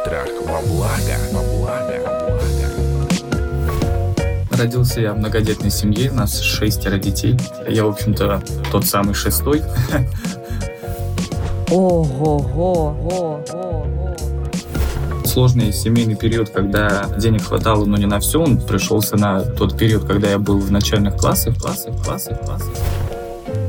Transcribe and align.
Страх 0.00 0.28
во 0.44 0.60
благо. 0.62 1.16
Во 1.32 1.42
благо. 1.42 2.16
Родился 4.50 5.00
я 5.00 5.12
в 5.12 5.18
многодетной 5.18 5.70
семье, 5.70 6.10
у 6.10 6.14
нас 6.14 6.40
шестеро 6.40 6.96
детей. 6.96 7.36
Я, 7.68 7.84
в 7.84 7.88
общем-то, 7.88 8.42
тот 8.72 8.86
самый 8.86 9.14
шестой. 9.14 9.62
Ого-го-го. 11.70 13.44
Сложный 15.24 15.72
семейный 15.72 16.16
период, 16.16 16.48
когда 16.50 17.04
денег 17.18 17.42
хватало, 17.44 17.84
но 17.84 17.98
не 17.98 18.06
на 18.06 18.18
все, 18.20 18.40
он 18.40 18.58
пришелся 18.58 19.16
на 19.16 19.40
тот 19.42 19.76
период, 19.76 20.06
когда 20.06 20.30
я 20.30 20.38
был 20.38 20.58
в 20.58 20.70
начальных 20.70 21.16
классах, 21.16 21.58
классах, 21.58 21.94
классах, 22.02 22.40
классах. 22.40 22.72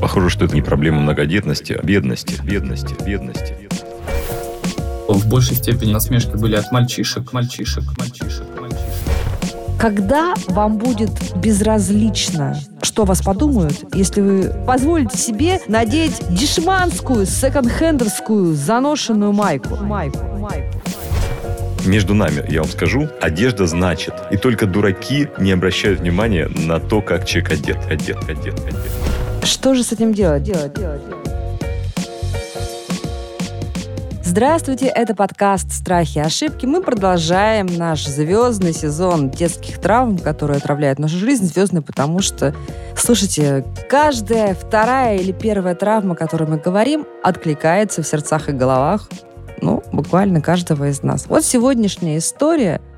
Похоже, 0.00 0.30
что 0.30 0.46
это 0.46 0.54
не 0.54 0.62
проблема 0.62 1.00
многодетности, 1.00 1.74
а 1.74 1.84
бедности, 1.84 2.40
бедности, 2.42 2.94
бедности. 3.04 3.67
В 5.08 5.26
большей 5.26 5.56
степени 5.56 5.92
насмешки 5.92 6.36
были 6.36 6.54
от 6.54 6.70
мальчишек, 6.70 7.32
мальчишек, 7.32 7.82
мальчишек, 7.98 8.44
мальчишек. 8.60 8.84
Когда 9.80 10.34
вам 10.48 10.76
будет 10.76 11.10
безразлично, 11.36 12.58
что 12.82 13.04
вас 13.04 13.22
подумают, 13.22 13.94
если 13.94 14.20
вы 14.20 14.64
позволите 14.66 15.16
себе 15.16 15.60
надеть 15.66 16.20
дешманскую, 16.28 17.24
секонд-хендерскую, 17.24 18.54
заношенную 18.54 19.32
майку? 19.32 19.76
майку, 19.76 20.18
майку. 20.38 20.82
Между 21.86 22.12
нами, 22.12 22.44
я 22.50 22.60
вам 22.60 22.70
скажу, 22.70 23.08
одежда 23.22 23.66
значит. 23.66 24.12
И 24.30 24.36
только 24.36 24.66
дураки 24.66 25.28
не 25.38 25.52
обращают 25.52 26.00
внимания 26.00 26.48
на 26.48 26.80
то, 26.80 27.00
как 27.00 27.24
человек 27.24 27.52
одет, 27.52 27.78
одет, 27.90 28.18
одет, 28.28 28.60
одет. 28.60 29.44
Что 29.44 29.74
же 29.74 29.82
с 29.82 29.92
этим 29.92 30.12
делать? 30.12 30.42
делать, 30.42 30.74
делать, 30.74 31.00
делать? 31.06 31.37
Здравствуйте, 34.38 34.86
это 34.86 35.16
подкаст 35.16 35.72
«Страхи 35.72 36.18
и 36.18 36.20
ошибки». 36.20 36.64
Мы 36.64 36.80
продолжаем 36.80 37.66
наш 37.76 38.06
звездный 38.06 38.72
сезон 38.72 39.30
детских 39.30 39.80
травм, 39.80 40.16
которые 40.16 40.58
отравляют 40.58 41.00
нашу 41.00 41.16
жизнь. 41.16 41.46
Звездный, 41.46 41.82
потому 41.82 42.20
что, 42.20 42.54
слушайте, 42.96 43.64
каждая 43.90 44.54
вторая 44.54 45.16
или 45.16 45.32
первая 45.32 45.74
травма, 45.74 46.12
о 46.12 46.16
которой 46.16 46.48
мы 46.48 46.58
говорим, 46.58 47.04
откликается 47.24 48.04
в 48.04 48.06
сердцах 48.06 48.48
и 48.48 48.52
головах, 48.52 49.08
ну, 49.60 49.82
буквально 49.90 50.40
каждого 50.40 50.88
из 50.88 51.02
нас. 51.02 51.26
Вот 51.26 51.44
сегодняшняя 51.44 52.18
история– 52.18 52.80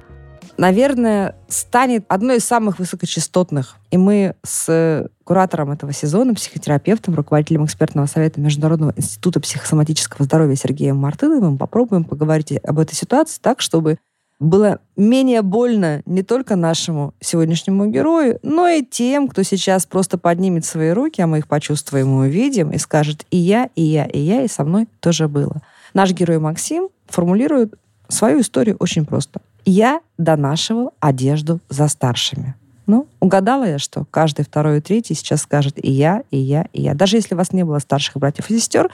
наверное, 0.60 1.36
станет 1.48 2.04
одной 2.08 2.36
из 2.36 2.44
самых 2.44 2.78
высокочастотных. 2.78 3.76
И 3.90 3.96
мы 3.96 4.34
с 4.44 5.08
куратором 5.24 5.70
этого 5.70 5.92
сезона, 5.94 6.34
психотерапевтом, 6.34 7.14
руководителем 7.14 7.64
экспертного 7.64 8.04
совета 8.06 8.40
Международного 8.40 8.92
института 8.94 9.40
психосоматического 9.40 10.24
здоровья 10.24 10.54
Сергеем 10.56 10.98
Мартыновым 10.98 11.56
попробуем 11.56 12.04
поговорить 12.04 12.52
об 12.62 12.78
этой 12.78 12.94
ситуации 12.94 13.40
так, 13.40 13.62
чтобы 13.62 13.98
было 14.38 14.80
менее 14.96 15.40
больно 15.40 16.02
не 16.04 16.22
только 16.22 16.56
нашему 16.56 17.14
сегодняшнему 17.20 17.86
герою, 17.86 18.38
но 18.42 18.68
и 18.68 18.84
тем, 18.84 19.28
кто 19.28 19.42
сейчас 19.42 19.86
просто 19.86 20.18
поднимет 20.18 20.66
свои 20.66 20.90
руки, 20.90 21.22
а 21.22 21.26
мы 21.26 21.38
их 21.38 21.48
почувствуем 21.48 22.08
и 22.08 22.28
увидим, 22.28 22.70
и 22.70 22.78
скажет 22.78 23.24
«и 23.30 23.38
я, 23.38 23.70
и 23.76 23.82
я, 23.82 24.04
и 24.04 24.18
я, 24.18 24.42
и 24.42 24.48
со 24.48 24.64
мной 24.64 24.88
тоже 25.00 25.26
было». 25.26 25.62
Наш 25.94 26.12
герой 26.12 26.38
Максим 26.38 26.90
формулирует 27.08 27.74
свою 28.08 28.40
историю 28.40 28.76
очень 28.78 29.06
просто. 29.06 29.40
Я 29.64 30.00
донашивал 30.18 30.92
одежду 31.00 31.60
за 31.68 31.88
старшими. 31.88 32.54
Ну, 32.86 33.06
угадала 33.20 33.64
я, 33.64 33.78
что 33.78 34.04
каждый 34.10 34.44
второй 34.44 34.78
и 34.78 34.80
третий 34.80 35.14
сейчас 35.14 35.42
скажет 35.42 35.74
и 35.82 35.90
я, 35.90 36.22
и 36.30 36.38
я, 36.38 36.66
и 36.72 36.82
я. 36.82 36.94
Даже 36.94 37.16
если 37.16 37.34
у 37.34 37.38
вас 37.38 37.52
не 37.52 37.64
было 37.64 37.78
старших 37.78 38.16
братьев 38.16 38.50
и 38.50 38.58
сестер, 38.58 38.90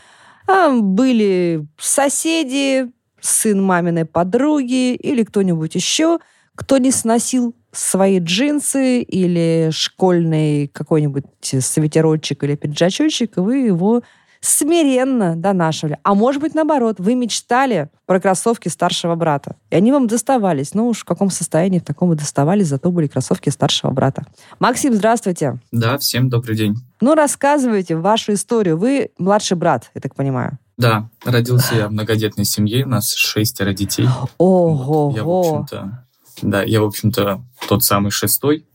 а 0.46 0.70
были 0.70 1.66
соседи, 1.78 2.90
сын 3.20 3.62
маминой 3.62 4.04
подруги 4.04 4.94
или 4.94 5.22
кто-нибудь 5.24 5.74
еще, 5.74 6.18
кто 6.54 6.78
не 6.78 6.90
сносил 6.90 7.54
свои 7.72 8.18
джинсы 8.18 9.02
или 9.02 9.70
школьный 9.72 10.68
какой-нибудь 10.68 11.24
свитерочек 11.40 12.44
или 12.44 12.54
пиджачочек, 12.54 13.36
и 13.36 13.40
вы 13.40 13.58
его 13.58 14.02
смиренно 14.40 15.36
донашивали. 15.36 15.98
А 16.02 16.14
может 16.14 16.40
быть, 16.40 16.54
наоборот, 16.54 16.96
вы 16.98 17.14
мечтали 17.14 17.88
про 18.06 18.20
кроссовки 18.20 18.68
старшего 18.68 19.14
брата. 19.14 19.56
И 19.70 19.76
они 19.76 19.92
вам 19.92 20.06
доставались. 20.06 20.74
Ну 20.74 20.88
уж 20.88 21.00
в 21.00 21.04
каком 21.04 21.30
состоянии 21.30 21.78
в 21.78 21.84
таком 21.84 22.12
и 22.12 22.16
доставались, 22.16 22.68
зато 22.68 22.90
были 22.90 23.06
кроссовки 23.06 23.50
старшего 23.50 23.90
брата. 23.90 24.24
Максим, 24.58 24.94
здравствуйте. 24.94 25.58
Да, 25.72 25.98
всем 25.98 26.28
добрый 26.28 26.56
день. 26.56 26.76
Ну, 27.00 27.14
рассказывайте 27.14 27.96
вашу 27.96 28.32
историю. 28.32 28.78
Вы 28.78 29.10
младший 29.18 29.56
брат, 29.56 29.90
я 29.94 30.00
так 30.00 30.14
понимаю. 30.14 30.58
Да, 30.76 31.08
родился 31.24 31.74
я 31.74 31.88
в 31.88 31.92
многодетной 31.92 32.44
семье, 32.44 32.84
у 32.84 32.88
нас 32.88 33.14
шестеро 33.14 33.72
детей. 33.72 34.08
Ого! 34.38 35.12
Я, 35.14 35.24
в 35.24 35.30
общем-то, 35.30 36.06
да, 36.42 36.62
я, 36.62 36.82
в 36.82 36.84
общем-то, 36.84 37.42
тот 37.68 37.82
самый 37.82 38.10
шестой. 38.10 38.66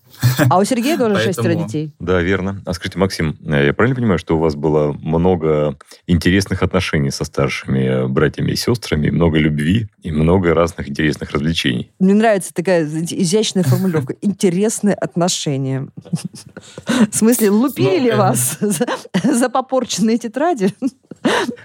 А 0.49 0.57
у 0.59 0.63
Сергея 0.63 0.97
тоже 0.97 1.15
Поэтому- 1.15 1.33
шестеро 1.33 1.55
детей. 1.55 1.91
Да, 1.99 2.21
верно. 2.21 2.61
А 2.65 2.73
скажите, 2.73 2.99
Максим, 2.99 3.37
э, 3.45 3.65
я 3.67 3.73
правильно 3.73 3.95
понимаю, 3.95 4.19
что 4.19 4.35
у 4.37 4.39
вас 4.39 4.55
было 4.55 4.93
много 5.01 5.77
интересных 6.07 6.63
отношений 6.63 7.11
со 7.11 7.23
старшими 7.25 7.79
э, 7.79 8.07
братьями 8.07 8.51
и 8.51 8.55
сестрами, 8.55 9.09
много 9.09 9.37
любви 9.39 9.87
и 10.03 10.11
много 10.11 10.53
разных 10.53 10.89
интересных 10.89 11.31
развлечений? 11.31 11.91
Мне 11.99 12.13
нравится 12.13 12.53
такая 12.53 12.85
изящная 12.85 13.63
формулировка. 13.63 14.15
Интересные 14.21 14.95
отношения. 14.95 15.87
В 17.11 17.15
смысле, 17.15 17.49
лупили 17.49 18.09
Ну, 18.09 18.15
э, 18.15 18.17
вас 18.17 18.57
за, 19.23 19.49
попорченные 19.49 20.17
тетради? 20.17 20.73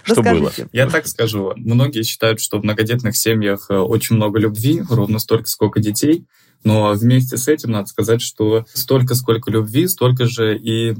Что 0.03 0.21
было? 0.21 0.51
Я 0.71 0.87
так 0.89 1.07
скажу. 1.07 1.53
Многие 1.55 2.03
считают, 2.03 2.39
что 2.39 2.59
в 2.59 2.63
многодетных 2.63 3.15
семьях 3.17 3.67
очень 3.69 4.15
много 4.15 4.39
любви, 4.39 4.81
ровно 4.89 5.19
столько, 5.19 5.47
сколько 5.47 5.79
детей. 5.79 6.25
Но 6.63 6.93
вместе 6.93 7.37
с 7.37 7.47
этим 7.47 7.71
надо 7.71 7.87
сказать, 7.87 8.21
что 8.21 8.65
столько, 8.73 9.15
сколько 9.15 9.51
любви, 9.51 9.87
столько 9.87 10.25
же 10.25 10.57
и 10.57 10.95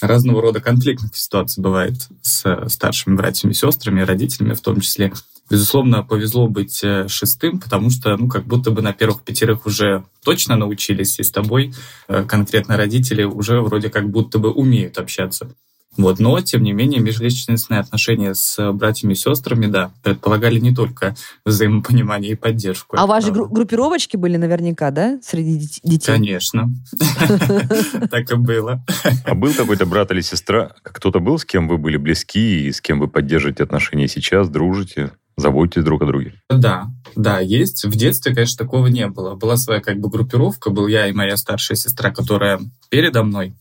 разного 0.00 0.42
рода 0.42 0.60
конфликтных 0.60 1.16
ситуаций 1.16 1.62
бывает 1.62 1.94
с 2.22 2.44
э, 2.44 2.68
старшими 2.68 3.16
братьями 3.16 3.52
сестрами, 3.52 4.02
родителями 4.02 4.54
в 4.54 4.60
том 4.60 4.80
числе. 4.80 5.12
Безусловно, 5.50 6.02
повезло 6.02 6.46
быть 6.48 6.82
э, 6.84 7.08
шестым, 7.08 7.58
потому 7.58 7.90
что, 7.90 8.16
ну, 8.16 8.28
как 8.28 8.44
будто 8.44 8.70
бы 8.70 8.82
на 8.82 8.92
первых 8.92 9.22
пятерых 9.22 9.66
уже 9.66 10.04
точно 10.22 10.56
научились, 10.56 11.18
и 11.18 11.24
с 11.24 11.30
тобой 11.30 11.74
э, 12.06 12.24
конкретно 12.24 12.76
родители 12.76 13.24
уже 13.24 13.60
вроде 13.60 13.88
как 13.90 14.08
будто 14.10 14.38
бы 14.38 14.52
умеют 14.52 14.98
общаться. 14.98 15.54
Вот, 15.96 16.20
но, 16.20 16.40
тем 16.40 16.62
не 16.62 16.72
менее, 16.72 17.00
межличностные 17.00 17.80
отношения 17.80 18.32
с 18.34 18.72
братьями 18.72 19.14
и 19.14 19.16
сестрами, 19.16 19.66
да, 19.66 19.90
предполагали 20.04 20.60
не 20.60 20.72
только 20.72 21.16
взаимопонимание 21.44 22.32
и 22.32 22.34
поддержку. 22.36 22.96
А 22.96 23.04
у 23.04 23.08
вас 23.08 23.24
же 23.24 23.32
правда. 23.32 23.46
гру- 23.48 23.54
группировочки 23.54 24.16
были 24.16 24.36
наверняка, 24.36 24.90
да, 24.92 25.18
среди 25.22 25.58
дет- 25.58 25.80
детей? 25.82 26.12
Конечно. 26.12 26.70
Так 28.10 28.30
и 28.30 28.36
было. 28.36 28.84
А 29.24 29.34
был 29.34 29.52
какой-то 29.52 29.86
брат 29.86 30.10
или 30.12 30.20
сестра? 30.20 30.72
Кто-то 30.82 31.20
был, 31.20 31.38
с 31.38 31.44
кем 31.44 31.66
вы 31.68 31.78
были 31.78 31.96
близки 31.96 32.66
и 32.66 32.72
с 32.72 32.80
кем 32.80 33.00
вы 33.00 33.08
поддерживаете 33.08 33.64
отношения 33.64 34.08
сейчас, 34.08 34.48
дружите, 34.48 35.12
заботитесь 35.36 35.82
друг 35.84 36.02
о 36.02 36.06
друге? 36.06 36.34
Да, 36.48 36.86
да, 37.16 37.40
есть. 37.40 37.84
В 37.84 37.96
детстве, 37.96 38.34
конечно, 38.34 38.64
такого 38.64 38.86
не 38.86 39.06
было. 39.08 39.34
Была 39.34 39.56
своя 39.56 39.80
как 39.80 39.98
бы 39.98 40.08
группировка, 40.10 40.70
был 40.70 40.86
я 40.86 41.08
и 41.08 41.12
моя 41.12 41.36
старшая 41.36 41.76
сестра, 41.76 42.10
которая 42.10 42.60
передо 42.88 43.22
мной. 43.24 43.54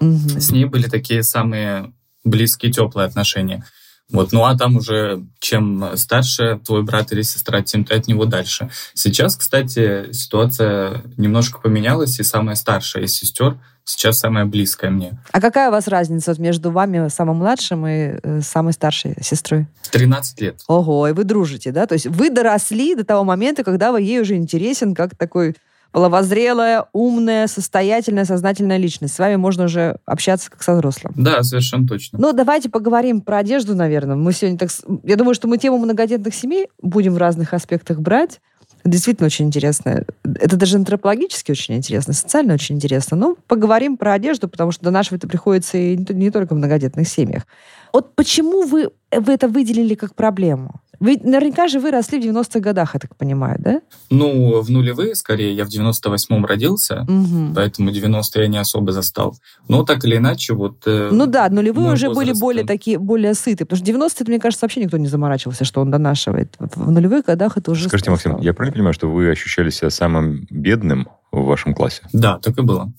С 0.00 0.50
ней 0.50 0.64
были 0.64 0.88
такие 0.88 1.22
самые 1.22 1.92
близкие, 2.24 2.72
теплые 2.72 3.06
отношения. 3.06 3.64
Вот, 4.10 4.32
ну 4.32 4.44
а 4.44 4.56
там 4.56 4.76
уже 4.76 5.22
чем 5.38 5.96
старше 5.96 6.60
твой 6.64 6.82
брат 6.82 7.12
или 7.12 7.22
сестра, 7.22 7.62
тем 7.62 7.84
ты 7.84 7.94
от 7.94 8.08
него 8.08 8.24
дальше. 8.24 8.70
Сейчас, 8.92 9.36
кстати, 9.36 10.12
ситуация 10.12 11.02
немножко 11.16 11.60
поменялась, 11.60 12.18
и 12.18 12.24
самая 12.24 12.56
старшая 12.56 13.04
из 13.04 13.14
сестер 13.14 13.56
сейчас 13.84 14.18
самая 14.18 14.46
близкая 14.46 14.90
мне. 14.90 15.18
А 15.32 15.40
какая 15.40 15.68
у 15.68 15.72
вас 15.72 15.88
разница 15.88 16.32
вот 16.32 16.38
между 16.38 16.70
вами, 16.70 17.08
самым 17.08 17.36
младшим, 17.36 17.86
и 17.86 18.18
э, 18.22 18.40
самой 18.42 18.72
старшей 18.72 19.16
сестрой? 19.20 19.66
13 19.90 20.40
лет. 20.40 20.60
Ого, 20.66 21.08
и 21.08 21.12
вы 21.12 21.24
дружите, 21.24 21.72
да? 21.72 21.86
То 21.86 21.94
есть 21.94 22.06
вы 22.06 22.30
доросли 22.30 22.94
до 22.94 23.04
того 23.04 23.24
момента, 23.24 23.64
когда 23.64 23.92
вы 23.92 24.02
ей 24.02 24.20
уже 24.20 24.36
интересен 24.36 24.94
как 24.94 25.16
такой 25.16 25.56
половозрелая, 25.92 26.86
умная, 26.92 27.46
состоятельная, 27.46 28.24
сознательная 28.24 28.76
личность. 28.76 29.14
С 29.14 29.18
вами 29.18 29.36
можно 29.36 29.64
уже 29.64 29.98
общаться 30.04 30.50
как 30.50 30.62
со 30.62 30.74
взрослым. 30.74 31.14
Да, 31.16 31.42
совершенно 31.42 31.86
точно. 31.86 32.18
Ну, 32.18 32.32
давайте 32.32 32.68
поговорим 32.68 33.20
про 33.20 33.38
одежду, 33.38 33.74
наверное. 33.74 34.16
Мы 34.16 34.32
сегодня 34.32 34.58
так... 34.58 34.70
Я 35.04 35.16
думаю, 35.16 35.34
что 35.34 35.48
мы 35.48 35.58
тему 35.58 35.78
многодетных 35.78 36.34
семей 36.34 36.68
будем 36.80 37.14
в 37.14 37.18
разных 37.18 37.54
аспектах 37.54 38.00
брать. 38.00 38.40
Действительно 38.84 39.26
очень 39.26 39.46
интересно. 39.46 40.04
Это 40.24 40.56
даже 40.56 40.76
антропологически 40.76 41.50
очень 41.50 41.76
интересно, 41.76 42.14
социально 42.14 42.54
очень 42.54 42.76
интересно. 42.76 43.16
Ну, 43.16 43.36
поговорим 43.46 43.98
про 43.98 44.14
одежду, 44.14 44.48
потому 44.48 44.72
что 44.72 44.84
до 44.84 44.90
нашего 44.90 45.16
это 45.16 45.28
приходится 45.28 45.76
и 45.76 45.96
не 45.96 46.30
только 46.30 46.54
в 46.54 46.56
многодетных 46.56 47.06
семьях. 47.06 47.46
Вот 47.92 48.14
почему 48.14 48.62
вы, 48.62 48.90
вы 49.14 49.32
это 49.32 49.48
выделили 49.48 49.94
как 49.94 50.14
проблему? 50.14 50.79
Вы 51.00 51.18
наверняка 51.24 51.66
же 51.66 51.80
вы 51.80 51.90
росли 51.90 52.20
в 52.20 52.24
90-х 52.24 52.60
годах, 52.60 52.90
я 52.94 53.00
так 53.00 53.16
понимаю, 53.16 53.56
да? 53.58 53.80
Ну, 54.10 54.60
в 54.60 54.70
нулевые, 54.70 55.14
скорее, 55.14 55.54
я 55.54 55.64
в 55.64 55.68
98-м 55.68 56.44
родился, 56.44 57.06
Угу. 57.08 57.54
поэтому 57.54 57.90
90 57.90 58.40
я 58.42 58.48
не 58.48 58.58
особо 58.58 58.92
застал. 58.92 59.34
Но 59.66 59.82
так 59.82 60.04
или 60.04 60.16
иначе, 60.18 60.52
вот... 60.52 60.82
э, 60.86 61.08
Ну 61.10 61.26
да, 61.26 61.48
нулевые 61.48 61.92
уже 61.92 62.08
были 62.08 62.16
возраст, 62.18 62.40
более 62.40 62.62
он- 62.62 62.68
такие, 62.68 62.98
более 62.98 63.32
сытые. 63.34 63.66
Потому 63.66 63.78
что 63.84 63.92
90-е, 63.92 64.26
мне 64.28 64.38
кажется, 64.38 64.64
вообще 64.66 64.84
никто 64.84 64.98
не 64.98 65.08
заморачивался, 65.08 65.64
что 65.64 65.80
он 65.80 65.90
донашивает. 65.90 66.54
В 66.58 66.90
нулевых 66.90 67.24
годах 67.24 67.56
это 67.56 67.70
уже... 67.70 67.88
Скажите, 67.88 68.10
Максим, 68.10 68.36
я 68.38 68.52
правильно 68.52 68.74
понимаю, 68.74 68.92
что 68.94 69.08
вы 69.10 69.30
ощущали 69.30 69.70
себя 69.70 69.88
самым 69.90 70.46
бедным 70.50 71.08
в 71.30 71.44
вашем 71.44 71.74
классе? 71.74 72.02
Да, 72.12 72.38
так 72.38 72.58
и 72.58 72.62
было. 72.62 72.92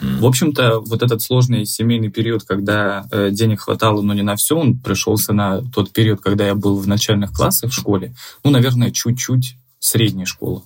В 0.00 0.26
общем-то, 0.26 0.80
вот 0.80 1.02
этот 1.02 1.22
сложный 1.22 1.64
семейный 1.64 2.08
период, 2.08 2.44
когда 2.44 3.06
э, 3.10 3.30
денег 3.30 3.62
хватало, 3.62 4.02
но 4.02 4.14
не 4.14 4.22
на 4.22 4.36
все, 4.36 4.56
он 4.56 4.78
пришелся 4.78 5.32
на 5.32 5.62
тот 5.62 5.92
период, 5.92 6.20
когда 6.20 6.46
я 6.46 6.54
был 6.54 6.78
в 6.78 6.86
начальных 6.86 7.32
классах 7.32 7.70
в 7.70 7.74
школе. 7.74 8.14
Ну, 8.44 8.50
наверное, 8.50 8.90
чуть-чуть 8.90 9.56
средней 9.78 10.26
школы. 10.26 10.62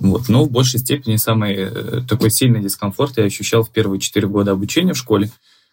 Вот. 0.00 0.28
Но 0.28 0.44
в 0.44 0.50
большей 0.50 0.80
степени 0.80 1.16
самый 1.16 1.54
э, 1.54 2.00
такой 2.08 2.30
сильный 2.30 2.60
дискомфорт 2.60 3.16
я 3.16 3.24
ощущал 3.24 3.62
в 3.62 3.70
первые 3.70 4.00
четыре 4.00 4.28
года 4.28 4.52
обучения 4.52 4.92
в 4.92 4.98
школе, 4.98 5.30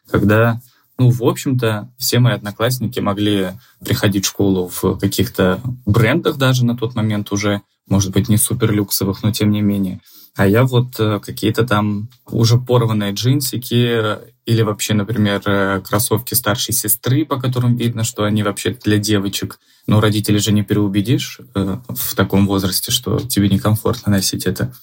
когда, 0.09 0.61
ну, 0.97 1.09
в 1.09 1.23
общем-то, 1.23 1.89
все 1.97 2.19
мои 2.19 2.33
одноклассники 2.33 2.99
могли 2.99 3.51
приходить 3.83 4.25
в 4.25 4.29
школу 4.29 4.69
в 4.69 4.97
каких-то 4.97 5.59
брендах 5.85 6.37
даже 6.37 6.65
на 6.65 6.77
тот 6.77 6.95
момент 6.95 7.31
уже, 7.31 7.61
может 7.87 8.11
быть, 8.11 8.29
не 8.29 8.37
супер 8.37 8.71
люксовых, 8.71 9.23
но 9.23 9.31
тем 9.31 9.51
не 9.51 9.61
менее. 9.61 9.99
А 10.35 10.45
я 10.47 10.63
вот 10.65 10.99
э, 10.99 11.19
какие-то 11.19 11.65
там 11.65 12.09
уже 12.25 12.57
порванные 12.57 13.13
джинсики 13.13 14.19
или 14.45 14.61
вообще, 14.61 14.93
например, 14.93 15.41
э, 15.45 15.81
кроссовки 15.81 16.33
старшей 16.33 16.73
сестры, 16.73 17.25
по 17.25 17.39
которым 17.39 17.77
видно, 17.77 18.03
что 18.03 18.23
они 18.25 18.43
вообще 18.43 18.77
для 18.83 18.97
девочек. 18.97 19.59
Но 19.87 20.01
родителей 20.01 20.39
же 20.39 20.51
не 20.51 20.63
переубедишь 20.63 21.39
э, 21.55 21.77
в 21.87 22.15
таком 22.15 22.47
возрасте, 22.47 22.91
что 22.91 23.19
тебе 23.19 23.47
некомфортно 23.47 24.11
носить 24.11 24.45
это. 24.45 24.73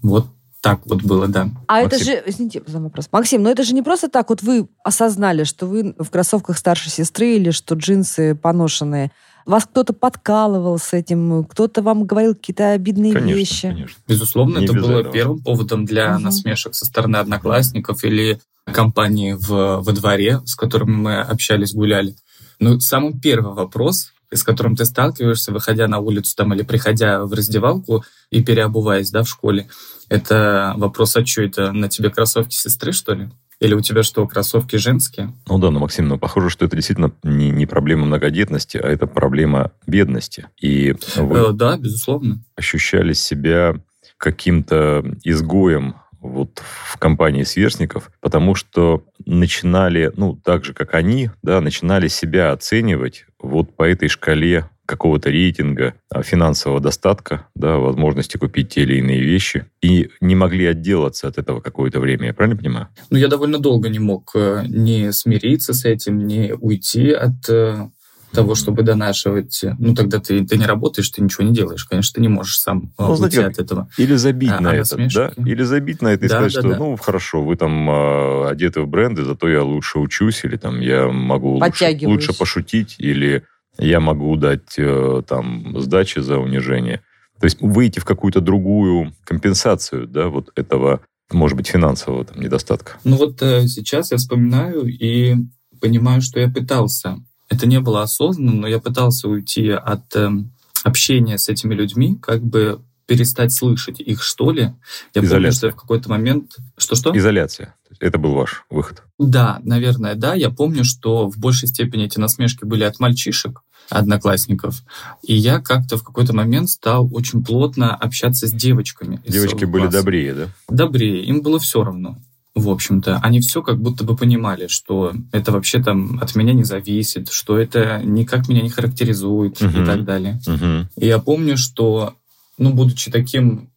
Вот 0.00 0.26
так 0.64 0.80
вот 0.86 1.02
было, 1.02 1.28
да. 1.28 1.50
А 1.66 1.80
это 1.80 1.96
Максим. 1.96 2.06
же, 2.06 2.22
извините 2.24 2.62
за 2.66 2.80
вопрос. 2.80 3.08
Максим, 3.12 3.42
но 3.42 3.50
это 3.50 3.62
же 3.64 3.74
не 3.74 3.82
просто 3.82 4.08
так 4.08 4.30
вот 4.30 4.42
вы 4.42 4.66
осознали, 4.82 5.44
что 5.44 5.66
вы 5.66 5.94
в 5.98 6.08
кроссовках 6.08 6.56
старшей 6.56 6.88
сестры 6.90 7.36
или 7.36 7.50
что 7.50 7.74
джинсы 7.74 8.34
поношенные. 8.34 9.12
Вас 9.46 9.64
кто-то 9.64 9.92
подкалывал 9.92 10.78
с 10.78 10.92
этим, 10.94 11.44
кто-то 11.44 11.82
вам 11.82 12.04
говорил 12.04 12.34
какие-то 12.34 12.72
обидные 12.72 13.12
Конечно, 13.12 13.34
вещи. 13.36 13.68
конечно. 13.68 13.96
Безусловно, 14.08 14.58
Не 14.58 14.64
это 14.64 14.72
без 14.74 14.82
было 14.82 14.98
этого. 15.00 15.12
первым 15.12 15.42
поводом 15.42 15.84
для 15.84 16.14
Мгм. 16.14 16.22
насмешек 16.24 16.74
со 16.74 16.86
стороны 16.86 17.16
одноклассников 17.16 18.04
или 18.04 18.40
компании 18.66 19.34
в, 19.34 19.80
во 19.82 19.92
дворе, 19.92 20.40
с 20.46 20.54
которыми 20.54 20.92
мы 20.96 21.20
общались, 21.20 21.74
гуляли. 21.74 22.16
Но 22.58 22.80
самый 22.80 23.12
первый 23.20 23.52
вопрос, 23.54 24.12
с 24.32 24.42
которым 24.42 24.74
ты 24.74 24.84
сталкиваешься, 24.86 25.52
выходя 25.52 25.86
на 25.86 25.98
улицу 25.98 26.34
там 26.34 26.54
или 26.54 26.62
приходя 26.62 27.24
в 27.24 27.32
раздевалку 27.34 28.04
и 28.30 28.42
переобуваясь 28.42 29.10
да, 29.10 29.22
в 29.22 29.28
школе, 29.28 29.68
это 30.08 30.72
вопрос, 30.76 31.16
а 31.16 31.24
что 31.24 31.42
это, 31.42 31.72
на 31.72 31.88
тебе 31.88 32.10
кроссовки 32.10 32.54
сестры, 32.54 32.92
что 32.92 33.14
ли? 33.14 33.30
Или 33.60 33.74
у 33.74 33.80
тебя 33.80 34.02
что, 34.02 34.26
кроссовки 34.26 34.76
женские? 34.76 35.32
Ну 35.48 35.58
да, 35.58 35.70
но, 35.70 35.80
Максим, 35.80 36.08
но 36.08 36.18
похоже, 36.18 36.50
что 36.50 36.64
это 36.64 36.76
действительно 36.76 37.12
не, 37.22 37.50
не 37.50 37.66
проблема 37.66 38.06
многодетности, 38.06 38.76
а 38.76 38.88
это 38.88 39.06
проблема 39.06 39.72
бедности. 39.86 40.46
И 40.60 40.94
вы 41.16 41.38
Э, 41.38 41.52
да, 41.52 41.76
безусловно. 41.76 42.42
ощущали 42.56 43.12
себя 43.12 43.76
каким-то 44.18 45.04
изгоем 45.22 45.96
вот 46.20 46.62
в 46.86 46.96
компании 46.98 47.42
сверстников, 47.44 48.10
потому 48.20 48.54
что 48.54 49.04
начинали, 49.26 50.10
ну, 50.16 50.40
так 50.42 50.64
же, 50.64 50.72
как 50.72 50.94
они, 50.94 51.30
да, 51.42 51.60
начинали 51.60 52.08
себя 52.08 52.52
оценивать 52.52 53.26
вот 53.38 53.76
по 53.76 53.82
этой 53.82 54.08
шкале 54.08 54.68
какого-то 54.86 55.30
рейтинга 55.30 55.94
а, 56.10 56.22
финансового 56.22 56.80
достатка, 56.80 57.46
да, 57.54 57.76
возможности 57.76 58.36
купить 58.36 58.70
те 58.70 58.82
или 58.82 58.98
иные 58.98 59.20
вещи, 59.20 59.66
и 59.82 60.10
не 60.20 60.34
могли 60.34 60.66
отделаться 60.66 61.28
от 61.28 61.38
этого 61.38 61.60
какое-то 61.60 62.00
время. 62.00 62.26
Я 62.26 62.34
правильно 62.34 62.56
понимаю? 62.56 62.88
Ну, 63.10 63.18
я 63.18 63.28
довольно 63.28 63.58
долго 63.58 63.88
не 63.88 63.98
мог 63.98 64.30
э, 64.34 64.64
не 64.66 65.12
смириться 65.12 65.72
с 65.72 65.84
этим, 65.84 66.26
не 66.26 66.54
уйти 66.54 67.10
от 67.10 67.48
э, 67.48 67.88
того, 68.34 68.54
чтобы 68.54 68.82
донашивать. 68.82 69.64
Ну, 69.78 69.94
тогда 69.94 70.18
ты, 70.18 70.44
ты 70.44 70.58
не 70.58 70.66
работаешь, 70.66 71.08
ты 71.08 71.22
ничего 71.22 71.46
не 71.46 71.54
делаешь. 71.54 71.84
Конечно, 71.84 72.14
ты 72.16 72.20
не 72.20 72.28
можешь 72.28 72.58
сам 72.58 72.92
э, 72.98 73.02
Ну, 73.02 73.12
уйти 73.12 73.36
знаете, 73.36 73.46
от 73.46 73.58
этого. 73.58 73.88
Или 73.96 74.14
забить 74.16 74.50
А, 74.50 74.60
на 74.60 74.70
а 74.70 74.74
это, 74.74 74.96
да? 75.14 75.32
Или 75.36 75.62
забить 75.62 76.02
на 76.02 76.08
это 76.08 76.26
и 76.26 76.28
Да, 76.28 76.36
сказать, 76.36 76.54
да, 76.54 76.60
что, 76.60 76.68
да. 76.70 76.76
ну, 76.76 76.96
хорошо, 76.96 77.42
вы 77.42 77.56
там 77.56 77.88
э, 77.88 78.48
одеты 78.48 78.82
в 78.82 78.88
бренды, 78.88 79.24
зато 79.24 79.48
я 79.48 79.62
лучше 79.62 79.98
учусь, 79.98 80.44
или 80.44 80.56
там 80.56 80.80
я 80.80 81.08
могу 81.08 81.58
лучше, 81.58 81.98
лучше 82.02 82.36
пошутить, 82.36 82.96
или 82.98 83.44
я 83.78 84.00
могу 84.00 84.36
дать 84.36 84.78
э, 84.78 85.22
там 85.26 85.80
сдачи 85.80 86.20
за 86.20 86.38
унижение. 86.38 87.02
То 87.40 87.46
есть 87.46 87.58
выйти 87.60 87.98
в 87.98 88.04
какую-то 88.04 88.40
другую 88.40 89.14
компенсацию, 89.24 90.06
да, 90.06 90.28
вот 90.28 90.50
этого, 90.54 91.00
может 91.32 91.56
быть, 91.56 91.66
финансового 91.66 92.24
там, 92.24 92.40
недостатка. 92.40 92.98
Ну, 93.04 93.16
вот 93.16 93.42
э, 93.42 93.66
сейчас 93.66 94.12
я 94.12 94.16
вспоминаю 94.16 94.86
и 94.86 95.36
понимаю, 95.80 96.22
что 96.22 96.40
я 96.40 96.48
пытался. 96.48 97.18
Это 97.48 97.66
не 97.66 97.80
было 97.80 98.02
осознанно, 98.02 98.52
но 98.52 98.66
я 98.66 98.78
пытался 98.78 99.28
уйти 99.28 99.68
от 99.68 100.16
эм, 100.16 100.52
общения 100.82 101.36
с 101.36 101.48
этими 101.48 101.74
людьми, 101.74 102.16
как 102.20 102.42
бы 102.42 102.80
перестать 103.06 103.52
слышать 103.52 104.00
их, 104.00 104.22
что 104.22 104.50
ли. 104.50 104.62
Я 104.62 104.72
помню, 105.20 105.28
Изоляция. 105.28 105.58
что 105.58 105.66
я 105.66 105.72
в 105.72 105.76
какой-то 105.76 106.08
момент... 106.08 106.56
Что-что? 106.78 107.16
Изоляция. 107.16 107.74
Это 108.00 108.18
был 108.18 108.32
ваш 108.32 108.64
выход. 108.70 109.02
Да, 109.18 109.60
наверное, 109.62 110.14
да. 110.14 110.34
Я 110.34 110.50
помню, 110.50 110.84
что 110.84 111.28
в 111.28 111.38
большей 111.38 111.68
степени 111.68 112.06
эти 112.06 112.18
насмешки 112.18 112.64
были 112.64 112.84
от 112.84 112.98
мальчишек, 113.00 113.62
одноклассников. 113.90 114.82
И 115.22 115.34
я 115.34 115.60
как-то 115.60 115.96
в 115.96 116.02
какой-то 116.02 116.34
момент 116.34 116.70
стал 116.70 117.08
очень 117.12 117.44
плотно 117.44 117.94
общаться 117.94 118.46
с 118.46 118.52
девочками. 118.52 119.20
Девочки 119.26 119.64
были 119.64 119.82
класса. 119.82 119.98
добрее, 119.98 120.34
да? 120.34 120.48
Добрее, 120.68 121.24
им 121.24 121.42
было 121.42 121.58
все 121.58 121.84
равно. 121.84 122.16
В 122.54 122.68
общем-то, 122.70 123.18
они 123.20 123.40
все 123.40 123.62
как 123.62 123.80
будто 123.80 124.04
бы 124.04 124.16
понимали, 124.16 124.68
что 124.68 125.12
это 125.32 125.50
вообще 125.50 125.82
там 125.82 126.20
от 126.22 126.36
меня 126.36 126.52
не 126.52 126.62
зависит, 126.62 127.28
что 127.30 127.58
это 127.58 128.00
никак 128.04 128.48
меня 128.48 128.62
не 128.62 128.70
характеризует 128.70 129.60
Мгм. 129.60 129.82
и 129.82 129.86
так 129.86 130.04
далее. 130.04 130.40
Мгм. 130.46 130.88
И 130.96 131.06
я 131.06 131.18
помню, 131.18 131.56
что, 131.56 132.14
ну, 132.56 132.72
будучи 132.72 133.10
таким, 133.10 133.70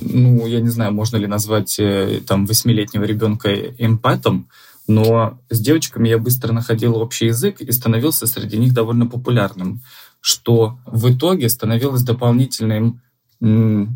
ну, 0.00 0.44
я 0.46 0.60
не 0.60 0.70
знаю, 0.70 0.92
можно 0.92 1.18
ли 1.18 1.26
назвать 1.28 1.76
э, 1.78 2.20
там 2.26 2.46
восьмилетнего 2.46 3.04
ребенка 3.04 3.54
эмпатом, 3.54 4.48
но 4.86 5.40
с 5.50 5.60
девочками 5.60 6.08
я 6.08 6.18
быстро 6.18 6.52
находил 6.52 6.96
общий 6.96 7.26
язык 7.26 7.60
и 7.60 7.72
становился 7.72 8.26
среди 8.26 8.58
них 8.58 8.74
довольно 8.74 9.06
популярным, 9.06 9.82
что 10.20 10.78
в 10.86 11.12
итоге 11.12 11.48
становилось 11.48 12.02
дополнительным, 12.02 13.00
ну, 13.40 13.88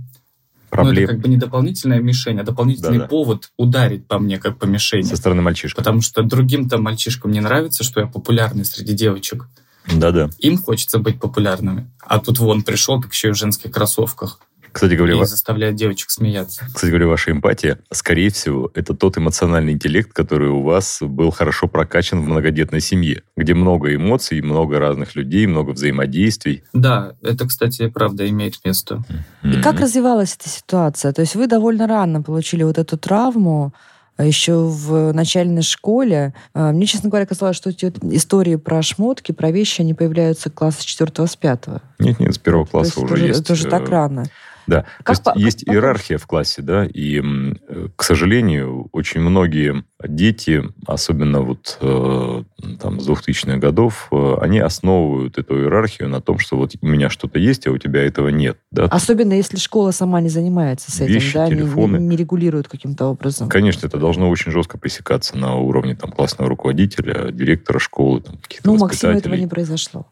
это 0.71 1.07
как 1.07 1.21
бы 1.21 1.29
не 1.29 1.37
дополнительная 1.37 2.01
мишень, 2.01 2.41
а 2.41 2.45
дополнительный 2.45 2.99
Да-да. 2.99 3.09
повод 3.09 3.51
ударить 3.57 4.07
по 4.07 4.19
мне 4.19 4.39
как 4.39 4.59
по 4.59 4.67
мишени. 4.67 5.03
со 5.03 5.17
стороны 5.17 5.43
мальчишек. 5.43 5.77
Потому 5.77 6.03
что 6.03 6.23
другим-то 6.23 6.79
мальчишкам 6.79 7.31
не 7.33 7.41
нравится, 7.41 7.85
что 7.85 8.01
я 8.01 8.07
популярный 8.07 8.65
среди 8.65 8.93
девочек. 8.93 9.47
Да-да. 9.93 10.29
Им 10.39 10.59
хочется 10.59 10.99
быть 10.99 11.19
популярными. 11.19 11.91
А 12.01 12.19
тут 12.19 12.39
вон 12.39 12.63
пришел, 12.63 13.01
так 13.01 13.13
еще 13.13 13.29
и 13.29 13.33
в 13.33 13.37
женских 13.37 13.71
кроссовках. 13.71 14.41
Кстати 14.73 14.95
говоря, 14.95 15.15
И 15.15 15.19
ва- 15.19 15.27
заставляет 15.27 15.75
девочек 15.77 16.11
смеяться. 16.11 16.65
Кстати 16.73 16.91
говоря, 16.91 17.07
ваша 17.09 17.31
эмпатия, 17.31 17.79
скорее 17.93 18.31
всего, 18.31 18.71
это 18.75 18.95
тот 18.95 19.19
эмоциональный 19.19 19.73
интеллект, 19.73 20.13
который 20.13 20.49
у 20.49 20.63
вас 20.63 20.99
был 21.01 21.31
хорошо 21.31 21.69
прокачан 21.69 22.21
в 22.21 22.29
многодетной 22.29 22.81
семье, 22.81 23.23
где 23.37 23.55
много 23.55 23.95
эмоций, 23.95 24.41
много 24.41 24.79
разных 24.79 25.17
людей, 25.17 25.47
много 25.47 25.71
взаимодействий. 25.71 26.65
Да, 26.73 27.15
это, 27.23 27.47
кстати, 27.47 27.89
правда 27.89 28.29
имеет 28.29 28.65
место. 28.65 29.03
И 29.43 29.61
как 29.61 29.81
развивалась 29.81 30.37
эта 30.39 30.49
ситуация? 30.49 31.13
То 31.13 31.23
есть 31.23 31.35
вы 31.35 31.47
довольно 31.47 31.87
рано 31.87 32.23
получили 32.23 32.63
вот 32.63 32.79
эту 32.79 32.97
травму, 32.99 33.73
а 34.17 34.25
еще 34.25 34.55
в 34.65 35.13
начальной 35.13 35.63
школе. 35.63 36.35
А, 36.53 36.73
Мне, 36.73 36.87
честно 36.87 37.09
говоря, 37.09 37.25
казалось, 37.25 37.57
что 37.57 37.71
эти 37.71 37.93
истории 38.13 38.57
про 38.57 38.83
шмотки, 38.83 39.31
про 39.31 39.53
вещи, 39.53 39.81
они 39.83 39.95
появляются 39.95 40.51
класса 40.51 40.85
4 40.85 41.27
с 41.29 41.37
5. 41.37 41.65
Нет, 42.01 42.19
нет, 42.19 42.35
с 42.35 42.39
первого 42.39 42.65
То 42.67 42.71
класса 42.73 43.01
есть 43.01 43.13
уже 43.13 43.27
есть. 43.29 43.41
это 43.43 43.53
уже 43.53 43.69
э, 43.69 43.71
так 43.71 43.89
рано. 43.89 44.25
Да, 44.69 44.85
Как 45.03 45.07
то 45.07 45.13
есть 45.13 45.25
по- 45.25 45.39
есть 45.39 45.65
иерархия 45.65 46.19
в 46.19 46.27
классе, 46.27 46.61
да, 46.63 46.85
и, 46.85 47.21
э, 47.21 47.89
к 47.97 48.03
сожалению, 48.05 48.89
очень 48.93 49.21
многие 49.23 49.83
дети, 50.07 50.63
особенно 50.87 51.41
вот 51.41 51.79
э, 51.81 52.43
там 52.81 53.01
с 53.01 53.09
2000-х 53.09 53.57
годов, 53.57 54.09
э, 54.13 54.37
они 54.43 54.59
основывают 54.59 55.39
эту 55.39 55.59
иерархию 55.59 56.09
на 56.11 56.21
том, 56.21 56.39
что 56.39 56.57
вот 56.57 56.73
у 56.81 56.87
меня 56.87 57.09
что-то 57.09 57.39
есть, 57.39 57.67
а 57.67 57.71
у 57.73 57.79
тебя 57.79 58.03
этого 58.05 58.29
нет, 58.29 58.59
да. 58.71 58.85
Особенно 58.85 59.33
если 59.33 59.57
школа 59.57 59.91
сама 59.91 60.21
не 60.21 60.29
занимается 60.29 60.91
с 60.93 61.01
этим, 61.01 61.15
Вещи, 61.15 61.33
да, 61.35 61.47
не- 61.49 61.55
не, 61.55 61.61
телефоны. 61.63 61.97
не 61.97 62.17
регулирует 62.17 62.69
каким-то 62.69 63.07
образом. 63.07 63.49
Конечно, 63.49 63.87
это 63.87 63.97
должно 63.99 64.29
очень 64.29 64.53
жестко 64.53 64.77
пресекаться 64.79 65.37
на 65.39 65.57
уровне 65.57 65.97
там, 65.97 66.13
классного 66.13 66.51
руководителя, 66.51 67.33
директора 67.33 67.79
школы, 67.79 68.21
там, 68.21 68.37
каких-то 68.37 68.69
Ну, 68.69 68.75
у 68.75 68.79
Максима 68.79 69.15
этого 69.15 69.35
не 69.35 69.47
произошло. 69.47 70.07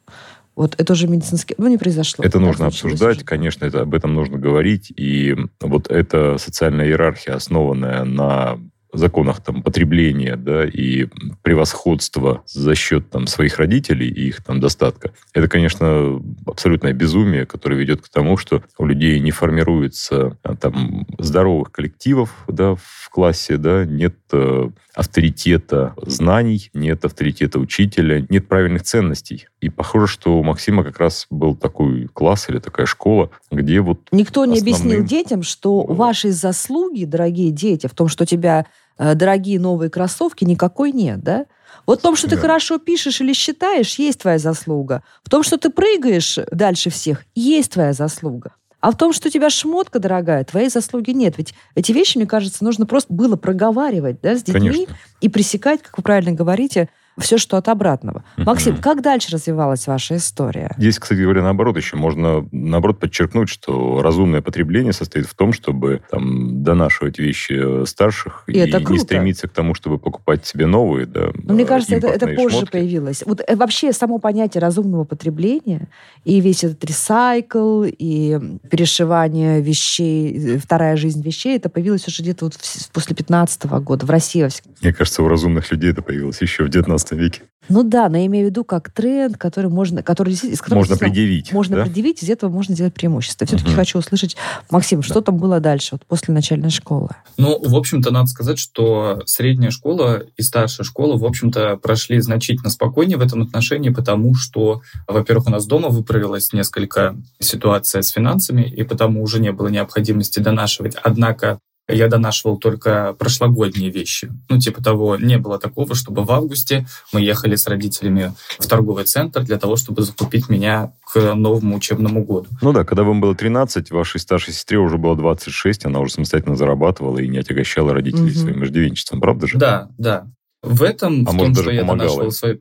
Вот 0.57 0.75
это 0.79 0.95
уже 0.95 1.07
медицинский... 1.07 1.55
Ну, 1.59 1.69
не 1.69 1.77
произошло. 1.77 2.25
Это 2.25 2.41
нужно 2.41 2.67
обсуждать, 2.67 3.23
конечно, 3.25 3.67
это, 3.67 3.83
об 3.83 3.95
этом 3.95 4.15
нужно 4.15 4.39
говорить. 4.39 4.91
И 4.97 5.37
вот 5.61 5.89
эта 5.91 6.39
социальная 6.39 6.87
иерархия, 6.87 7.35
основанная 7.35 8.05
на 8.05 8.59
законах 8.99 9.43
там 9.43 9.63
потребления, 9.63 10.37
да, 10.37 10.65
и 10.65 11.07
превосходства 11.43 12.43
за 12.47 12.75
счет 12.75 13.11
там 13.11 13.27
своих 13.27 13.59
родителей 13.59 14.09
и 14.09 14.29
их 14.29 14.43
там 14.45 14.61
достатка, 14.61 15.13
это, 15.33 15.49
конечно, 15.49 16.23
абсолютное 16.47 16.93
безумие, 16.93 17.47
которое 17.47 17.77
ведет 17.77 18.03
к 18.03 18.09
тому, 18.09 18.37
что 18.37 18.63
у 18.79 18.87
людей 18.87 19.19
не 19.21 19.31
формируется 19.31 20.39
а, 20.43 20.57
там 20.57 21.07
здоровых 21.19 21.73
коллективов, 21.73 22.31
да, 22.49 22.75
в 22.75 23.11
классе, 23.11 23.57
да, 23.57 23.85
нет 23.85 24.15
э, 24.33 24.69
авторитета 24.95 25.95
знаний, 26.03 26.71
нет 26.73 27.05
авторитета 27.05 27.59
учителя, 27.59 28.27
нет 28.29 28.49
правильных 28.49 28.83
ценностей. 28.83 29.47
И 29.61 29.69
похоже, 29.69 30.07
что 30.07 30.39
у 30.39 30.43
Максима 30.43 30.83
как 30.85 30.99
раз 30.99 31.27
был 31.31 31.55
такой 31.55 32.09
класс 32.13 32.49
или 32.49 32.59
такая 32.59 32.87
школа, 32.87 33.31
где 33.51 33.81
вот... 33.81 34.09
Никто 34.11 34.45
не 34.47 34.59
объяснил 34.59 35.05
детям, 35.05 35.43
что 35.43 35.85
вашей 35.85 36.31
заслуги, 36.31 37.05
дорогие 37.05 37.51
дети, 37.51 37.87
в 37.87 37.95
том, 37.95 38.09
что 38.09 38.25
тебя 38.25 38.67
дорогие 38.99 39.61
новые 39.61 39.91
кроссовки, 39.91 40.45
никакой 40.45 40.93
нет, 40.93 41.23
да? 41.23 41.47
Вот 41.87 42.01
в 42.01 42.03
том, 42.03 42.17
что 42.17 42.29
ты 42.29 42.37
хорошо 42.37 42.79
пишешь 42.79 43.21
или 43.21 43.33
считаешь, 43.33 43.99
есть 43.99 44.21
твоя 44.21 44.39
заслуга. 44.39 45.03
В 45.23 45.31
том, 45.31 45.43
что 45.43 45.57
ты 45.57 45.71
прыгаешь 45.71 46.39
дальше 46.51 46.91
всех, 46.91 47.25
есть 47.35 47.73
твоя 47.73 47.93
заслуга. 47.93 48.53
А 48.81 48.91
в 48.91 48.97
том, 48.97 49.13
что 49.13 49.29
у 49.29 49.31
тебя 49.31 49.51
шмотка 49.51 49.99
дорогая, 49.99 50.45
твоей 50.45 50.69
заслуги 50.69 51.11
нет. 51.11 51.39
Ведь 51.39 51.55
эти 51.75 51.93
вещи, 51.93 52.19
мне 52.19 52.27
кажется, 52.27 52.63
нужно 52.63 52.87
просто 52.87 53.13
было 53.13 53.37
проговаривать 53.37 54.21
да, 54.21 54.37
с 54.37 54.43
детьми 54.43 54.71
Конечно. 54.71 54.97
и 55.21 55.29
пресекать, 55.29 55.83
как 55.83 55.97
вы 55.97 56.03
правильно 56.03 56.33
говорите, 56.33 56.89
все, 57.19 57.39
что 57.39 57.57
от 57.57 57.69
обратного. 57.69 58.25
Максим, 58.37 58.77
как 58.77 59.03
дальше 59.03 59.33
развивалась 59.33 59.87
ваша 59.87 60.17
история? 60.17 60.75
Здесь, 60.79 60.99
кстати 60.99 61.21
говоря, 61.21 61.43
наоборот 61.43 61.77
еще 61.77 61.97
можно, 61.97 62.47
наоборот, 62.53 63.01
подчеркнуть, 63.01 63.49
что 63.49 64.03
разумное 64.03 64.43
потребление 64.43 64.93
состоит 64.93 65.27
в 65.27 65.35
том, 65.35 65.53
чтобы 65.53 66.03
там 66.11 66.63
донашивать 66.63 67.19
вещи 67.19 67.85
старших 67.87 68.45
И 68.47 68.53
и, 68.53 68.59
это 68.59 68.79
не 68.79 68.85
круто. 68.85 69.03
стремиться 69.03 69.49
к 69.49 69.53
тому, 69.53 69.75
чтобы 69.75 69.99
покупать 69.99 70.47
себе 70.47 70.67
новые, 70.67 71.07
да, 71.07 71.31
Но 71.35 71.55
мне 71.55 71.65
кажется, 71.65 71.95
это, 71.97 72.09
это 72.09 72.27
позже 72.29 72.59
шмотки. 72.59 72.73
появилось. 72.73 73.23
Вот 73.27 73.41
э, 73.47 73.57
вообще 73.57 73.93
само 73.93 74.19
понятие 74.19 74.61
разумного 74.61 75.05
потребления 75.05 75.89
и 76.25 76.41
весь 76.41 76.65
этот 76.65 76.85
ресайкл 76.85 77.85
и 77.87 78.39
перешивание 78.71 79.61
вещей, 79.61 80.57
э, 80.57 80.59
вторая 80.59 80.97
жизнь 80.97 81.23
вещей, 81.23 81.57
это 81.57 81.69
появилось 81.69 82.07
уже 82.09 82.23
где-то 82.23 82.47
вот 82.47 82.59
после 82.93 83.17
15 83.17 83.65
года 83.67 84.05
в 84.07 84.11
России. 84.11 84.37
Мне 84.83 84.93
кажется, 84.93 85.23
у 85.23 85.29
разумных 85.29 85.71
людей 85.73 85.91
это 85.91 86.03
появилось 86.03 86.43
еще 86.43 86.65
в 86.65 86.69
19 86.69 87.06
веке. 87.15 87.43
Ну 87.69 87.83
да, 87.83 88.09
но 88.09 88.17
я 88.17 88.27
имею 88.27 88.47
в 88.47 88.51
виду 88.51 88.63
как 88.63 88.93
тренд, 88.93 89.37
который 89.37 89.69
можно, 89.69 90.01
который 90.01 90.29
действительно- 90.29 90.55
из 90.55 90.61
которого 90.61 90.83
Можно 90.83 90.97
предъявить, 90.99 91.53
Можно 91.53 91.77
да? 91.79 91.83
предъявить, 91.83 92.23
из 92.23 92.31
этого 92.31 92.49
можно 92.49 92.77
делать 92.77 92.95
преимущество. 92.95 93.45
Все-таки 93.45 93.71
Мгм. 93.71 93.77
хочу 93.77 93.99
услышать, 93.99 94.37
Максим, 94.71 95.03
что 95.03 95.21
там 95.21 95.37
было 95.39 95.59
дальше, 95.59 95.89
вот 95.93 96.07
после 96.07 96.33
начальной 96.33 96.71
школы? 96.71 97.09
Ну, 97.39 97.59
в 97.61 97.75
общем-то, 97.75 98.13
надо 98.13 98.29
сказать, 98.29 98.59
что 98.61 99.21
средняя 99.27 99.73
школа 99.73 100.23
и 100.37 100.43
старшая 100.43 100.85
школа, 100.85 101.17
в 101.17 101.25
общем-то, 101.25 101.77
прошли 101.79 102.21
значительно 102.21 102.71
спокойнее 102.71 103.17
в 103.19 103.21
этом 103.21 103.43
отношении, 103.43 103.89
потому 103.91 104.37
что, 104.37 104.83
во-первых, 105.09 105.49
у 105.49 105.51
нас 105.51 105.67
дома 105.67 105.89
выправилась 105.89 106.53
несколько 106.53 107.17
ситуация 107.41 108.03
с 108.03 108.11
финансами, 108.11 108.63
и 108.63 108.85
потому 108.85 109.23
уже 109.25 109.41
не 109.41 109.51
было 109.51 109.67
необходимости 109.69 110.39
донашивать. 110.39 110.95
Однако 111.03 111.59
я 111.89 112.09
донашивал 112.09 112.59
только 112.59 113.15
прошлогодние 113.19 113.91
вещи. 113.91 114.33
Ну, 114.49 114.59
типа 114.59 114.83
того, 114.83 115.17
не 115.17 115.39
было 115.39 115.59
такого, 115.59 115.95
чтобы 115.95 116.25
в 116.25 116.33
августе 116.33 116.87
мы 117.13 117.21
ехали 117.21 117.57
с 117.57 117.67
родителями 117.67 118.33
в 118.59 118.67
торговый 118.67 119.05
центр 119.05 119.43
для 119.43 119.59
того, 119.59 119.77
чтобы 119.77 120.03
закупить 120.03 120.49
меня 120.49 120.93
к 121.13 121.35
новому 121.35 121.77
учебному 121.77 122.25
году. 122.25 122.49
Ну 122.61 122.73
да, 122.73 122.85
когда 122.85 123.05
вам 123.05 123.21
было 123.21 123.35
13, 123.35 123.91
вашей 123.91 124.21
старшей 124.21 124.53
сестре 124.53 124.79
уже 124.79 124.99
было 124.99 125.17
26, 125.17 125.87
она 125.87 126.01
уже 126.01 126.13
самостоятельно 126.15 126.57
зарабатывала 126.57 127.19
и 127.19 127.29
не 127.29 127.39
отягощала 127.39 127.93
родителей 127.93 128.31
Мгм. 128.31 128.35
своим 128.41 128.65
иждивенчеством, 128.65 129.21
правда 129.21 129.47
же? 129.47 129.59
Да, 129.59 129.89
да. 129.99 130.27
В 130.63 130.83
этом, 130.83 131.25
А 131.27 131.31
в 131.31 131.35
может, 131.35 131.39
том, 131.41 131.53
даже 131.53 131.63
что 131.63 131.71
я 131.71 131.81
помогала 131.83 132.09
донашивал 132.09 132.33
свои... 132.33 132.57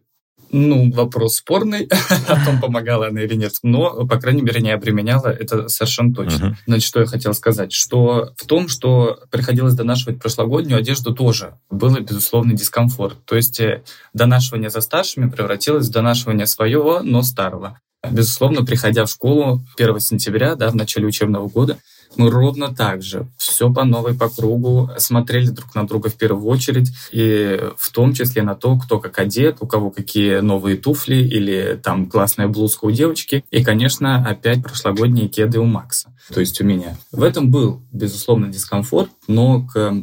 Ну, 0.58 0.90
вопрос 0.90 1.36
спорный, 1.36 1.90
о 2.30 2.46
том, 2.46 2.62
помогала 2.62 3.08
она 3.08 3.22
или 3.22 3.36
нет. 3.36 3.56
Но, 3.62 4.08
по 4.08 4.18
крайней 4.18 4.42
мере, 4.42 4.62
не 4.62 4.72
обременяла, 4.72 5.28
это 5.28 5.68
совершенно 5.68 6.14
точно. 6.14 6.48
Мгм. 6.48 6.58
Значит, 6.66 6.88
что 6.88 7.02
я 7.02 7.06
хотел 7.08 7.34
сказать? 7.34 7.74
Что 7.74 8.34
в 8.38 8.48
том, 8.48 8.70
что 8.70 9.20
приходилось 9.30 9.74
донашивать 9.74 10.22
прошлогоднюю 10.22 10.80
одежду 10.80 11.14
тоже, 11.14 11.60
было, 11.70 12.00
безусловный 12.00 12.56
дискомфорт. 12.56 13.18
То 13.26 13.36
есть 13.36 13.60
э, 13.60 13.84
донашивание 14.14 14.70
за 14.70 14.80
старшими 14.80 15.30
превратилось 15.30 15.90
в 15.90 15.92
донашивание 15.92 16.48
своего, 16.48 17.02
но 17.04 17.22
старого. 17.22 17.82
Безусловно, 18.10 18.64
приходя 18.64 19.04
в 19.04 19.10
школу 19.10 19.62
1 19.78 20.00
сентября, 20.00 20.56
да, 20.56 20.70
в 20.70 20.76
начале 20.76 21.06
учебного 21.06 21.50
года, 21.50 21.80
мы 22.18 22.30
ровно 22.30 22.74
так 22.74 23.02
же, 23.02 23.28
все 23.38 23.72
по 23.72 23.84
новой, 23.84 24.14
по 24.14 24.30
кругу, 24.30 24.90
смотрели 24.98 25.48
друг 25.48 25.76
на 25.76 25.88
друга 25.88 26.10
в 26.10 26.16
первую 26.16 26.46
очередь, 26.48 26.92
и 27.12 27.60
в 27.78 27.92
том 27.92 28.14
числе 28.14 28.42
на 28.44 28.56
то, 28.56 28.78
кто 28.78 29.00
как 29.00 29.20
одет, 29.20 29.58
у 29.62 29.68
кого 29.68 29.92
какие 29.92 30.40
новые 30.40 30.78
туфли 30.78 31.16
или 31.16 31.80
там 31.82 32.08
классная 32.08 32.48
блузка 32.48 32.86
у 32.86 32.92
девочки, 32.92 33.44
и, 33.52 33.64
конечно, 33.64 34.26
опять 34.28 34.64
прошлогодние 34.64 35.28
кеды 35.28 35.60
у 35.60 35.66
Макса, 35.66 36.14
то 36.34 36.40
есть 36.40 36.60
у 36.62 36.64
меня. 36.64 36.98
В 37.12 37.24
этом 37.24 37.52
был, 37.52 37.82
безусловно, 37.92 38.48
дискомфорт, 38.48 39.10
но 39.28 39.68
к 39.68 39.94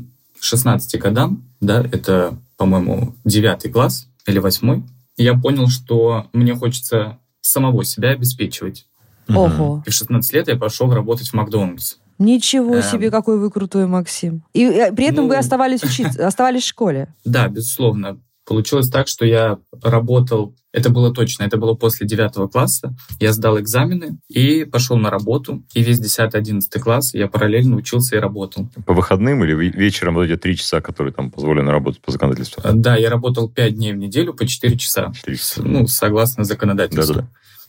16 0.41 1.01
годам, 1.01 1.45
да, 1.61 1.81
это, 1.81 2.39
по-моему, 2.57 3.15
9 3.25 3.73
класс 3.73 4.09
или 4.27 4.39
8, 4.39 4.83
я 5.17 5.35
понял, 5.35 5.69
что 5.69 6.27
мне 6.33 6.55
хочется 6.55 7.19
самого 7.41 7.85
себя 7.85 8.11
обеспечивать. 8.11 8.87
Ого. 9.29 9.83
И 9.87 9.91
в 9.91 9.93
16 9.93 10.33
лет 10.33 10.49
я 10.49 10.57
пошел 10.57 10.93
работать 10.93 11.29
в 11.29 11.35
Макдональдс. 11.35 11.95
Ничего 12.23 12.77
Эм. 12.77 12.83
себе, 12.83 13.11
какой 13.11 13.39
вы 13.39 13.51
крутой, 13.51 13.87
Максим. 13.87 14.43
И 14.55 14.65
э, 14.65 14.93
при 14.93 15.07
этом 15.07 15.25
Ну. 15.25 15.29
вы 15.31 15.37
оставались 15.37 15.83
учиться, 15.83 16.27
оставались 16.27 16.63
в 16.63 16.69
школе. 16.69 17.15
Да, 17.25 17.49
безусловно. 17.49 18.19
Получилось 18.45 18.89
так, 18.89 19.07
что 19.07 19.25
я 19.25 19.59
работал, 19.83 20.55
это 20.73 20.91
было 20.91 21.15
точно, 21.15 21.45
это 21.45 21.59
было 21.59 21.75
после 21.75 22.09
9 22.09 22.51
класса, 22.51 22.93
я 23.21 23.33
сдал 23.33 23.61
экзамены 23.61 24.19
и 24.29 24.65
пошел 24.65 24.97
на 24.97 25.11
работу, 25.11 25.63
и 25.75 25.83
весь 25.83 26.01
10-11 26.01 26.61
класс 26.81 27.15
я 27.15 27.29
параллельно 27.29 27.77
учился 27.77 28.17
и 28.17 28.19
работал. 28.19 28.69
По 28.85 28.95
выходным 28.95 29.45
или 29.45 29.55
ве- 29.55 29.71
вечером 29.77 30.15
вот 30.15 30.25
эти 30.25 30.37
три 30.37 30.57
часа, 30.57 30.81
которые 30.81 31.13
там 31.15 31.31
позволены 31.31 31.71
работать 31.71 32.01
по 32.03 32.11
законодательству? 32.11 32.61
Э, 32.65 32.73
Да, 32.75 32.97
я 32.97 33.11
работал 33.11 33.49
5 33.49 33.77
дней 33.77 33.93
в 33.93 33.97
неделю 33.99 34.35
по 34.35 34.45
4 34.45 34.77
часа, 34.77 35.13
Четыре 35.15 35.37
часа. 35.37 35.63
ну, 35.63 35.87
согласно 35.87 36.43
законодательству. 36.43 37.15
Да-да-да. 37.15 37.29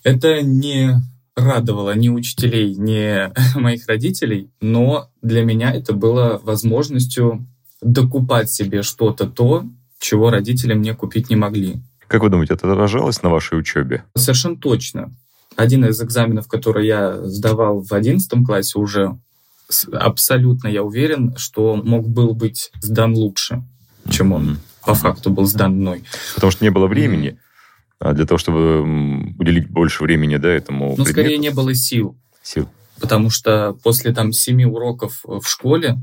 Это 0.09 0.41
не 0.41 0.95
радовало 1.35 1.95
ни 1.95 2.09
учителей, 2.09 2.75
ни 2.75 3.31
моих 3.59 3.87
родителей, 3.87 4.49
но 4.61 5.09
для 5.21 5.43
меня 5.43 5.71
это 5.71 5.93
было 5.93 6.39
возможностью 6.43 7.45
докупать 7.81 8.49
себе 8.49 8.81
что-то 8.81 9.27
то, 9.27 9.65
чего 9.99 10.29
родители 10.29 10.73
мне 10.73 10.93
купить 10.93 11.29
не 11.29 11.35
могли. 11.35 11.81
Как 12.07 12.21
вы 12.21 12.29
думаете, 12.29 12.53
это 12.53 12.71
отражалось 12.71 13.23
на 13.23 13.29
вашей 13.29 13.57
учебе? 13.57 14.03
Совершенно 14.15 14.57
точно. 14.57 15.11
Один 15.55 15.85
из 15.85 16.01
экзаменов, 16.01 16.47
который 16.47 16.87
я 16.87 17.21
сдавал 17.23 17.81
в 17.81 17.93
11 17.93 18.45
классе 18.45 18.79
уже, 18.79 19.17
абсолютно 19.91 20.67
я 20.67 20.83
уверен, 20.83 21.35
что 21.37 21.75
мог 21.75 22.07
был 22.07 22.33
быть 22.33 22.71
сдан 22.81 23.13
лучше, 23.13 23.63
чем 24.09 24.33
он 24.33 24.57
по 24.85 24.93
факту 24.93 25.29
был 25.29 25.45
сдан 25.45 25.75
мной. 25.77 26.03
Потому 26.35 26.51
что 26.51 26.63
не 26.63 26.69
было 26.69 26.87
времени. 26.87 27.37
А 28.03 28.11
для 28.11 28.25
того, 28.25 28.37
чтобы 28.37 28.81
уделить 29.39 29.69
больше 29.69 30.03
времени 30.03 30.35
да, 30.35 30.49
этому 30.49 30.87
предмету, 30.95 31.01
Ну, 31.03 31.05
скорее 31.05 31.37
не 31.37 31.51
было 31.51 31.73
сил, 31.73 32.17
сил. 32.41 32.67
потому 32.99 33.29
что 33.29 33.77
после 33.81 34.11
там 34.13 34.33
семи 34.33 34.65
уроков 34.65 35.21
в 35.23 35.43
школе 35.45 35.97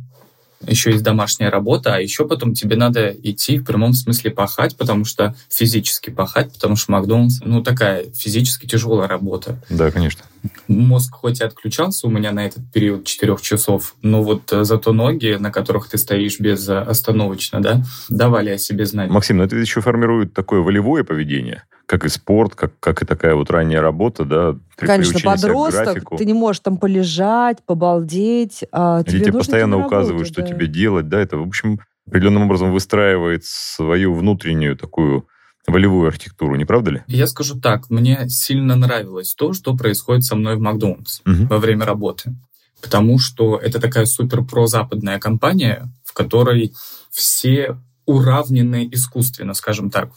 еще 0.67 0.93
есть 0.93 1.03
домашняя 1.03 1.51
работа, 1.51 1.95
а 1.95 2.01
еще 2.01 2.27
потом 2.27 2.55
тебе 2.55 2.77
надо 2.77 3.11
идти 3.11 3.59
в 3.59 3.65
прямом 3.65 3.93
смысле 3.93 4.31
пахать, 4.31 4.77
потому 4.77 5.05
что 5.05 5.35
физически 5.51 6.09
пахать, 6.11 6.53
потому 6.53 6.77
что 6.77 6.93
Макдональдс, 6.93 7.41
ну, 7.45 7.63
такая 7.63 8.05
физически 8.15 8.67
тяжелая 8.67 9.07
работа. 9.09 9.63
Да, 9.69 9.91
конечно. 9.91 10.25
Мозг 10.69 11.15
хоть 11.15 11.41
и 11.41 11.45
отключался 11.45 12.07
у 12.07 12.11
меня 12.11 12.33
на 12.33 12.47
этот 12.47 12.71
период 12.73 13.05
четырех 13.05 13.43
часов, 13.43 13.95
но 14.01 14.23
вот 14.23 14.51
э, 14.53 14.65
зато 14.65 14.93
ноги, 14.93 15.37
на 15.39 15.51
которых 15.51 15.89
ты 15.89 15.99
стоишь 15.99 16.41
безостановочно, 16.41 17.61
да, 17.63 17.83
давали 18.09 18.51
о 18.51 18.59
себе 18.59 18.87
знать. 18.87 19.11
Максим, 19.11 19.39
но 19.39 19.45
это 19.45 19.57
ведь 19.57 19.67
еще 19.67 19.81
формирует 19.81 20.33
такое 20.33 20.61
волевое 20.61 21.05
поведение, 21.05 21.65
как 21.91 22.05
и 22.05 22.09
спорт, 22.09 22.55
как, 22.55 22.79
как 22.79 23.03
и 23.03 23.05
такая 23.05 23.35
вот 23.35 23.51
ранняя 23.51 23.81
работа, 23.83 24.25
да, 24.25 24.57
при- 24.77 24.87
Конечно, 24.87 25.19
подросток, 25.25 26.05
ты 26.17 26.25
не 26.25 26.35
можешь 26.35 26.61
там 26.61 26.77
полежать, 26.77 27.65
побалдеть. 27.67 28.63
А 28.71 29.03
тебе 29.03 29.19
тебе 29.25 29.33
постоянно 29.33 29.85
указывают, 29.85 30.29
работу, 30.29 30.33
что 30.33 30.43
да. 30.43 30.47
тебе 30.47 30.69
делать, 30.69 31.09
да, 31.09 31.19
это, 31.19 31.37
в 31.37 31.43
общем, 31.43 31.81
определенным 32.07 32.45
образом 32.45 32.71
выстраивает 32.71 33.45
свою 33.45 34.15
внутреннюю 34.15 34.77
такую 34.77 35.27
волевую 35.67 36.07
архитектуру, 36.07 36.55
не 36.55 36.65
правда 36.65 36.93
ли? 36.93 37.03
Я 37.09 37.27
скажу 37.27 37.61
так, 37.61 37.91
мне 37.91 38.29
сильно 38.29 38.77
нравилось 38.77 39.35
то, 39.35 39.53
что 39.53 39.77
происходит 39.77 40.23
со 40.23 40.37
мной 40.37 40.55
в 40.55 40.61
Макдональдс 40.61 41.23
Мгм. 41.25 41.49
во 41.49 41.59
время 41.59 41.87
работы. 41.87 42.37
Потому 42.81 43.19
что 43.19 43.57
это 43.57 43.81
такая 43.81 44.05
супер 44.07 44.45
прозападная 44.45 45.19
компания, 45.19 45.89
в 46.05 46.13
которой 46.13 46.73
все 47.11 47.79
уравнены 48.07 48.89
искусственно, 48.93 49.55
скажем 49.55 49.91
так. 49.91 50.11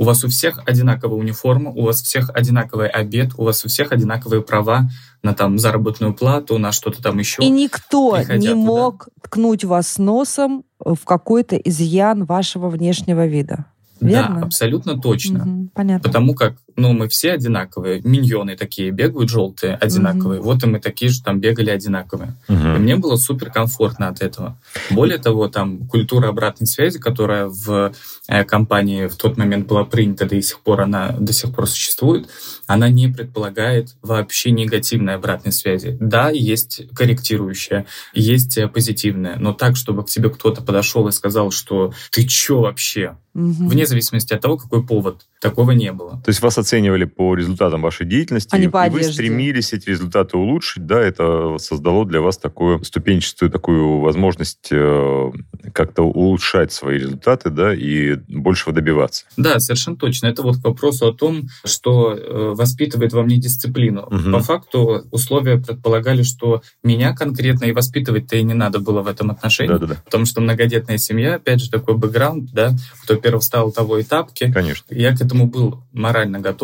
У 0.00 0.04
вас 0.04 0.24
у 0.24 0.28
всех 0.28 0.62
одинаковая 0.64 1.18
униформа, 1.18 1.72
у 1.72 1.84
вас 1.84 2.00
у 2.00 2.04
всех 2.04 2.30
одинаковый 2.32 2.88
обед, 2.88 3.32
у 3.36 3.44
вас 3.44 3.62
у 3.66 3.68
всех 3.68 3.92
одинаковые 3.92 4.40
права 4.40 4.88
на 5.22 5.34
там 5.34 5.58
заработную 5.58 6.14
плату, 6.14 6.56
на 6.56 6.72
что-то 6.72 7.02
там 7.02 7.18
еще. 7.18 7.42
И 7.42 7.50
никто 7.50 8.16
не 8.16 8.48
туда. 8.48 8.54
мог 8.54 9.08
ткнуть 9.20 9.64
вас 9.64 9.98
носом 9.98 10.64
в 10.78 11.04
какой-то 11.04 11.56
изъян 11.56 12.24
вашего 12.24 12.70
внешнего 12.70 13.26
вида. 13.26 13.66
Верно? 14.00 14.36
Да, 14.36 14.46
абсолютно 14.46 14.98
точно. 14.98 15.42
Угу, 15.44 15.68
понятно. 15.74 16.08
Потому 16.08 16.34
как, 16.34 16.54
ну, 16.80 16.92
мы 16.92 17.08
все 17.08 17.32
одинаковые. 17.32 18.00
Миньоны 18.02 18.56
такие 18.56 18.90
бегают 18.90 19.28
желтые, 19.28 19.74
одинаковые. 19.74 20.40
Угу. 20.40 20.46
Вот 20.46 20.64
и 20.64 20.66
мы 20.66 20.80
такие 20.80 21.10
же 21.10 21.22
там 21.22 21.40
бегали 21.40 21.70
одинаковые. 21.70 22.34
Угу. 22.48 22.56
И 22.56 22.78
мне 22.78 22.96
было 22.96 23.16
супер 23.16 23.50
комфортно 23.50 24.08
от 24.08 24.22
этого. 24.22 24.58
Более 24.90 25.18
того, 25.18 25.48
там 25.48 25.86
культура 25.86 26.28
обратной 26.28 26.66
связи, 26.66 26.98
которая 26.98 27.46
в 27.46 27.92
э, 28.28 28.44
компании 28.44 29.06
в 29.06 29.16
тот 29.16 29.36
момент 29.36 29.66
была 29.66 29.84
принята, 29.84 30.26
до 30.26 30.40
сих 30.40 30.60
пор 30.60 30.80
она 30.82 31.14
до 31.18 31.32
сих 31.32 31.54
пор 31.54 31.66
существует, 31.66 32.28
она 32.66 32.88
не 32.88 33.08
предполагает 33.08 33.96
вообще 34.02 34.50
негативной 34.50 35.14
обратной 35.14 35.52
связи. 35.52 35.96
Да, 36.00 36.30
есть 36.30 36.82
корректирующая, 36.94 37.86
есть 38.14 38.56
э, 38.56 38.68
позитивная, 38.68 39.36
но 39.36 39.52
так, 39.52 39.76
чтобы 39.76 40.04
к 40.04 40.06
тебе 40.06 40.30
кто-то 40.30 40.62
подошел 40.62 41.06
и 41.08 41.12
сказал, 41.12 41.50
что 41.50 41.92
ты 42.10 42.24
чё 42.24 42.60
вообще? 42.60 43.16
Угу. 43.34 43.68
Вне 43.68 43.86
зависимости 43.86 44.34
от 44.34 44.40
того, 44.40 44.56
какой 44.56 44.84
повод. 44.84 45.26
Такого 45.40 45.70
не 45.70 45.92
было. 45.92 46.20
То 46.24 46.30
есть 46.30 46.42
вас 46.42 46.58
оценивали 46.70 47.04
по 47.04 47.34
результатам 47.34 47.82
вашей 47.82 48.06
деятельности, 48.06 48.54
а 48.54 48.58
не 48.58 48.68
по 48.68 48.86
и 48.86 48.90
вы 48.90 49.02
стремились 49.02 49.72
эти 49.72 49.90
результаты 49.90 50.36
улучшить, 50.36 50.86
да, 50.86 51.00
это 51.00 51.56
создало 51.58 52.06
для 52.06 52.20
вас 52.20 52.38
такую 52.38 52.84
ступенчатую 52.84 53.50
такую 53.50 53.98
возможность 53.98 54.68
э, 54.70 55.30
как-то 55.72 56.02
улучшать 56.02 56.72
свои 56.72 56.98
результаты, 56.98 57.50
да, 57.50 57.74
и 57.74 58.16
большего 58.28 58.72
добиваться. 58.72 59.24
Да, 59.36 59.58
совершенно 59.58 59.96
точно. 59.96 60.28
Это 60.28 60.42
вот 60.42 60.58
к 60.58 60.64
вопросу 60.64 61.08
о 61.08 61.12
том, 61.12 61.48
что 61.64 62.14
э, 62.14 62.52
воспитывает 62.54 63.12
во 63.12 63.22
мне 63.22 63.38
дисциплину. 63.38 64.02
Угу. 64.02 64.32
По 64.32 64.40
факту 64.40 65.04
условия 65.10 65.58
предполагали, 65.58 66.22
что 66.22 66.62
меня 66.84 67.14
конкретно 67.14 67.64
и 67.64 67.72
воспитывать-то 67.72 68.36
и 68.36 68.42
не 68.42 68.54
надо 68.54 68.78
было 68.78 69.02
в 69.02 69.08
этом 69.08 69.30
отношении, 69.30 69.72
Да-да-да. 69.72 69.96
потому 70.04 70.24
что 70.24 70.40
многодетная 70.40 70.98
семья, 70.98 71.34
опять 71.34 71.60
же, 71.60 71.70
такой 71.70 71.96
бэкграунд, 71.96 72.52
да, 72.52 72.72
кто 73.02 73.16
первый 73.16 73.40
встал, 73.40 73.72
того 73.72 73.98
и 73.98 74.04
тапки. 74.04 74.52
Конечно. 74.52 74.94
Я 74.94 75.16
к 75.16 75.20
этому 75.20 75.46
был 75.46 75.82
морально 75.92 76.38
готов, 76.38 76.59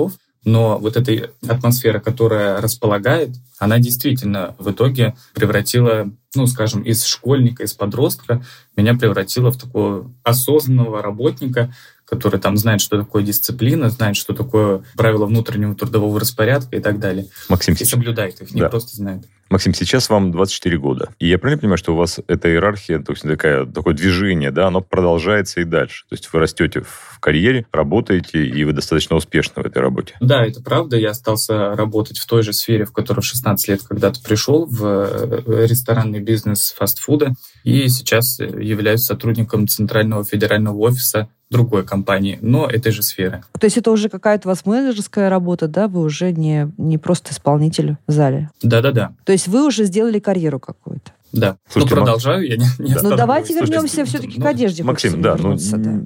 но 0.46 0.78
вот 0.78 0.96
эта 0.96 1.32
атмосфера, 1.48 1.98
которая 1.98 2.60
располагает, 2.60 3.30
она 3.58 3.78
действительно 3.80 4.54
в 4.58 4.70
итоге 4.70 5.16
превратила, 5.34 6.08
ну, 6.36 6.46
скажем, 6.46 6.82
из 6.82 7.04
школьника, 7.04 7.64
из 7.64 7.74
подростка, 7.74 8.44
меня 8.76 8.94
превратила 8.94 9.50
в 9.50 9.58
такого 9.58 10.12
осознанного 10.22 11.02
работника, 11.02 11.74
который 12.06 12.40
там 12.40 12.56
знает, 12.56 12.80
что 12.80 12.98
такое 12.98 13.22
дисциплина, 13.22 13.90
знает, 13.90 14.16
что 14.16 14.32
такое 14.32 14.82
правила 14.96 15.26
внутреннего 15.26 15.75
трудового 15.75 16.20
распорядка 16.20 16.76
и 16.76 16.80
так 16.80 16.98
далее. 16.98 17.26
Максим, 17.48 17.75
и 17.78 17.84
соблюдает 17.84 18.40
их, 18.40 18.52
не 18.52 18.60
да. 18.60 18.68
просто 18.68 18.96
знает. 18.96 19.25
Максим, 19.48 19.75
сейчас 19.75 20.08
вам 20.08 20.32
24 20.32 20.76
года. 20.78 21.10
И 21.20 21.28
я 21.28 21.38
правильно 21.38 21.60
понимаю, 21.60 21.78
что 21.78 21.94
у 21.94 21.96
вас 21.96 22.18
эта 22.26 22.48
иерархия, 22.48 22.98
то 22.98 23.12
есть 23.12 23.22
такая, 23.22 23.64
такое 23.64 23.94
движение, 23.94 24.50
да, 24.50 24.66
оно 24.66 24.80
продолжается 24.80 25.60
и 25.60 25.64
дальше. 25.64 26.04
То 26.08 26.14
есть 26.14 26.32
вы 26.32 26.40
растете 26.40 26.80
в 26.80 27.20
карьере, 27.20 27.64
работаете, 27.72 28.44
и 28.44 28.64
вы 28.64 28.72
достаточно 28.72 29.14
успешны 29.14 29.62
в 29.62 29.66
этой 29.66 29.78
работе. 29.78 30.14
Да, 30.20 30.44
это 30.44 30.60
правда. 30.62 30.96
Я 30.96 31.10
остался 31.10 31.76
работать 31.76 32.18
в 32.18 32.26
той 32.26 32.42
же 32.42 32.52
сфере, 32.52 32.84
в 32.86 32.92
которой 32.92 33.20
в 33.20 33.25
16 33.25 33.68
лет 33.68 33.82
когда-то 33.82 34.20
пришел, 34.20 34.66
в 34.66 34.84
э, 34.84 35.66
ресторанный 35.66 36.20
бизнес 36.20 36.75
фастфуда. 36.76 37.34
И 37.62 37.88
сейчас 37.88 38.40
являюсь 38.40 39.04
сотрудником 39.04 39.68
Центрального 39.68 40.25
федерального 40.25 40.76
офиса 40.78 41.28
другой 41.50 41.84
компании, 41.84 42.38
но 42.40 42.66
этой 42.66 42.92
же 42.92 43.02
сферы. 43.02 43.42
То 43.58 43.64
есть 43.64 43.76
это 43.76 43.90
уже 43.90 44.08
какая-то 44.08 44.48
у 44.48 44.50
вас 44.50 44.66
менеджерская 44.66 45.30
работа, 45.30 45.68
да? 45.68 45.88
Вы 45.88 46.00
уже 46.00 46.32
не, 46.32 46.72
не 46.76 46.98
просто 46.98 47.32
исполнитель 47.32 47.96
в 48.06 48.12
зале? 48.12 48.50
Да-да-да. 48.62 49.12
То 49.24 49.32
есть 49.32 49.48
вы 49.48 49.66
уже 49.66 49.84
сделали 49.84 50.18
карьеру 50.18 50.58
какую-то? 50.58 51.12
Да. 51.32 51.58
Слушайте, 51.68 51.94
ну, 51.96 52.00
продолжаю, 52.02 52.46
я 52.46 52.56
не, 52.56 52.66
не. 52.78 52.94
Ну, 53.02 53.16
давайте 53.16 53.54
вернемся 53.54 54.04
все-таки 54.04 54.38
ну, 54.38 54.44
к 54.44 54.48
одежде. 54.48 54.82
Максим, 54.82 55.20
да, 55.20 55.36
ну, 55.38 55.56
да, 55.56 56.00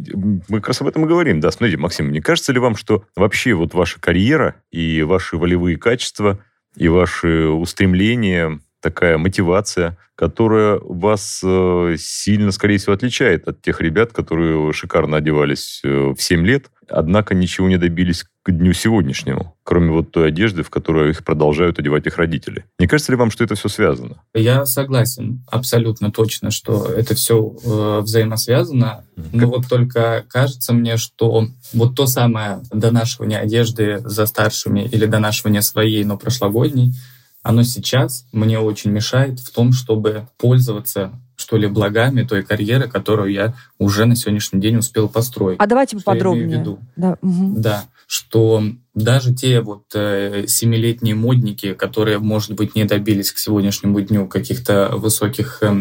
мы 0.49 0.59
как 0.59 0.69
раз 0.69 0.81
об 0.81 0.89
этом 0.89 1.05
и 1.05 1.09
говорим. 1.09 1.41
Да, 1.41 1.51
смотрите, 1.51 1.79
Максим, 1.79 2.11
не 2.11 2.21
кажется 2.21 2.53
ли 2.53 2.59
вам, 2.59 2.75
что 2.75 3.05
вообще 3.15 3.55
вот 3.55 3.75
ваша 3.75 4.01
карьера 4.01 4.57
и 4.73 5.03
ваши 5.03 5.37
волевые 5.37 5.77
качества, 5.77 6.41
и 6.77 6.89
ваши 6.89 7.47
устремления 7.49 8.61
такая 8.81 9.19
мотивация, 9.19 9.97
которая 10.15 10.79
вас 10.83 11.41
э, 11.43 11.97
сильно, 11.99 12.53
скорее 12.53 12.79
всего, 12.79 12.93
отличает 12.93 13.49
от 13.49 13.63
тех 13.63 13.81
ребят, 13.81 14.13
которые 14.13 14.73
шикарно 14.73 15.17
одевались 15.17 15.81
э, 15.83 16.13
в 16.17 16.21
7 16.21 16.45
лет, 16.45 16.67
однако 16.89 17.35
ничего 17.35 17.69
не 17.69 17.79
добились 17.79 18.25
к 18.43 18.51
дню 18.51 18.73
сегодняшнему, 18.73 19.57
кроме 19.63 19.93
вот 19.93 20.11
той 20.11 20.29
одежды, 20.29 20.63
в 20.63 20.71
которую 20.71 21.11
их 21.11 21.25
продолжают 21.25 21.79
одевать 21.79 22.07
их 22.07 22.17
родители. 22.19 22.65
Не 22.79 22.87
кажется 22.87 23.13
ли 23.13 23.17
вам, 23.17 23.31
что 23.31 23.45
это 23.45 23.55
все 23.55 23.69
связано? 23.69 24.23
Я 24.35 24.67
согласен 24.67 25.43
абсолютно 25.51 26.11
точно, 26.11 26.51
что 26.51 26.87
это 26.87 27.15
все 27.15 27.55
э, 27.65 28.01
взаимосвязано. 28.01 29.05
Но 29.33 29.47
вот 29.47 29.69
только 29.69 30.25
кажется 30.29 30.73
мне, 30.73 30.97
что 30.97 31.47
вот 31.73 31.95
то 31.95 32.07
самое 32.07 32.61
донашивание 32.71 33.39
одежды 33.39 34.01
за 34.05 34.27
старшими 34.27 34.81
или 34.81 35.07
донашивание 35.07 35.63
своей, 35.63 36.05
но 36.05 36.17
прошлогодней, 36.19 36.95
оно 37.43 37.63
сейчас 37.63 38.27
мне 38.33 38.59
очень 38.59 38.91
мешает 38.91 39.41
в 39.41 39.53
том, 39.53 39.73
чтобы 39.73 40.29
пользоваться 40.39 41.13
что 41.41 41.57
ли, 41.57 41.67
благами 41.67 42.23
той 42.23 42.43
карьеры, 42.43 42.87
которую 42.87 43.33
я 43.33 43.55
уже 43.79 44.05
на 44.05 44.15
сегодняшний 44.15 44.61
день 44.61 44.77
успел 44.77 45.09
построить. 45.09 45.59
А 45.59 45.67
давайте 45.67 45.97
поподробнее. 45.97 46.79
Да, 46.97 47.17
угу. 47.23 47.55
да, 47.57 47.85
что 48.07 48.63
даже 48.95 49.35
те 49.35 49.61
вот 49.61 49.85
э, 49.95 50.45
семилетние 50.47 51.15
модники, 51.15 51.73
которые, 51.73 52.19
может 52.19 52.53
быть, 52.53 52.75
не 52.75 52.85
добились 52.85 53.33
к 53.33 53.39
сегодняшнему 53.39 54.01
дню 54.01 54.29
каких-то 54.29 54.91
высоких 54.97 55.59
э, 55.63 55.73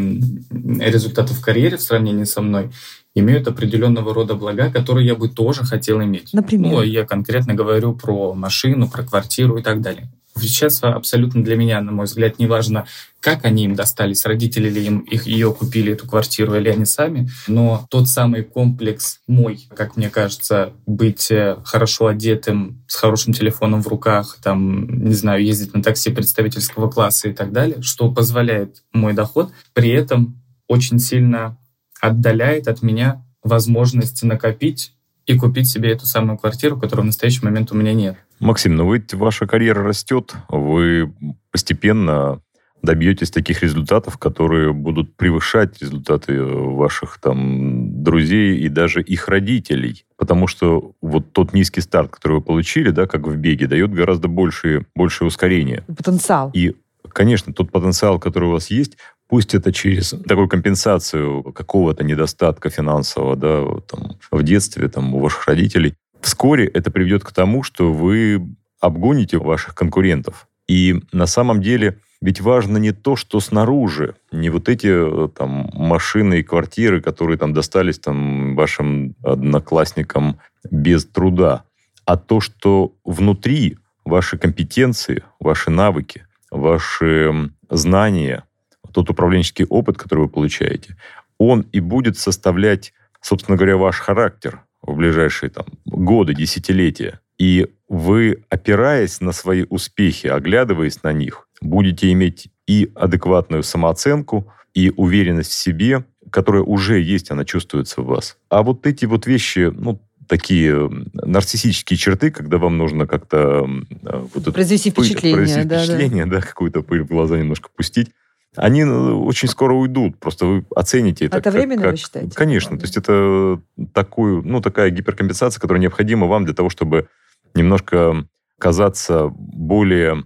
результатов 0.80 1.38
в 1.38 1.42
карьере 1.42 1.78
в 1.78 1.82
сравнении 1.82 2.24
со 2.24 2.42
мной, 2.42 2.72
имеют 3.16 3.48
определенного 3.48 4.14
рода 4.14 4.36
блага, 4.36 4.72
которые 4.72 5.08
я 5.08 5.16
бы 5.16 5.30
тоже 5.30 5.64
хотел 5.64 6.02
иметь. 6.02 6.34
Например? 6.34 6.72
Ну, 6.72 6.82
я 6.82 7.06
конкретно 7.06 7.54
говорю 7.54 7.94
про 7.96 8.34
машину, 8.34 8.88
про 8.90 9.04
квартиру 9.04 9.58
и 9.58 9.62
так 9.62 9.82
далее. 9.82 10.10
Сейчас 10.38 10.80
абсолютно 10.84 11.44
для 11.44 11.56
меня, 11.56 11.82
на 11.82 11.92
мой 11.92 12.06
взгляд, 12.06 12.40
не 12.40 12.48
важно, 12.48 12.86
как 13.20 13.46
они 13.46 13.66
им 13.66 13.76
достались, 13.76 14.26
родители 14.26 14.70
ли 14.70 14.86
им 14.86 15.00
их, 15.00 15.28
ее 15.28 15.54
купили, 15.54 15.94
эту 15.94 16.08
квартиру, 16.08 16.56
или 16.56 16.70
они 16.70 16.86
сами. 16.86 17.30
Но 17.48 17.86
тот 17.90 18.08
самый 18.08 18.44
комплекс 18.44 19.20
мой, 19.28 19.68
как 19.76 19.98
мне 19.98 20.10
кажется, 20.10 20.72
быть 20.86 21.30
э, 21.32 21.58
хорошо 21.66 22.08
одетым, 22.08 22.86
с 22.88 22.96
хорошим 22.96 23.34
телефоном 23.34 23.82
в 23.82 23.88
руках, 23.88 24.38
там, 24.42 25.04
не 25.04 25.16
знаю, 25.16 25.44
ездить 25.44 25.74
на 25.74 25.84
такси 25.84 26.12
представительского 26.12 26.90
класса 26.90 27.30
и 27.30 27.34
так 27.34 27.52
далее, 27.52 27.82
что 27.82 28.12
позволяет 28.12 28.84
мой 28.94 29.14
доход, 29.14 29.52
при 29.74 29.90
этом 29.90 30.42
очень 30.68 31.00
сильно 31.00 31.58
отдаляет 32.00 32.68
от 32.68 32.82
меня 32.82 33.24
возможность 33.44 34.24
накопить 34.24 34.94
и 35.26 35.38
купить 35.38 35.68
себе 35.68 35.92
эту 35.92 36.06
самую 36.06 36.38
квартиру, 36.38 36.80
которую 36.80 37.04
в 37.04 37.08
настоящий 37.08 37.46
момент 37.46 37.72
у 37.72 37.76
меня 37.76 37.94
нет. 37.94 38.18
Максим, 38.40 38.76
ну 38.76 38.92
ведь 38.94 39.14
ваша 39.14 39.46
карьера 39.46 39.84
растет, 39.84 40.34
вы 40.50 41.14
постепенно 41.52 42.42
добьетесь 42.82 43.30
таких 43.30 43.62
результатов, 43.62 44.18
которые 44.18 44.74
будут 44.74 45.16
превышать 45.16 45.82
результаты 45.82 46.42
ваших 46.42 47.20
там 47.22 48.04
друзей 48.04 48.58
и 48.58 48.70
даже 48.70 49.02
их 49.02 49.28
родителей. 49.28 50.06
Потому 50.18 50.48
что 50.48 50.94
вот 51.02 51.32
тот 51.34 51.54
низкий 51.54 51.82
старт, 51.82 52.12
который 52.12 52.36
вы 52.36 52.42
получили, 52.42 52.90
да, 52.92 53.06
как 53.06 53.28
в 53.28 53.36
беге, 53.36 53.68
дает 53.68 53.94
гораздо 53.94 54.28
большее, 54.28 54.86
большее 54.96 55.28
ускорение. 55.28 55.84
Потенциал. 55.88 56.52
И, 56.54 56.76
конечно, 57.10 57.54
тот 57.54 57.72
потенциал, 57.72 58.20
который 58.20 58.50
у 58.50 58.54
вас 58.54 58.72
есть, 58.72 58.98
пусть 59.30 59.54
это 59.54 59.72
через 59.72 60.10
такую 60.28 60.50
компенсацию 60.50 61.44
какого-то 61.54 62.04
недостатка 62.04 62.70
финансового, 62.70 63.36
да, 63.36 63.66
там, 63.88 64.18
в 64.32 64.44
детстве, 64.44 64.90
там, 64.90 65.16
у 65.16 65.20
ваших 65.20 65.48
родителей, 65.48 65.96
Вскоре 66.22 66.66
это 66.66 66.92
приведет 66.92 67.24
к 67.24 67.32
тому, 67.32 67.64
что 67.64 67.94
вы 67.94 68.46
обгоните 68.80 69.38
ваших 69.38 69.76
конкурентов. 69.76 70.48
И 70.68 71.02
на 71.12 71.26
самом 71.26 71.62
деле 71.62 72.00
ведь 72.22 72.42
важно 72.42 72.78
не 72.78 72.92
то, 72.92 73.16
что 73.16 73.40
снаружи, 73.40 74.16
не 74.34 74.50
вот 74.50 74.68
эти 74.68 74.88
э, 74.88 75.30
там 75.30 75.70
машины 75.74 76.40
и 76.40 76.44
квартиры, 76.44 77.02
которые 77.02 77.38
там 77.38 77.54
достались 77.54 77.98
там 77.98 78.56
вашим 78.56 79.16
одноклассникам 79.24 80.38
без 80.70 81.06
труда, 81.06 81.64
а 82.04 82.18
то, 82.18 82.42
что 82.42 82.94
внутри 83.06 83.78
ваши 84.04 84.38
компетенции, 84.38 85.24
ваши 85.40 85.70
навыки, 85.70 86.26
ваши 86.52 87.52
знания, 87.70 88.44
тот 88.92 89.10
управленческий 89.10 89.66
опыт, 89.66 89.98
который 89.98 90.22
вы 90.22 90.30
получаете, 90.30 90.98
он 91.38 91.62
и 91.72 91.80
будет 91.80 92.18
составлять, 92.18 92.94
собственно 93.22 93.58
говоря, 93.58 93.78
ваш 93.78 94.00
характер, 94.00 94.62
в 94.82 94.96
ближайшие 94.96 95.50
там, 95.50 95.66
годы, 95.86 96.34
десятилетия. 96.34 97.20
И 97.38 97.68
вы, 97.88 98.44
опираясь 98.50 99.22
на 99.22 99.32
свои 99.32 99.66
успехи, 99.70 100.28
оглядываясь 100.28 101.04
на 101.04 101.14
них, 101.14 101.48
будете 101.62 102.12
иметь 102.12 102.50
и 102.68 102.92
адекватную 102.96 103.64
самооценку, 103.64 104.52
и 104.74 104.92
уверенность 104.96 105.52
в 105.52 105.56
себе, 105.56 106.06
которая 106.30 106.62
уже 106.62 107.00
есть, 107.00 107.32
она 107.32 107.44
чувствуется 107.44 108.02
в 108.02 108.06
вас. 108.06 108.38
А 108.50 108.62
вот 108.62 108.86
эти 108.86 109.06
вот 109.06 109.26
вещи, 109.26 109.72
ну, 109.74 110.02
такие 110.28 110.90
нарциссические 111.14 111.98
черты, 111.98 112.30
когда 112.30 112.60
вам 112.60 112.78
нужно 112.78 113.08
как-то 113.08 113.68
вот 114.04 114.44
это 114.44 114.52
произвести 114.52 114.92
впечатление, 114.92 115.38
произвести 115.38 115.68
да, 115.68 115.80
впечатление, 115.80 116.26
да, 116.26 116.36
да 116.36 116.42
какую-то 116.42 116.84
пыль 116.84 117.02
в 117.02 117.08
глаза 117.08 117.38
немножко 117.38 117.70
пустить 117.76 118.12
они 118.56 118.84
ну, 118.84 119.26
очень 119.26 119.48
скоро 119.48 119.74
уйдут. 119.74 120.20
Просто 120.20 120.46
вы 120.46 120.66
оцените 120.76 121.26
это. 121.26 121.38
Это 121.38 121.52
как, 121.52 121.54
временно, 121.54 121.84
как, 121.84 121.92
вы 121.92 121.98
считаете? 121.98 122.36
Конечно. 122.36 122.78
То 122.78 122.84
есть 122.84 122.98
это 122.98 123.62
такую, 123.94 124.44
ну, 124.44 124.62
такая 124.62 124.90
гиперкомпенсация, 124.90 125.62
которая 125.62 125.82
необходима 125.82 126.28
вам 126.28 126.46
для 126.46 126.54
того, 126.54 126.70
чтобы 126.70 127.08
немножко 127.54 128.26
казаться 128.58 129.30
более 129.30 130.24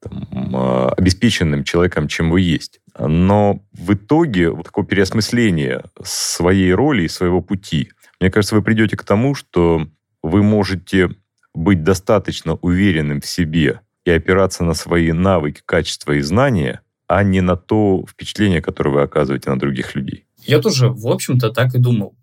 там, 0.00 0.28
а, 0.54 0.88
обеспеченным 0.96 1.64
человеком, 1.64 2.08
чем 2.08 2.30
вы 2.30 2.42
есть. 2.42 2.80
Но 2.98 3.60
в 3.72 3.94
итоге 3.94 4.50
вот 4.50 4.66
такое 4.66 4.84
переосмысление 4.84 5.84
своей 6.02 6.72
роли 6.74 7.04
и 7.04 7.08
своего 7.08 7.40
пути, 7.40 7.90
мне 8.20 8.30
кажется, 8.30 8.54
вы 8.54 8.62
придете 8.62 8.96
к 8.96 9.04
тому, 9.04 9.34
что 9.34 9.86
вы 10.22 10.42
можете 10.42 11.10
быть 11.54 11.82
достаточно 11.82 12.54
уверенным 12.54 13.20
в 13.20 13.26
себе 13.26 13.80
и 14.04 14.10
опираться 14.10 14.64
на 14.64 14.74
свои 14.74 15.12
навыки, 15.12 15.62
качества 15.64 16.12
и 16.12 16.20
знания, 16.20 16.80
а 17.06 17.22
не 17.22 17.40
на 17.40 17.56
то 17.56 18.04
впечатление, 18.08 18.62
которое 18.62 18.90
вы 18.90 19.02
оказываете 19.02 19.50
на 19.50 19.58
других 19.58 19.94
людей. 19.94 20.24
Я 20.44 20.60
тоже, 20.60 20.88
в 20.88 21.06
общем-то, 21.08 21.50
так 21.50 21.74
и 21.74 21.78
думал. 21.78 22.14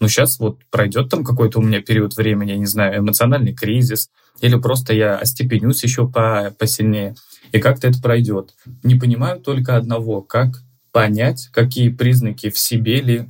Но 0.00 0.08
сейчас 0.08 0.40
вот 0.40 0.58
пройдет 0.70 1.10
там 1.10 1.24
какой-то 1.24 1.60
у 1.60 1.62
меня 1.62 1.80
период 1.80 2.16
времени, 2.16 2.50
я 2.50 2.56
не 2.56 2.66
знаю, 2.66 2.98
эмоциональный 2.98 3.54
кризис, 3.54 4.10
или 4.40 4.56
просто 4.56 4.94
я 4.94 5.16
остепенюсь 5.16 5.84
еще 5.84 6.08
по, 6.08 6.52
посильнее, 6.58 7.14
и 7.52 7.60
как-то 7.60 7.86
это 7.86 8.02
пройдет. 8.02 8.54
Не 8.82 8.96
понимаю 8.96 9.38
только 9.38 9.76
одного, 9.76 10.20
как 10.22 10.62
понять, 10.90 11.48
какие 11.52 11.88
признаки 11.88 12.50
в 12.50 12.58
себе 12.58 13.00
ли 13.00 13.28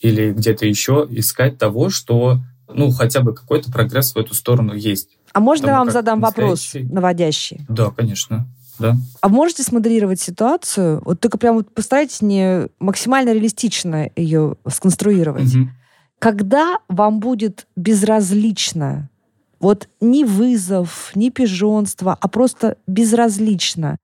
или 0.00 0.32
где-то 0.32 0.66
еще 0.66 1.06
искать 1.10 1.58
того, 1.58 1.90
что 1.90 2.40
ну, 2.72 2.90
хотя 2.90 3.20
бы 3.20 3.34
какой-то 3.34 3.70
прогресс 3.70 4.14
в 4.14 4.18
эту 4.18 4.34
сторону 4.34 4.74
есть. 4.74 5.18
А 5.32 5.40
можно 5.40 5.66
я 5.66 5.78
вам 5.78 5.90
задам 5.90 6.20
настоящий... 6.20 6.78
вопрос 6.78 6.92
наводящий? 6.92 7.60
Да, 7.68 7.90
конечно 7.90 8.48
да. 8.78 8.96
А 9.20 9.28
можете 9.28 9.62
смоделировать 9.62 10.20
ситуацию? 10.20 11.00
Вот 11.04 11.20
только 11.20 11.38
прям 11.38 11.56
вот 11.56 11.72
постарайтесь 11.72 12.22
не 12.22 12.68
максимально 12.78 13.32
реалистично 13.32 14.10
ее 14.16 14.56
сконструировать. 14.68 15.54
Угу. 15.54 15.68
Когда 16.18 16.78
вам 16.88 17.20
будет 17.20 17.66
безразлично, 17.76 19.10
вот 19.60 19.88
ни 20.00 20.24
вызов, 20.24 21.12
ни 21.14 21.30
пижонство, 21.30 22.16
а 22.20 22.28
просто 22.28 22.76
безразлично, 22.86 23.96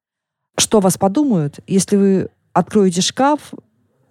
что 0.57 0.81
вас 0.81 0.97
подумают, 0.97 1.61
если 1.67 1.97
вы 1.97 2.29
откроете 2.53 3.01
шкаф, 3.01 3.53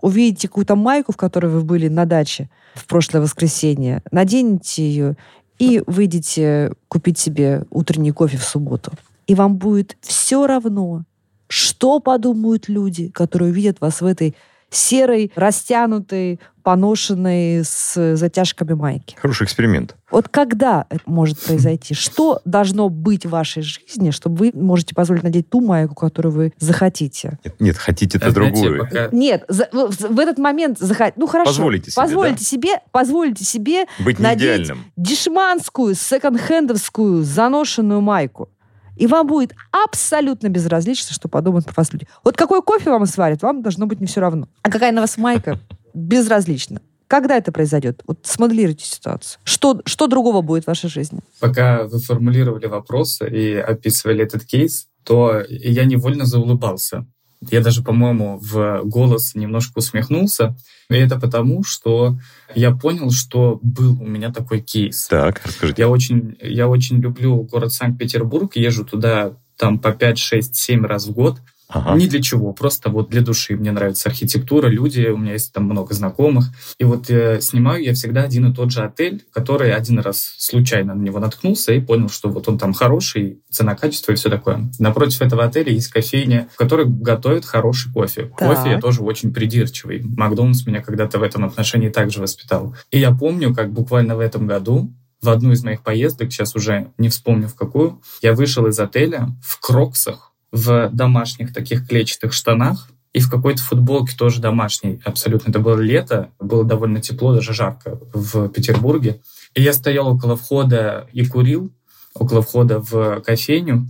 увидите 0.02 0.48
какую-то 0.48 0.76
майку, 0.76 1.12
в 1.12 1.17
которой 1.17 1.48
вы 1.48 1.62
были 1.62 1.88
на 1.88 2.06
даче 2.06 2.50
в 2.74 2.86
прошлое 2.86 3.22
воскресенье, 3.22 4.02
наденете 4.12 4.88
ее 4.88 5.17
и 5.58 5.84
выйдете 5.86 6.72
купить 6.88 7.17
себе 7.17 7.65
утренний 7.69 8.12
кофе 8.12 8.38
в 8.38 8.43
субботу 8.43 8.91
и 9.30 9.36
вам 9.36 9.58
будет 9.58 9.96
все 10.02 10.48
равно, 10.48 11.04
что 11.48 12.00
подумают 12.00 12.68
люди, 12.68 13.10
которые 13.10 13.52
увидят 13.52 13.80
вас 13.80 14.02
в 14.02 14.06
этой 14.06 14.36
серой, 14.72 15.32
растянутой, 15.36 16.39
поношенной 16.63 17.63
с 17.63 18.15
затяжками 18.15 18.74
майки. 18.74 19.15
Хороший 19.20 19.46
эксперимент. 19.46 19.96
Вот 20.10 20.30
когда 20.30 20.88
это 20.89 21.04
может 21.06 21.39
произойти? 21.39 21.94
Что 21.94 22.42
должно 22.44 22.89
быть 22.89 23.28
в 23.28 23.30
вашей 23.30 23.62
жизни, 23.62 24.10
чтобы 24.10 24.36
вы 24.38 24.52
можете 24.54 24.96
позволить 24.96 25.22
надеть 25.22 25.48
ту 25.48 25.62
майку, 25.62 25.94
которую 25.94 26.34
вы 26.34 26.54
захотите? 26.58 27.38
Нет, 27.44 27.56
нет 27.60 27.78
хотите 27.78 28.18
это 28.18 28.32
другую. 28.32 28.80
Пока... 28.80 29.10
Нет, 29.12 29.46
за, 29.48 29.70
в, 29.72 29.92
в 29.92 30.20
этот 30.20 30.39
момент 30.39 30.80
захотите. 30.80 31.20
Ну 31.20 31.28
хорошо. 31.28 31.52
Позволите 31.52 31.92
себе. 31.92 32.02
Позволите 32.02 32.39
да? 32.39 32.46
себе, 32.46 32.70
позволите 32.92 33.46
себе 33.46 33.86
быть 34.00 34.18
надеть 34.18 34.62
идеальным. 34.62 34.86
дешманскую, 34.98 35.94
секонд-хендовскую 35.94 37.22
заношенную 37.22 38.02
майку 38.02 38.50
и 38.99 39.07
вам 39.07 39.25
будет 39.27 39.55
абсолютно 39.71 40.49
безразлично, 40.49 41.13
что 41.13 41.29
подумают 41.29 41.65
про 41.65 41.73
вас 41.77 41.91
люди. 41.93 42.07
Вот 42.23 42.35
какой 42.38 42.62
кофе 42.62 42.91
вам 42.91 43.05
сварят, 43.05 43.41
вам 43.41 43.63
должно 43.63 43.88
быть 43.88 44.01
не 44.01 44.07
все 44.07 44.19
равно. 44.19 44.47
А 44.62 44.69
какая 44.69 44.91
на 44.91 45.01
вас 45.01 45.17
майка, 45.17 45.59
безразлично. 45.93 46.81
Когда 47.07 47.38
это 47.38 47.51
произойдет? 47.51 48.03
Вот 48.05 48.19
смоделируйте 48.23 48.85
ситуацию. 48.85 49.39
Что, 49.43 49.81
что 49.85 50.07
другого 50.07 50.41
будет 50.41 50.65
в 50.65 50.67
вашей 50.67 50.89
жизни? 50.89 51.21
Пока 51.39 51.85
вы 51.85 51.99
формулировали 51.99 52.67
вопросы 52.67 53.27
и 53.27 53.55
описывали 53.55 54.23
этот 54.23 54.43
кейс, 54.43 54.88
то 55.03 55.43
я 55.49 55.85
невольно 55.85 56.25
заулыбался. 56.25 57.07
Я 57.41 57.62
даже, 57.62 57.82
по-моему, 57.84 58.38
в 58.41 58.82
голос 58.84 59.34
немножко 59.34 59.78
усмехнулся. 59.78 60.58
И 60.89 60.95
это 60.95 61.19
потому, 61.19 61.63
что 61.63 62.17
я 62.54 62.71
понял, 62.71 63.12
что 63.12 63.60
был 63.62 64.02
у 64.02 64.06
меня 64.06 64.32
такой 64.32 64.60
кейс. 64.60 65.08
Так, 65.08 65.41
расскажите. 65.45 65.82
Я 65.82 65.88
очень, 65.89 66.38
я 66.41 66.67
очень 66.67 66.97
люблю 66.97 67.41
город 67.43 67.71
Санкт-Петербург, 67.71 68.56
езжу 68.56 68.84
туда 68.84 69.38
там 69.58 69.80
по 69.80 69.91
5, 69.91 70.17
6, 70.17 70.56
7 70.56 70.86
раз 70.86 71.08
в 71.08 71.12
год. 71.12 71.39
Ага. 71.69 71.95
Ни 71.95 72.08
для 72.08 72.19
чего, 72.19 72.51
просто 72.51 72.89
вот 72.89 73.10
для 73.10 73.21
души. 73.21 73.55
Мне 73.55 73.71
нравится 73.71 74.10
архитектура, 74.10 74.67
люди, 74.67 75.05
у 75.08 75.17
меня 75.17 75.34
есть 75.34 75.53
там 75.53 75.65
много 75.65 75.93
знакомых. 75.93 76.45
И 76.79 76.84
вот 76.84 77.12
э, 77.12 77.39
снимаю 77.41 77.84
я 77.84 77.93
всегда 77.93 78.23
один 78.23 78.51
и 78.51 78.55
тот 78.55 78.71
же 78.71 78.84
отель, 78.84 79.23
который 79.32 79.71
один 79.71 79.99
раз 79.99 80.34
случайно 80.39 80.95
на 80.95 81.01
него 81.03 81.19
наткнулся 81.19 81.71
и 81.71 81.79
понял, 81.79 82.10
что 82.10 82.29
вот 82.29 82.49
он 82.49 82.58
там 82.58 82.73
хороший, 82.73 83.43
цена-качество 83.51 84.12
и 84.12 84.15
все 84.15 84.32
такое. 84.32 84.71
Напротив 84.79 85.21
этого 85.21 85.43
отеля 85.43 85.71
есть 85.71 85.89
кофейня, 85.89 86.49
в 86.51 86.58
которой 86.58 86.88
готовят 86.88 87.45
хороший 87.45 87.93
кофе. 87.93 88.32
Так. 88.36 88.49
Кофе 88.49 88.71
я 88.71 88.79
тоже 88.79 89.03
очень 89.03 89.32
придирчивый. 89.32 90.01
Макдональдс 90.03 90.65
меня 90.65 90.82
когда-то 90.82 91.19
в 91.19 91.23
этом 91.23 91.45
отношении 91.45 91.89
также 91.89 92.19
воспитал. 92.19 92.75
И 92.89 92.97
я 92.97 93.12
помню, 93.12 93.53
как 93.53 93.71
буквально 93.71 94.15
в 94.15 94.21
этом 94.21 94.47
году 94.47 94.91
в 95.21 95.29
одну 95.29 95.51
из 95.51 95.63
моих 95.63 95.82
поездок, 95.82 96.32
сейчас 96.32 96.55
уже 96.55 96.91
не 96.97 97.10
вспомню 97.10 97.47
в 97.47 97.55
какую, 97.55 98.01
я 98.21 98.34
вышел 98.34 98.65
из 98.67 98.79
отеля 98.79 99.29
в 99.43 99.60
кроксах, 99.60 100.29
в 100.51 100.89
домашних 100.91 101.53
таких 101.53 101.88
клетчатых 101.88 102.33
штанах 102.33 102.89
и 103.13 103.19
в 103.19 103.29
какой-то 103.29 103.62
футболке 103.62 104.15
тоже 104.15 104.39
домашней. 104.39 105.01
Абсолютно. 105.03 105.49
Это 105.49 105.59
было 105.59 105.79
лето, 105.79 106.29
было 106.39 106.63
довольно 106.63 107.01
тепло, 107.01 107.33
даже 107.33 107.53
жарко 107.53 107.99
в 108.13 108.49
Петербурге. 108.49 109.21
И 109.55 109.62
я 109.62 109.73
стоял 109.73 110.07
около 110.07 110.35
входа 110.35 111.07
и 111.12 111.25
курил, 111.25 111.71
около 112.13 112.41
входа 112.41 112.79
в 112.79 113.21
кофейню. 113.21 113.88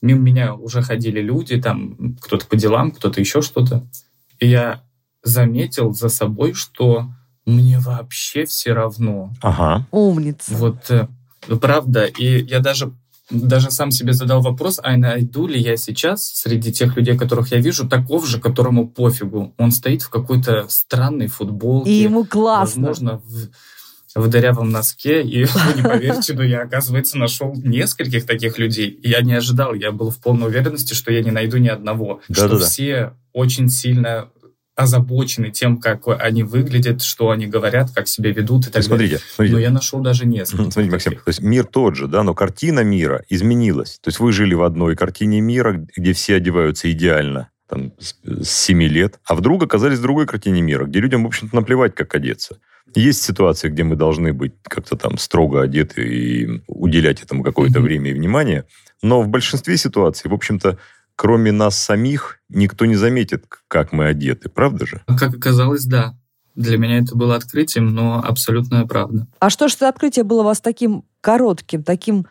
Мимо 0.00 0.20
меня 0.20 0.54
уже 0.54 0.82
ходили 0.82 1.20
люди, 1.20 1.60
там 1.60 2.16
кто-то 2.20 2.46
по 2.46 2.56
делам, 2.56 2.90
кто-то 2.90 3.20
еще 3.20 3.42
что-то. 3.42 3.86
И 4.40 4.48
я 4.48 4.82
заметил 5.22 5.92
за 5.92 6.08
собой, 6.08 6.54
что 6.54 7.08
мне 7.46 7.78
вообще 7.78 8.44
все 8.44 8.72
равно. 8.72 9.32
Ага. 9.40 9.86
Умница. 9.90 10.54
Вот 10.54 10.90
э, 10.90 11.08
правда. 11.60 12.04
И 12.04 12.44
я 12.44 12.60
даже 12.60 12.92
даже 13.30 13.70
сам 13.70 13.90
себе 13.90 14.12
задал 14.12 14.40
вопрос, 14.40 14.80
а 14.82 14.96
найду 14.96 15.46
ли 15.46 15.58
я 15.58 15.76
сейчас 15.76 16.26
среди 16.26 16.72
тех 16.72 16.96
людей, 16.96 17.16
которых 17.16 17.52
я 17.52 17.58
вижу, 17.58 17.88
такого 17.88 18.26
же, 18.26 18.40
которому 18.40 18.88
пофигу. 18.88 19.54
Он 19.58 19.72
стоит 19.72 20.02
в 20.02 20.10
какой-то 20.10 20.66
странной 20.68 21.28
футболке. 21.28 21.90
И 21.90 22.02
ему 22.02 22.24
классно. 22.24 22.88
Возможно, 22.88 23.22
в, 23.24 24.20
в 24.20 24.28
дырявом 24.28 24.70
носке. 24.70 25.22
И 25.22 25.44
вы 25.44 25.74
не 25.76 25.82
поверите, 25.82 26.34
но 26.34 26.42
я, 26.42 26.62
оказывается, 26.62 27.18
нашел 27.18 27.54
нескольких 27.54 28.26
таких 28.26 28.58
людей. 28.58 28.98
Я 29.02 29.22
не 29.22 29.34
ожидал, 29.34 29.74
я 29.74 29.92
был 29.92 30.10
в 30.10 30.18
полной 30.18 30.48
уверенности, 30.48 30.94
что 30.94 31.12
я 31.12 31.22
не 31.22 31.30
найду 31.30 31.58
ни 31.58 31.68
одного. 31.68 32.20
Да, 32.28 32.46
что 32.46 32.58
да, 32.58 32.66
все 32.66 33.12
очень 33.32 33.68
сильно 33.68 34.28
озабочены 34.82 35.50
тем, 35.50 35.78
как 35.78 36.02
они 36.06 36.42
выглядят, 36.42 37.02
что 37.02 37.30
они 37.30 37.46
говорят, 37.46 37.90
как 37.94 38.08
себя 38.08 38.32
ведут 38.32 38.66
и 38.66 38.70
так 38.70 38.82
смотрите, 38.82 39.16
далее. 39.16 39.26
Смотрите. 39.34 39.54
Но 39.54 39.60
я 39.60 39.70
нашел 39.70 40.00
даже 40.00 40.26
несколько. 40.26 40.70
Смотрите, 40.70 40.90
Максим, 40.90 41.12
то 41.14 41.22
есть 41.26 41.40
мир 41.40 41.64
тот 41.64 41.96
же, 41.96 42.06
да, 42.08 42.22
но 42.22 42.34
картина 42.34 42.80
мира 42.80 43.24
изменилась. 43.28 43.98
То 44.02 44.08
есть 44.08 44.20
вы 44.20 44.32
жили 44.32 44.54
в 44.54 44.62
одной 44.62 44.96
картине 44.96 45.40
мира, 45.40 45.86
где 45.96 46.12
все 46.12 46.36
одеваются 46.36 46.90
идеально, 46.90 47.50
там, 47.68 47.92
с 47.98 48.48
7 48.48 48.82
лет, 48.82 49.18
а 49.24 49.34
вдруг 49.34 49.62
оказались 49.62 49.98
в 49.98 50.02
другой 50.02 50.26
картине 50.26 50.60
мира, 50.60 50.84
где 50.84 51.00
людям, 51.00 51.24
в 51.24 51.26
общем-то, 51.26 51.54
наплевать, 51.56 51.94
как 51.94 52.14
одеться. 52.14 52.58
Есть 52.94 53.22
ситуации, 53.22 53.70
где 53.70 53.84
мы 53.84 53.96
должны 53.96 54.34
быть 54.34 54.52
как-то 54.64 54.96
там 54.96 55.16
строго 55.16 55.62
одеты 55.62 56.02
и 56.02 56.62
уделять 56.66 57.22
этому 57.22 57.42
какое-то 57.42 57.78
mm-hmm. 57.78 57.82
время 57.82 58.10
и 58.10 58.14
внимание, 58.14 58.64
но 59.02 59.22
в 59.22 59.28
большинстве 59.28 59.76
ситуаций, 59.78 60.30
в 60.30 60.34
общем-то, 60.34 60.78
кроме 61.22 61.52
нас 61.52 61.78
самих, 61.78 62.40
никто 62.48 62.84
не 62.84 62.96
заметит, 62.96 63.44
как 63.68 63.92
мы 63.92 64.06
одеты, 64.06 64.48
правда 64.48 64.86
же? 64.86 65.02
Как 65.06 65.32
оказалось, 65.32 65.84
да. 65.84 66.16
Для 66.56 66.78
меня 66.78 66.98
это 66.98 67.14
было 67.14 67.36
открытием, 67.36 67.94
но 67.94 68.20
абсолютная 68.20 68.86
правда. 68.86 69.28
А 69.38 69.48
что 69.48 69.68
же 69.68 69.76
это 69.76 69.88
открытие 69.88 70.24
было 70.24 70.40
у 70.40 70.44
вас 70.44 70.60
таким 70.60 71.04
коротким, 71.20 71.84
таким 71.84 72.26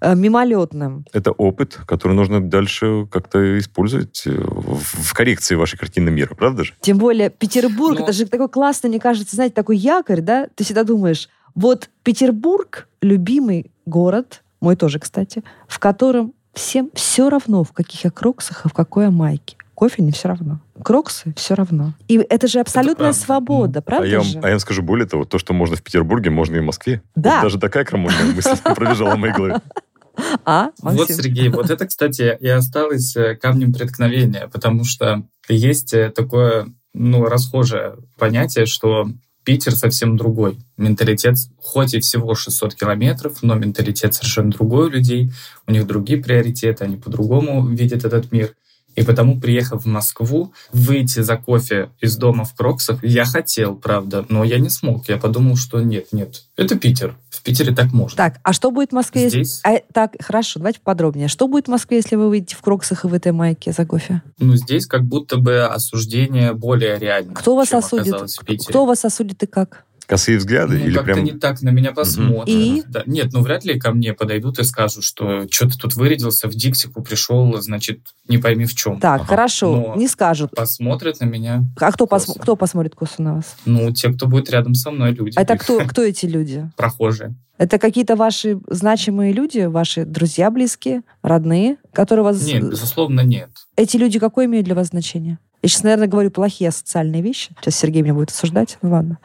э, 0.00 0.14
мимолетным? 0.14 1.04
Это 1.12 1.32
опыт, 1.32 1.76
который 1.88 2.12
нужно 2.12 2.40
дальше 2.40 3.08
как-то 3.10 3.58
использовать 3.58 4.22
э, 4.26 4.30
в 4.30 5.12
коррекции 5.12 5.56
вашей 5.56 5.76
картины 5.76 6.12
мира, 6.12 6.36
правда 6.36 6.62
же? 6.62 6.74
Тем 6.82 6.98
более 6.98 7.30
Петербург, 7.30 7.98
но... 7.98 8.04
это 8.04 8.12
же 8.12 8.26
такой 8.26 8.48
классный, 8.48 8.90
мне 8.90 9.00
кажется, 9.00 9.34
знаете, 9.34 9.56
такой 9.56 9.76
якорь, 9.76 10.20
да? 10.20 10.46
Ты 10.54 10.62
всегда 10.62 10.84
думаешь, 10.84 11.28
вот 11.56 11.90
Петербург— 12.04 12.86
любимый 13.02 13.72
город, 13.86 14.44
мой 14.60 14.76
тоже, 14.76 15.00
кстати, 15.00 15.42
в 15.66 15.80
котором 15.80 16.32
Всем 16.56 16.90
все 16.94 17.28
равно, 17.28 17.64
в 17.64 17.72
каких 17.72 18.04
я 18.04 18.10
кроксах 18.10 18.64
и 18.64 18.68
в 18.70 18.72
какой 18.72 19.04
я 19.04 19.10
майке. 19.10 19.56
Кофе 19.74 20.02
не 20.02 20.10
все 20.10 20.28
равно. 20.28 20.58
Кроксы 20.82 21.34
все 21.36 21.54
равно. 21.54 21.92
И 22.08 22.16
это 22.16 22.48
же 22.48 22.60
абсолютная 22.60 23.12
правда. 23.12 23.18
свобода, 23.18 23.82
правда 23.82 24.06
а, 24.06 24.08
я 24.08 24.18
вам, 24.20 24.26
же? 24.26 24.38
а 24.38 24.46
я 24.46 24.52
вам 24.52 24.60
скажу 24.60 24.82
более 24.82 25.06
того, 25.06 25.26
то, 25.26 25.38
что 25.38 25.52
можно 25.52 25.76
в 25.76 25.82
Петербурге, 25.82 26.30
можно 26.30 26.56
и 26.56 26.60
в 26.60 26.64
Москве. 26.64 27.02
Да. 27.14 27.36
Вот 27.36 27.42
даже 27.42 27.58
такая 27.58 27.84
крамольная 27.84 28.32
мысль 28.34 28.56
пробежала 28.74 29.16
в 29.16 29.18
моей 29.18 29.34
голове. 29.34 29.56
А, 30.46 30.70
Вот, 30.80 30.94
Максим? 30.96 31.16
Сергей, 31.16 31.50
вот 31.50 31.68
это, 31.68 31.86
кстати, 31.86 32.38
и 32.40 32.48
осталось 32.48 33.14
э, 33.16 33.36
камнем 33.36 33.74
преткновения, 33.74 34.48
потому 34.50 34.84
что 34.84 35.24
есть 35.46 35.92
э, 35.92 36.08
такое, 36.08 36.68
ну, 36.94 37.26
расхожее 37.26 37.96
понятие, 38.16 38.64
что 38.64 39.10
Питер 39.46 39.76
совсем 39.76 40.16
другой. 40.16 40.58
Менталитет, 40.76 41.36
хоть 41.62 41.94
и 41.94 42.00
всего 42.00 42.34
600 42.34 42.74
километров, 42.74 43.44
но 43.44 43.54
менталитет 43.54 44.12
совершенно 44.12 44.50
другой 44.50 44.88
у 44.88 44.90
людей, 44.90 45.32
у 45.68 45.70
них 45.70 45.86
другие 45.86 46.20
приоритеты, 46.20 46.82
они 46.82 46.96
по-другому 46.96 47.64
видят 47.64 48.04
этот 48.04 48.32
мир. 48.32 48.56
И 48.96 49.02
потому, 49.02 49.38
приехав 49.38 49.84
в 49.84 49.86
Москву, 49.86 50.52
выйти 50.72 51.20
за 51.20 51.36
кофе 51.36 51.90
из 52.00 52.16
дома 52.16 52.44
в 52.44 52.54
Кроксах, 52.54 53.04
я 53.04 53.24
хотел, 53.24 53.76
правда, 53.76 54.24
но 54.28 54.42
я 54.42 54.58
не 54.58 54.70
смог. 54.70 55.08
Я 55.08 55.18
подумал, 55.18 55.56
что 55.56 55.80
нет, 55.80 56.06
нет, 56.12 56.42
это 56.56 56.76
Питер. 56.76 57.14
В 57.28 57.42
Питере 57.42 57.74
так 57.74 57.92
можно. 57.92 58.16
Так, 58.16 58.40
а 58.42 58.52
что 58.52 58.70
будет 58.70 58.90
в 58.90 58.94
Москве? 58.94 59.28
Здесь, 59.28 59.60
А, 59.62 59.78
так, 59.92 60.12
хорошо, 60.20 60.58
давайте 60.58 60.80
подробнее. 60.82 61.28
Что 61.28 61.46
будет 61.46 61.66
в 61.66 61.70
Москве, 61.70 61.98
если 61.98 62.16
вы 62.16 62.28
выйдете 62.30 62.56
в 62.56 62.62
Кроксах 62.62 63.04
и 63.04 63.08
в 63.08 63.14
этой 63.14 63.32
майке 63.32 63.72
за 63.72 63.84
кофе? 63.84 64.22
ну, 64.38 64.56
здесь 64.56 64.86
как 64.86 65.04
будто 65.04 65.36
бы 65.36 65.64
осуждение 65.64 66.54
более 66.54 66.98
реально. 66.98 67.34
Кто 67.34 67.54
вас 67.54 67.72
осудит? 67.72 68.08
оказалось 68.08 68.38
в 68.38 68.44
Питере. 68.44 68.68
Кто 68.70 68.86
вас 68.86 69.04
осудит 69.04 69.42
и 69.42 69.46
как? 69.46 69.84
Косые 70.06 70.38
взгляды 70.38 70.78
Ну, 70.78 70.84
или 70.84 70.94
как-то 70.94 71.12
прям... 71.14 71.24
не 71.24 71.32
так 71.32 71.60
на 71.62 71.70
меня 71.70 71.92
посмотрят. 71.92 72.48
И? 72.48 72.82
Да. 72.88 73.02
Нет, 73.06 73.32
ну 73.32 73.40
вряд 73.42 73.64
ли 73.64 73.78
ко 73.78 73.90
мне 73.92 74.12
подойдут 74.14 74.58
и 74.58 74.64
скажут, 74.64 75.02
что 75.04 75.46
что 75.50 75.68
ты 75.68 75.76
тут 75.76 75.94
вырядился, 75.96 76.48
в 76.48 76.54
Диксику 76.54 77.02
пришел, 77.02 77.60
значит, 77.60 78.00
не 78.28 78.38
пойми 78.38 78.66
в 78.66 78.74
чем. 78.74 79.00
Так, 79.00 79.22
Ага. 79.22 79.28
хорошо, 79.28 79.94
Но- 79.94 79.96
не 79.96 80.06
скажут. 80.08 80.52
Посмотрят 80.54 81.20
на 81.20 81.24
меня, 81.24 81.64
А 81.80 81.90
кто, 81.92 82.04
пос- 82.04 82.38
кто 82.40 82.54
посмотрит 82.56 82.94
косо 82.94 83.22
на 83.22 83.34
вас? 83.36 83.56
ну, 83.64 83.92
те, 83.92 84.10
кто 84.12 84.26
будет 84.26 84.48
рядом 84.50 84.74
со 84.74 84.90
мной, 84.90 85.12
люди. 85.12 85.32
А 85.36 85.42
это 85.42 85.56
кто, 85.58 85.80
кто 85.80 86.02
эти 86.02 86.26
люди? 86.26 86.70
Прохожие. 86.76 87.34
Это 87.58 87.78
какие-то 87.78 88.16
ваши 88.16 88.60
значимые 88.68 89.32
люди, 89.32 89.60
ваши 89.60 90.04
друзья 90.04 90.50
близкие, 90.50 91.00
родные, 91.22 91.76
которые 91.92 92.22
вас... 92.24 92.46
Нет, 92.46 92.68
безусловно, 92.68 93.22
нет. 93.22 93.48
Эти 93.76 93.96
люди 93.96 94.18
какое 94.18 94.44
имеют 94.44 94.66
для 94.66 94.74
вас 94.74 94.88
значение? 94.88 95.38
Я 95.66 95.70
сейчас, 95.70 95.82
наверное, 95.82 96.06
говорю 96.06 96.30
плохие 96.30 96.70
социальные 96.70 97.22
вещи. 97.22 97.50
Сейчас 97.60 97.74
Сергей 97.74 98.02
меня 98.02 98.14
будет 98.14 98.30
осуждать. 98.30 98.78
Ну 98.82 98.92
ладно. 98.92 99.18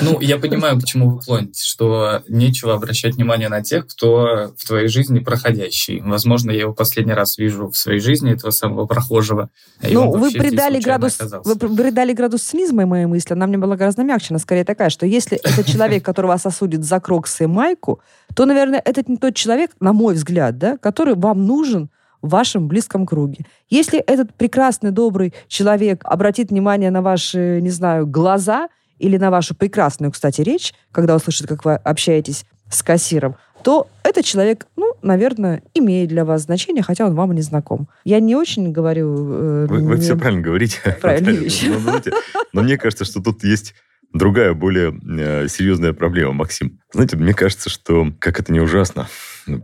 Ну, 0.00 0.20
я 0.20 0.38
понимаю, 0.38 0.78
к 0.78 0.84
чему 0.84 1.10
вы 1.10 1.20
клоните, 1.20 1.60
что 1.60 2.22
нечего 2.28 2.74
обращать 2.74 3.16
внимание 3.16 3.48
на 3.48 3.64
тех, 3.64 3.88
кто 3.88 4.54
в 4.56 4.64
твоей 4.64 4.86
жизни 4.86 5.18
проходящий. 5.18 6.00
Возможно, 6.02 6.52
я 6.52 6.60
его 6.60 6.72
последний 6.72 7.14
раз 7.14 7.36
вижу 7.36 7.66
в 7.68 7.76
своей 7.76 7.98
жизни, 7.98 8.32
этого 8.32 8.52
самого 8.52 8.86
прохожего. 8.86 9.50
и 9.82 9.92
ну, 9.92 10.12
вы 10.12 10.30
придали 10.30 10.80
градус, 10.80 11.16
оказался. 11.16 11.50
вы 11.50 11.58
при- 11.58 11.82
придали 11.82 12.12
градус 12.12 12.42
цинизма 12.42 12.82
и 12.82 12.84
моей 12.84 13.06
мысли. 13.06 13.32
Она 13.32 13.48
мне 13.48 13.58
была 13.58 13.74
гораздо 13.76 14.04
мягче. 14.04 14.28
Она 14.30 14.38
скорее 14.38 14.64
такая, 14.64 14.88
что 14.88 15.04
если 15.04 15.36
это 15.38 15.64
человек, 15.64 16.04
который 16.04 16.26
вас 16.26 16.46
осудит 16.46 16.84
за 16.84 17.00
кроксы 17.00 17.42
и 17.42 17.46
майку, 17.48 17.98
то, 18.36 18.46
наверное, 18.46 18.80
это 18.84 19.02
не 19.04 19.16
тот 19.16 19.34
человек, 19.34 19.72
на 19.80 19.92
мой 19.92 20.14
взгляд, 20.14 20.58
да, 20.58 20.76
который 20.76 21.16
вам 21.16 21.44
нужен 21.44 21.90
в 22.22 22.28
вашем 22.28 22.68
близком 22.68 23.06
круге. 23.06 23.44
Если 23.68 23.98
этот 23.98 24.34
прекрасный, 24.34 24.90
добрый 24.90 25.34
человек 25.48 26.00
обратит 26.04 26.50
внимание 26.50 26.90
на 26.90 27.02
ваши, 27.02 27.60
не 27.60 27.70
знаю, 27.70 28.06
глаза 28.06 28.68
или 28.98 29.16
на 29.16 29.30
вашу 29.30 29.54
прекрасную, 29.54 30.12
кстати, 30.12 30.40
речь, 30.40 30.72
когда 30.92 31.16
услышит, 31.16 31.46
как 31.46 31.64
вы 31.64 31.74
общаетесь 31.74 32.44
с 32.70 32.82
кассиром, 32.82 33.36
то 33.62 33.88
этот 34.04 34.24
человек, 34.24 34.66
ну, 34.76 34.94
наверное, 35.02 35.62
имеет 35.74 36.08
для 36.08 36.24
вас 36.24 36.42
значение, 36.42 36.82
хотя 36.82 37.06
он 37.06 37.14
вам 37.14 37.32
и 37.32 37.36
не 37.36 37.42
знаком. 37.42 37.88
Я 38.04 38.20
не 38.20 38.36
очень 38.36 38.70
говорю... 38.70 39.14
э, 39.14 39.66
Вы, 39.68 39.80
вы 39.80 39.96
не- 39.96 40.00
все 40.00 40.16
правильно 40.16 40.42
говорите. 40.42 40.78
Наталья. 40.84 41.32
вещи. 41.32 41.72
Но, 42.52 42.62
мне 42.62 42.76
кажется, 42.78 43.04
что 43.04 43.20
тут 43.20 43.42
есть 43.44 43.74
другая, 44.12 44.54
более 44.54 44.94
э, 45.18 45.48
серьезная 45.48 45.92
проблема, 45.92 46.32
Максим. 46.32 46.78
Знаете, 46.92 47.16
мне 47.16 47.34
кажется, 47.34 47.68
что, 47.68 48.06
как 48.20 48.38
это 48.38 48.52
не 48.52 48.60
ужасно 48.60 49.02
ну, 49.02 49.08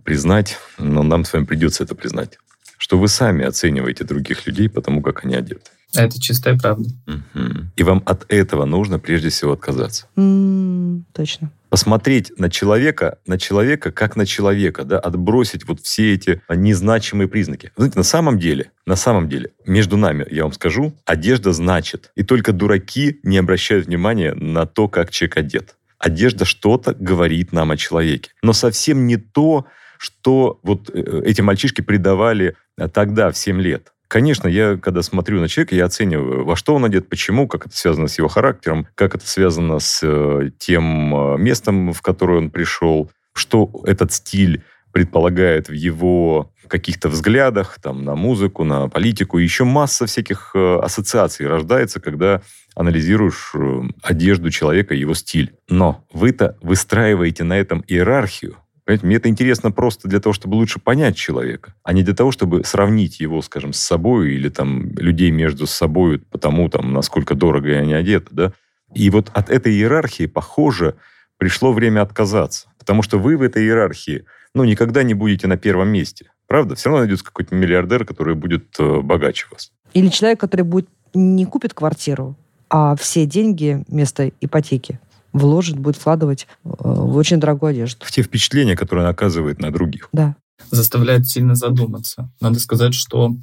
признать, 0.04 0.58
но 0.78 1.02
нам 1.02 1.24
с 1.24 1.32
вами 1.32 1.44
придется 1.44 1.84
это 1.84 1.94
признать, 1.94 2.38
что 2.78 2.98
вы 2.98 3.08
сами 3.08 3.44
оцениваете 3.44 4.04
других 4.04 4.46
людей 4.46 4.68
по 4.68 4.80
тому, 4.80 5.02
как 5.02 5.24
они 5.24 5.34
одеты. 5.34 5.70
Это 5.94 6.18
чистая 6.20 6.56
правда. 6.58 6.88
Мгм. 7.06 7.70
И 7.76 7.82
вам 7.82 8.02
от 8.06 8.24
этого 8.32 8.64
нужно 8.64 8.98
прежде 8.98 9.28
всего 9.28 9.52
отказаться. 9.52 10.06
М, 10.16 11.04
Точно. 11.12 11.50
посмотреть 11.68 12.32
на 12.38 12.48
человека, 12.50 13.18
на 13.26 13.38
человека 13.38 13.92
как 13.92 14.16
на 14.16 14.24
человека, 14.24 14.84
да, 14.84 14.98
отбросить 14.98 15.66
вот 15.68 15.80
все 15.82 16.14
эти 16.14 16.40
незначимые 16.48 17.28
признаки. 17.28 17.72
Знаете, 17.76 17.98
на 17.98 18.04
самом 18.04 18.38
деле, 18.38 18.70
на 18.86 18.96
самом 18.96 19.28
деле, 19.28 19.50
между 19.66 19.98
нами, 19.98 20.26
я 20.30 20.44
вам 20.44 20.52
скажу, 20.54 20.94
одежда 21.04 21.52
значит. 21.52 22.10
И 22.14 22.22
только 22.22 22.52
дураки 22.52 23.20
не 23.22 23.36
обращают 23.36 23.86
внимания 23.86 24.32
на 24.32 24.64
то, 24.64 24.88
как 24.88 25.10
человек 25.10 25.36
одет. 25.36 25.76
Одежда 26.02 26.44
что-то 26.44 26.94
говорит 26.98 27.52
нам 27.52 27.70
о 27.70 27.76
человеке. 27.76 28.32
Но 28.42 28.52
совсем 28.52 29.06
не 29.06 29.16
то, 29.16 29.66
что 29.98 30.58
вот 30.64 30.90
э, 30.92 31.22
эти 31.24 31.40
мальчишки 31.42 31.80
придавали 31.80 32.56
э, 32.76 32.88
тогда, 32.88 33.30
в 33.30 33.38
7 33.38 33.60
лет. 33.60 33.92
Конечно, 34.08 34.48
я, 34.48 34.76
когда 34.76 35.00
смотрю 35.02 35.40
на 35.40 35.48
человека, 35.48 35.76
я 35.76 35.84
оцениваю, 35.84 36.44
во 36.44 36.56
что 36.56 36.74
он 36.74 36.84
одет, 36.84 37.08
почему, 37.08 37.46
как 37.46 37.66
это 37.66 37.76
связано 37.76 38.08
с 38.08 38.18
его 38.18 38.26
характером, 38.26 38.88
как 38.96 39.14
это 39.14 39.26
связано 39.28 39.78
с 39.78 40.00
э, 40.02 40.50
тем 40.58 41.14
э, 41.14 41.38
местом, 41.38 41.92
в 41.92 42.02
которое 42.02 42.38
он 42.38 42.50
пришел, 42.50 43.08
что 43.32 43.70
этот 43.86 44.12
стиль 44.12 44.64
предполагает 44.92 45.68
в 45.68 45.72
его 45.72 46.52
каких-то 46.72 47.10
взглядах, 47.10 47.78
там, 47.82 48.02
на 48.02 48.14
музыку, 48.14 48.64
на 48.64 48.88
политику. 48.88 49.36
Еще 49.36 49.64
масса 49.64 50.06
всяких 50.06 50.52
э, 50.54 50.78
ассоциаций 50.82 51.46
рождается, 51.46 52.00
когда 52.00 52.40
анализируешь 52.74 53.52
э, 53.54 53.82
одежду 54.02 54.50
человека, 54.50 54.94
его 54.94 55.12
стиль. 55.12 55.52
Но 55.68 56.02
вы-то 56.14 56.56
выстраиваете 56.62 57.44
на 57.44 57.58
этом 57.58 57.84
иерархию, 57.86 58.56
Понимаете, 58.84 59.06
мне 59.06 59.16
это 59.16 59.28
интересно 59.28 59.70
просто 59.70 60.08
для 60.08 60.18
того, 60.18 60.32
чтобы 60.32 60.56
лучше 60.56 60.80
понять 60.80 61.16
человека, 61.16 61.74
а 61.84 61.92
не 61.92 62.02
для 62.02 62.14
того, 62.14 62.32
чтобы 62.32 62.64
сравнить 62.64 63.20
его, 63.20 63.40
скажем, 63.40 63.72
с 63.72 63.78
собой 63.78 64.32
или 64.32 64.48
там 64.48 64.90
людей 64.96 65.30
между 65.30 65.68
собой 65.68 66.18
по 66.18 66.36
тому, 66.36 66.68
там, 66.68 66.92
насколько 66.92 67.36
дорого 67.36 67.70
они 67.78 67.92
одеты, 67.92 68.26
да. 68.32 68.52
И 68.92 69.08
вот 69.10 69.30
от 69.34 69.50
этой 69.50 69.72
иерархии, 69.72 70.26
похоже, 70.26 70.96
пришло 71.38 71.72
время 71.72 72.02
отказаться. 72.02 72.71
Потому 72.82 73.02
что 73.02 73.16
вы 73.20 73.36
в 73.36 73.42
этой 73.42 73.62
иерархии, 73.62 74.24
ну, 74.56 74.64
никогда 74.64 75.04
не 75.04 75.14
будете 75.14 75.46
на 75.46 75.56
первом 75.56 75.88
месте. 75.90 76.32
Правда? 76.48 76.74
Все 76.74 76.88
равно 76.88 77.02
найдется 77.02 77.24
какой-то 77.24 77.54
миллиардер, 77.54 78.04
который 78.04 78.34
будет 78.34 78.74
э, 78.80 79.00
богаче 79.00 79.46
вас. 79.52 79.70
Или 79.94 80.08
человек, 80.08 80.40
который 80.40 80.62
будет 80.62 80.88
не 81.14 81.46
купит 81.46 81.74
квартиру, 81.74 82.36
а 82.68 82.96
все 82.96 83.24
деньги 83.24 83.84
вместо 83.86 84.32
ипотеки 84.40 84.98
вложит, 85.32 85.78
будет 85.78 85.94
вкладывать 85.94 86.48
э, 86.64 86.68
в 86.72 87.16
очень 87.16 87.38
дорогую 87.38 87.70
одежду. 87.70 88.04
В 88.04 88.10
те 88.10 88.22
впечатления, 88.22 88.74
которые 88.74 89.04
он 89.04 89.12
оказывает 89.12 89.60
на 89.60 89.70
других. 89.70 90.08
Да. 90.12 90.34
заставляет 90.72 91.28
сильно 91.28 91.54
задуматься. 91.54 92.32
Надо 92.40 92.58
сказать, 92.58 92.94
что 92.94 93.36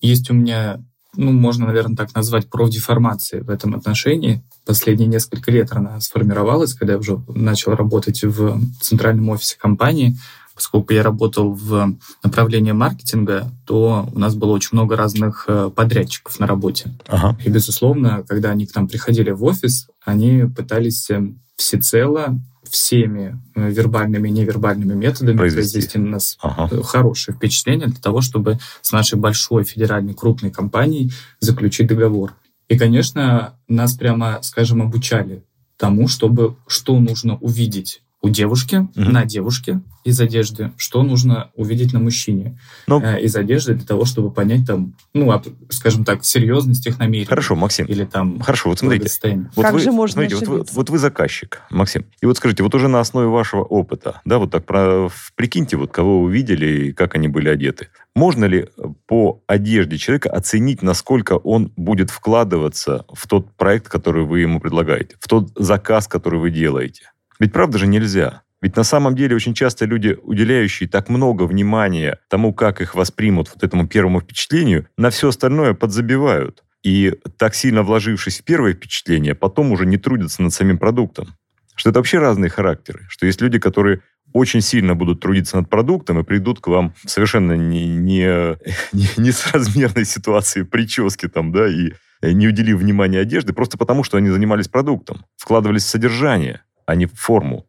есть 0.00 0.30
у 0.30 0.34
меня, 0.34 0.82
ну, 1.16 1.32
можно, 1.32 1.66
наверное, 1.66 1.96
так 1.96 2.14
назвать, 2.14 2.48
профдеформация 2.48 3.42
в 3.42 3.50
этом 3.50 3.74
отношении. 3.74 4.42
Последние 4.64 5.08
несколько 5.08 5.50
лет 5.50 5.72
она 5.72 6.00
сформировалась, 6.00 6.74
когда 6.74 6.94
я 6.94 6.98
уже 6.98 7.22
начал 7.28 7.74
работать 7.74 8.22
в 8.22 8.60
центральном 8.80 9.28
офисе 9.30 9.56
компании. 9.58 10.16
Поскольку 10.54 10.92
я 10.92 11.02
работал 11.02 11.52
в 11.52 11.96
направлении 12.22 12.72
маркетинга, 12.72 13.50
то 13.66 14.08
у 14.12 14.18
нас 14.18 14.34
было 14.34 14.50
очень 14.50 14.70
много 14.72 14.94
разных 14.94 15.46
э, 15.48 15.70
подрядчиков 15.74 16.38
на 16.38 16.46
работе. 16.46 16.92
Ага. 17.08 17.38
И, 17.42 17.48
безусловно, 17.48 18.24
когда 18.28 18.50
они 18.50 18.66
к 18.66 18.74
нам 18.74 18.86
приходили 18.86 19.30
в 19.30 19.42
офис, 19.44 19.88
они 20.04 20.44
пытались 20.44 21.08
э, 21.08 21.32
всецело 21.56 22.38
всеми 22.70 23.38
э, 23.54 23.70
вербальными 23.70 24.28
и 24.28 24.32
невербальными 24.32 24.94
методами 24.94 25.36
Произвести. 25.36 25.72
произвести 25.72 25.98
на 25.98 26.10
нас 26.10 26.38
Ага. 26.40 26.68
э, 26.74 26.82
хорошее 26.82 27.36
впечатление 27.36 27.88
для 27.88 28.00
того, 28.00 28.20
чтобы 28.20 28.58
с 28.82 28.92
нашей 28.92 29.18
большой 29.18 29.64
федеральной 29.64 30.14
крупной 30.14 30.50
компанией 30.50 31.12
заключить 31.40 31.88
договор. 31.88 32.34
И, 32.68 32.78
конечно, 32.78 33.54
нас 33.68 33.94
прямо, 33.94 34.38
скажем, 34.42 34.80
обучали 34.82 35.42
тому, 35.76 36.08
чтобы 36.08 36.56
что 36.66 36.98
нужно 37.00 37.36
увидеть 37.38 38.02
у 38.22 38.28
девушки, 38.28 38.86
Мгм. 38.94 39.12
на 39.12 39.24
девушке 39.24 39.80
из 40.04 40.20
одежды, 40.20 40.72
что 40.76 41.02
нужно 41.02 41.50
увидеть 41.54 41.92
на 41.94 42.00
мужчине 42.00 42.58
Ну, 42.86 43.00
э, 43.02 43.20
из 43.22 43.34
одежды 43.36 43.74
для 43.74 43.86
того, 43.86 44.04
чтобы 44.04 44.30
понять 44.30 44.66
там, 44.66 44.94
ну, 45.14 45.30
об- 45.32 45.46
скажем 45.70 46.04
так, 46.04 46.24
серьезность 46.24 46.86
их 46.86 46.98
намерений. 46.98 47.26
хорошо, 47.26 47.54
Максим. 47.56 47.86
Или 47.86 48.04
там 48.04 48.40
Хорошо, 48.40 48.68
вот 48.70 48.78
смотрите. 48.78 49.08
Вот 49.56 49.62
Как 49.62 49.72
вы, 49.72 49.80
же 49.80 49.92
можно 49.92 50.12
смотрите, 50.14 50.36
вот, 50.36 50.46
вы, 50.48 50.54
ошибиться? 50.56 50.74
вот 50.76 50.90
вы 50.90 50.98
заказчик, 50.98 51.62
Максим. 51.70 52.04
И 52.20 52.26
вот 52.26 52.36
скажите, 52.36 52.62
вот 52.62 52.74
уже 52.74 52.88
на 52.88 53.00
основе 53.00 53.28
вашего 53.28 53.62
опыта, 53.62 54.20
да, 54.26 54.38
вот 54.38 54.50
так 54.50 54.66
про, 54.66 55.08
прикиньте, 55.34 55.76
вот 55.78 55.90
кого 55.90 56.22
вы 56.22 56.30
видели 56.32 56.88
и 56.88 56.92
как 56.92 57.14
они 57.14 57.28
были 57.28 57.48
одеты. 57.48 57.88
Можно 58.14 58.44
ли 58.46 58.68
по 59.06 59.42
одежде 59.46 59.96
человека 59.96 60.30
оценить, 60.30 60.82
насколько 60.82 61.34
он 61.38 61.72
будет 61.76 62.10
вкладываться 62.10 63.04
в 63.12 63.26
тот 63.26 63.54
проект, 63.56 63.88
который 63.88 64.24
вы 64.24 64.40
ему 64.40 64.60
предлагаете, 64.60 65.16
в 65.20 65.28
тот 65.28 65.50
заказ, 65.56 66.06
который 66.06 66.38
вы 66.40 66.50
делаете? 66.50 67.02
Ведь 67.40 67.52
правда 67.52 67.78
же 67.78 67.88
нельзя. 67.88 68.42
Ведь 68.62 68.76
на 68.76 68.84
самом 68.84 69.16
деле 69.16 69.34
очень 69.34 69.54
часто 69.54 69.86
люди, 69.86 70.18
уделяющие 70.22 70.88
так 70.88 71.08
много 71.08 71.44
внимания 71.44 72.18
тому, 72.28 72.52
как 72.52 72.80
их 72.82 72.94
воспримут 72.94 73.50
вот 73.52 73.64
этому 73.64 73.88
первому 73.88 74.20
впечатлению, 74.20 74.86
на 74.98 75.10
все 75.10 75.28
остальное 75.28 75.72
подзабивают. 75.74 76.62
И 76.82 77.14
так 77.38 77.54
сильно 77.54 77.82
вложившись 77.82 78.40
в 78.40 78.44
первое 78.44 78.74
впечатление, 78.74 79.34
потом 79.34 79.72
уже 79.72 79.86
не 79.86 79.96
трудятся 79.96 80.42
над 80.42 80.52
самим 80.52 80.78
продуктом. 80.78 81.34
Что 81.74 81.90
это 81.90 81.98
вообще 81.98 82.18
разные 82.18 82.50
характеры. 82.50 83.06
Что 83.08 83.26
есть 83.26 83.40
люди, 83.40 83.58
которые 83.58 84.02
очень 84.32 84.60
сильно 84.60 84.94
будут 84.94 85.20
трудиться 85.20 85.56
над 85.56 85.68
продуктом 85.68 86.20
и 86.20 86.24
придут 86.24 86.60
к 86.60 86.68
вам 86.68 86.94
совершенно 87.06 87.54
не, 87.54 87.86
не, 87.86 88.56
не, 89.16 89.32
с 89.32 89.52
размерной 89.52 90.04
ситуацией 90.04 90.64
прически 90.64 91.28
там, 91.28 91.52
да, 91.52 91.66
и 91.68 91.92
не 92.22 92.48
уделив 92.48 92.78
внимания 92.78 93.18
одежды, 93.18 93.54
просто 93.54 93.78
потому, 93.78 94.04
что 94.04 94.18
они 94.18 94.28
занимались 94.28 94.68
продуктом, 94.68 95.24
вкладывались 95.36 95.84
в 95.84 95.88
содержание, 95.88 96.62
а 96.90 96.96
не 96.96 97.06
форму. 97.06 97.66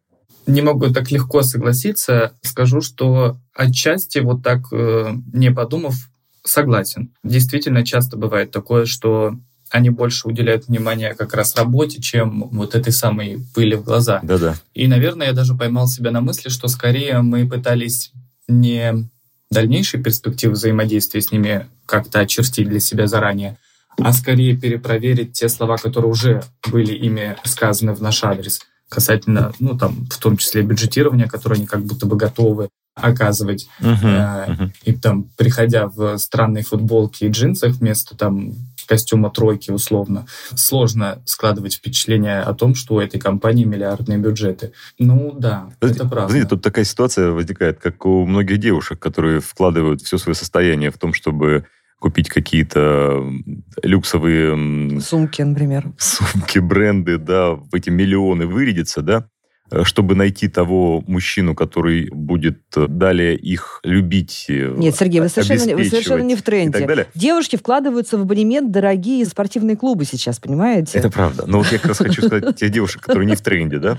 Не 0.48 0.62
могу 0.64 0.92
так 0.92 1.12
легко 1.12 1.44
согласиться. 1.44 2.34
Скажу, 2.42 2.82
что 2.82 3.38
отчасти 3.54 4.18
вот 4.18 4.42
так, 4.42 4.62
э, 4.72 5.14
не 5.32 5.52
подумав, 5.52 5.94
согласен. 6.44 7.14
Действительно, 7.24 7.86
часто 7.86 8.18
бывает 8.18 8.50
такое, 8.50 8.86
что 8.86 9.36
они 9.70 9.92
больше 9.92 10.28
уделяют 10.28 10.68
внимание 10.68 11.14
как 11.14 11.36
раз 11.36 11.56
работе, 11.56 12.02
чем 12.02 12.50
вот 12.50 12.74
этой 12.74 12.92
самой 12.92 13.46
пыли 13.54 13.76
в 13.76 13.84
глаза. 13.84 14.20
Да-да. 14.24 14.56
И, 14.74 14.88
наверное, 14.88 15.28
я 15.28 15.34
даже 15.34 15.54
поймал 15.54 15.88
себя 15.88 16.10
на 16.10 16.22
мысли, 16.22 16.50
что 16.50 16.68
скорее 16.68 17.22
мы 17.22 17.48
пытались 17.48 18.12
не 18.48 19.08
дальнейшие 19.52 20.02
перспективы 20.02 20.54
взаимодействия 20.54 21.22
с 21.22 21.32
ними 21.32 21.68
как-то 21.86 22.22
очертить 22.22 22.68
для 22.68 22.80
себя 22.80 23.06
заранее, 23.06 23.58
а 23.98 24.12
скорее 24.14 24.58
перепроверить 24.58 25.34
те 25.34 25.48
слова, 25.48 25.78
которые 25.78 26.10
уже 26.10 26.44
были 26.72 26.94
ими 26.94 27.38
сказаны 27.44 27.94
в 27.94 28.02
наш 28.02 28.24
адрес 28.24 28.62
касательно, 28.92 29.54
ну, 29.60 29.78
там, 29.78 30.06
в 30.10 30.18
том 30.18 30.36
числе 30.36 30.62
бюджетирования, 30.64 31.28
которое 31.28 31.56
они 31.56 31.66
как 31.66 31.82
будто 31.84 32.06
бы 32.06 32.18
готовы 32.18 32.70
оказывать. 32.94 33.70
Uh-huh, 33.80 34.04
uh-huh. 34.04 34.72
И 34.84 34.92
там, 34.94 35.24
приходя 35.38 35.88
в 35.88 36.18
странной 36.18 36.64
футболке 36.64 37.28
и 37.28 37.30
джинсах 37.30 37.76
вместо 37.76 38.18
там 38.18 38.54
костюма 38.86 39.32
тройки 39.32 39.72
условно, 39.72 40.26
сложно 40.54 41.22
складывать 41.24 41.76
впечатление 41.76 42.42
о 42.42 42.54
том, 42.54 42.76
что 42.76 42.96
у 42.96 43.00
этой 43.00 43.22
компании 43.22 43.64
миллиардные 43.64 44.18
бюджеты. 44.18 44.74
Ну 45.00 45.34
да, 45.40 45.70
Знаете, 45.80 46.00
это 46.00 46.10
правда. 46.10 46.30
Знаете, 46.32 46.50
тут 46.50 46.62
такая 46.62 46.84
ситуация 46.84 47.32
возникает, 47.32 47.80
как 47.80 48.06
у 48.06 48.26
многих 48.26 48.58
девушек, 48.58 49.00
которые 49.00 49.40
вкладывают 49.40 50.02
все 50.02 50.18
свое 50.18 50.36
состояние 50.36 50.92
в 50.92 50.98
том, 50.98 51.14
чтобы 51.14 51.66
купить 52.02 52.30
какие-то 52.30 53.24
люксовые... 53.84 55.00
Сумки, 55.00 55.44
например. 55.44 55.94
Сумки, 55.98 56.58
бренды, 56.58 57.18
да, 57.18 57.52
в 57.52 57.74
эти 57.74 57.92
миллионы 57.92 58.48
вырядиться, 58.48 59.02
да, 59.02 59.28
Э, 59.72 59.86
чтобы 59.86 60.16
найти 60.16 60.50
того 60.50 61.02
мужчину, 61.08 61.56
который 61.56 62.10
будет 62.12 62.60
э, 62.76 62.88
далее 62.88 63.38
их 63.38 63.80
любить. 63.84 64.48
Э, 64.50 64.76
Нет, 64.78 64.98
Сергей, 64.98 65.22
вы 65.22 65.30
совершенно, 65.30 65.78
вы 65.78 65.86
совершенно 65.86 66.24
не 66.24 66.36
в 66.36 66.42
тренде. 66.42 67.08
Девушки 67.16 67.56
вкладываются 67.56 68.18
в 68.18 68.22
абонемент 68.24 68.72
дорогие 68.72 69.26
спортивные 69.26 69.78
клубы 69.78 70.04
сейчас, 70.04 70.40
понимаете? 70.40 71.00
Это 71.00 71.10
правда. 71.10 71.46
Но 71.48 71.60
вот 71.60 71.72
я 71.72 71.78
как 71.78 71.88
раз 71.88 72.00
хочу 72.00 72.22
сказать 72.22 72.58
тех 72.58 72.70
девушек, 72.70 73.02
которые 73.02 73.26
не 73.26 73.36
в 73.36 73.42
тренде, 73.42 73.78
да? 73.78 73.98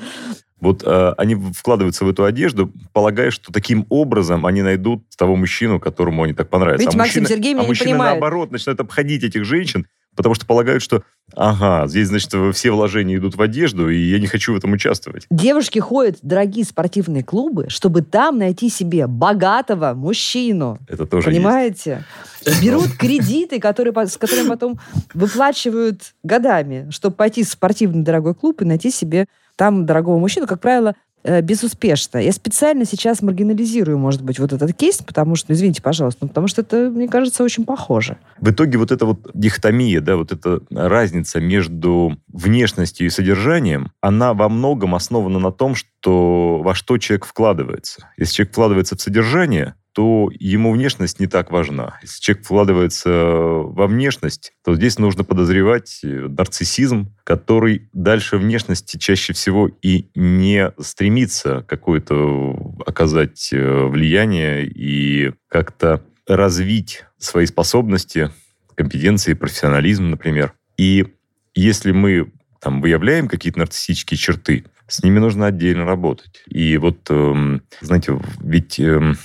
Вот 0.63 0.85
э, 0.87 1.15
они 1.19 1.35
вкладываются 1.35 2.05
в 2.05 2.09
эту 2.09 2.25
одежду, 2.25 2.73
полагая, 2.93 3.33
что 3.33 3.53
таким 3.53 3.85
образом 3.89 4.47
они 4.47 4.63
найдут 4.63 5.03
того 5.17 5.35
мужчину, 5.35 5.81
которому 5.81 6.23
они 6.23 6.35
так 6.35 6.51
понравятся. 6.51 6.83
Видите, 6.85 6.97
а 6.97 7.01
Максим, 7.01 7.23
мужчины, 7.23 7.37
Сергей 7.37 7.55
меня 7.55 7.65
а 7.65 7.67
мужчины, 7.67 7.89
не 7.89 7.93
понимает. 7.95 8.13
наоборот, 8.13 8.53
начинают 8.53 8.79
обходить 8.79 9.25
этих 9.25 9.45
женщин, 9.45 9.89
потому 10.15 10.37
что 10.37 10.47
полагают, 10.47 10.81
что, 10.81 11.03
ага, 11.35 11.89
здесь, 11.89 12.07
значит, 12.07 12.33
все 12.55 12.71
вложения 12.71 13.17
идут 13.17 13.35
в 13.35 13.43
одежду, 13.43 13.91
и 13.91 13.97
я 13.97 14.21
не 14.21 14.29
хочу 14.29 14.53
в 14.55 14.57
этом 14.57 14.71
участвовать. 14.71 15.27
Девушки 15.31 15.81
ходят 15.81 16.19
в 16.23 16.27
дорогие 16.29 16.65
спортивные 16.65 17.25
клубы, 17.25 17.67
чтобы 17.69 18.03
там 18.03 18.39
найти 18.39 18.69
себе 18.69 19.09
богатого 19.09 19.95
мужчину. 19.95 20.79
Это 20.87 21.07
тоже 21.07 21.29
Понимаете? 21.29 22.05
Есть. 22.47 22.63
Берут 22.63 22.93
кредиты, 22.93 23.59
которые, 23.59 23.93
с 24.07 24.17
которыми 24.17 24.49
потом 24.49 24.79
выплачивают 25.13 26.15
годами, 26.23 26.89
чтобы 26.91 27.17
пойти 27.17 27.43
в 27.43 27.49
спортивный 27.49 28.05
дорогой 28.05 28.37
клуб 28.37 28.63
и 28.63 28.65
найти 28.65 28.93
себе 28.93 29.27
там 29.57 29.87
дорогого 29.87 30.19
мужчину. 30.19 30.47
Как 30.47 30.61
правило, 30.61 30.95
Э, 31.25 31.41
безуспешно. 31.41 32.19
Я 32.19 32.33
специально 32.33 32.85
сейчас 32.85 33.23
маргинализирую, 33.23 33.97
может 33.99 34.23
быть, 34.23 34.39
вот 34.39 34.53
этот 34.53 34.75
кейс, 34.75 34.99
потому 34.99 35.37
что, 35.37 35.53
извините, 35.53 35.81
пожалуйста, 35.81 36.21
ну, 36.23 36.29
потому 36.29 36.49
что 36.49 36.63
это, 36.63 36.91
мне 36.91 37.09
кажется, 37.09 37.45
очень 37.45 37.65
похоже. 37.65 38.17
В 38.41 38.51
итоге 38.51 38.79
вот 38.79 38.91
эта 38.91 39.07
вот 39.07 39.31
дихотомия, 39.33 40.01
да, 40.01 40.17
вот 40.17 40.33
эта 40.33 40.61
разница 40.71 41.41
между 41.41 42.17
внешностью 42.27 43.07
и 43.07 43.11
содержанием, 43.11 43.93
она 44.01 44.35
во 44.35 44.49
многом 44.49 44.95
основана 44.97 45.39
на 45.39 45.53
том, 45.53 45.77
что 45.77 46.61
во 46.63 46.75
что 46.75 46.99
человек 46.99 47.25
вкладывается. 47.25 48.09
Если 48.17 48.35
человек 48.35 48.53
вкладывается 48.53 48.97
в 48.97 49.01
содержание, 49.01 49.75
то 49.93 50.31
ему 50.39 50.73
внешность 50.73 51.21
не 51.21 51.27
так 51.27 51.51
важна. 51.51 51.99
Если 52.03 52.21
человек 52.21 52.45
вкладывается 52.45 53.11
во 53.11 53.87
внешность, 53.87 54.53
то 54.65 54.75
здесь 54.75 54.99
нужно 54.99 55.25
подозревать 55.25 56.01
э, 56.03 56.07
нарциссизм, 56.29 57.15
который 57.25 57.89
дальше 57.93 58.39
внешности 58.39 58.97
чаще 58.97 59.33
всего 59.33 59.69
и 59.83 60.07
не 60.15 60.73
стремится 60.79 61.65
какое-то 61.69 62.57
оказать 62.87 63.51
э, 63.53 63.87
влияние 63.87 64.67
и 64.67 65.33
как-то 65.49 66.03
развить 66.27 67.05
свои 67.19 67.47
способности, 67.47 68.31
компетенции, 68.75 69.35
профессионализм, 69.35 70.11
например. 70.11 70.55
И 70.79 71.07
если 71.55 71.93
мы 71.93 72.33
там 72.61 72.81
выявляем 72.81 73.29
какие-то 73.29 73.59
нарциссические 73.59 74.17
черты, 74.17 74.65
с 74.87 75.03
ними 75.03 75.19
нужно 75.19 75.47
отдельно 75.47 75.85
работать. 75.85 76.43
И 76.47 76.77
вот, 76.77 77.07
эм, 77.11 77.63
знаете, 77.81 78.21
ведь 78.41 78.79
эм, 78.79 79.17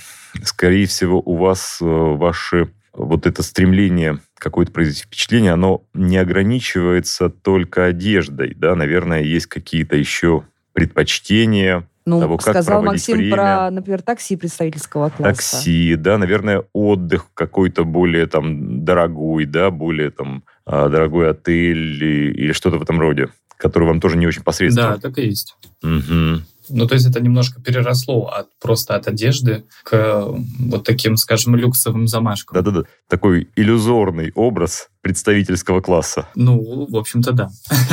скорее 0.44 0.86
всего, 0.86 1.20
у 1.24 1.36
вас 1.36 1.78
э, 1.80 1.84
ваши 1.84 2.70
вот 2.92 3.26
это 3.26 3.42
стремление 3.42 4.18
какое-то 4.38 4.72
произвести 4.72 5.04
впечатление, 5.04 5.52
оно 5.52 5.82
не 5.94 6.16
ограничивается 6.16 7.28
только 7.28 7.86
одеждой, 7.86 8.54
да, 8.54 8.74
наверное, 8.74 9.22
есть 9.22 9.46
какие-то 9.46 9.96
еще 9.96 10.44
предпочтения, 10.72 11.88
ну, 12.08 12.20
того, 12.20 12.38
как 12.38 12.54
сказал 12.54 12.82
Максим 12.82 13.18
время. 13.18 13.34
про, 13.34 13.70
например, 13.70 14.02
такси 14.02 14.36
представительского 14.36 15.10
класса. 15.10 15.34
Такси, 15.34 15.94
да, 15.96 16.16
наверное, 16.18 16.64
отдых 16.72 17.26
какой-то 17.34 17.84
более 17.84 18.26
там 18.26 18.84
дорогой, 18.84 19.44
да, 19.44 19.70
более 19.70 20.10
там 20.10 20.42
а, 20.64 20.88
дорогой 20.88 21.30
отель 21.30 21.76
или, 21.76 22.32
или 22.32 22.52
что-то 22.52 22.78
в 22.78 22.82
этом 22.82 22.98
роде, 22.98 23.28
который 23.56 23.84
вам 23.86 24.00
тоже 24.00 24.16
не 24.16 24.26
очень 24.26 24.42
посредственно. 24.42 24.94
Да, 24.94 24.98
так 24.98 25.18
и 25.18 25.26
есть. 25.26 25.54
Угу. 25.82 26.42
Ну, 26.70 26.86
то 26.86 26.94
есть 26.94 27.06
это 27.06 27.20
немножко 27.20 27.60
переросло 27.60 28.26
от, 28.26 28.48
просто 28.60 28.94
от 28.94 29.08
одежды 29.08 29.64
к 29.84 30.26
вот 30.60 30.84
таким, 30.84 31.16
скажем, 31.16 31.56
люксовым 31.56 32.06
замашкам. 32.06 32.54
Да-да-да. 32.54 32.86
Такой 33.08 33.48
иллюзорный 33.56 34.32
образ 34.34 34.88
представительского 35.00 35.80
класса. 35.80 36.28
Ну, 36.34 36.86
в 36.90 36.96
общем-то, 36.96 37.32
да. 37.32 37.48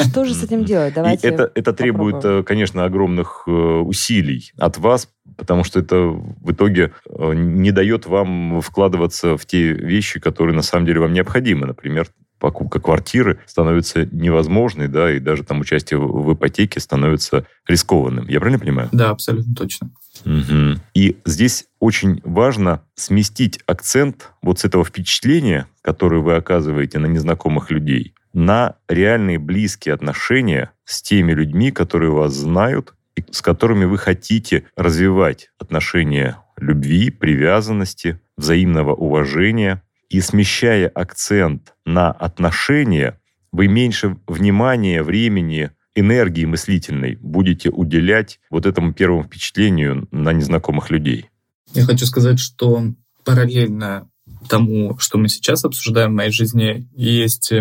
Что 0.09 0.25
же 0.25 0.33
с 0.33 0.43
этим 0.43 0.65
делать? 0.65 0.93
Давайте 0.93 1.27
И 1.27 1.31
это, 1.31 1.51
это 1.55 1.73
требует, 1.73 2.15
попробуем. 2.15 2.43
конечно, 2.43 2.85
огромных 2.85 3.43
э, 3.47 3.51
усилий 3.51 4.51
от 4.57 4.77
вас, 4.77 5.09
потому 5.37 5.63
что 5.63 5.79
это 5.79 5.97
в 5.97 6.51
итоге 6.51 6.93
э, 7.07 7.33
не 7.33 7.71
дает 7.71 8.05
вам 8.05 8.61
вкладываться 8.61 9.37
в 9.37 9.45
те 9.45 9.73
вещи, 9.73 10.19
которые 10.19 10.55
на 10.55 10.61
самом 10.61 10.85
деле 10.85 10.99
вам 10.99 11.13
необходимы. 11.13 11.67
Например, 11.67 12.07
покупка 12.39 12.79
квартиры 12.79 13.39
становится 13.45 14.05
невозможной, 14.05 14.87
да, 14.87 15.11
и 15.11 15.19
даже 15.19 15.43
там 15.43 15.61
участие 15.61 15.99
в 15.99 16.33
ипотеке 16.33 16.79
становится 16.79 17.45
рискованным. 17.67 18.27
Я 18.27 18.39
правильно 18.39 18.59
понимаю? 18.59 18.89
Да, 18.91 19.09
абсолютно 19.09 19.55
точно. 19.55 19.91
Угу. 20.23 20.79
И 20.93 21.17
здесь 21.25 21.65
очень 21.79 22.21
важно 22.23 22.83
сместить 22.95 23.59
акцент 23.65 24.31
вот 24.41 24.59
с 24.59 24.65
этого 24.65 24.85
впечатления, 24.85 25.67
которое 25.81 26.21
вы 26.21 26.35
оказываете 26.35 26.99
на 26.99 27.07
незнакомых 27.07 27.71
людей, 27.71 28.13
на 28.33 28.75
реальные 28.87 29.39
близкие 29.39 29.93
отношения 29.93 30.71
с 30.83 31.01
теми 31.01 31.33
людьми, 31.33 31.71
которые 31.71 32.11
вас 32.11 32.33
знают 32.33 32.93
и 33.15 33.23
с 33.31 33.41
которыми 33.41 33.85
вы 33.85 33.97
хотите 33.97 34.65
развивать 34.75 35.49
отношения 35.57 36.37
любви, 36.57 37.09
привязанности, 37.09 38.19
взаимного 38.37 38.93
уважения. 38.93 39.81
И 40.09 40.21
смещая 40.21 40.87
акцент 40.87 41.73
на 41.85 42.11
отношения, 42.11 43.19
вы 43.51 43.67
меньше 43.67 44.17
внимания, 44.27 45.01
времени, 45.01 45.71
энергии 45.95 46.45
мыслительной 46.45 47.17
будете 47.21 47.69
уделять 47.69 48.39
вот 48.49 48.65
этому 48.65 48.93
первому 48.93 49.23
впечатлению 49.23 50.07
на 50.11 50.33
незнакомых 50.33 50.89
людей. 50.89 51.29
Я 51.73 51.83
хочу 51.85 52.05
сказать, 52.05 52.39
что 52.39 52.83
параллельно 53.23 54.07
тому, 54.49 54.97
что 54.99 55.17
мы 55.17 55.29
сейчас 55.29 55.65
обсуждаем 55.65 56.11
в 56.11 56.15
моей 56.15 56.31
жизни, 56.31 56.87
есть 56.93 57.51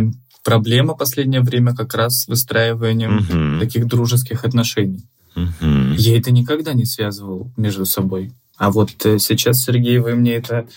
проблема 0.42 0.94
в 0.94 0.98
последнее 0.98 1.40
время 1.40 1.74
как 1.74 1.94
раз 1.94 2.22
с 2.22 2.28
выстраиванием 2.28 3.16
Мгм. 3.16 3.60
таких 3.60 3.86
дружеских 3.86 4.44
отношений. 4.44 5.06
Мгм. 5.34 5.94
Я 5.94 6.18
это 6.18 6.30
никогда 6.30 6.74
не 6.74 6.84
связывал 6.84 7.50
между 7.56 7.86
собой. 7.86 8.32
А 8.56 8.70
вот 8.70 8.90
э, 9.04 9.18
сейчас, 9.18 9.62
Сергей, 9.64 9.98
вы 9.98 10.14
мне 10.14 10.34
это 10.34 10.68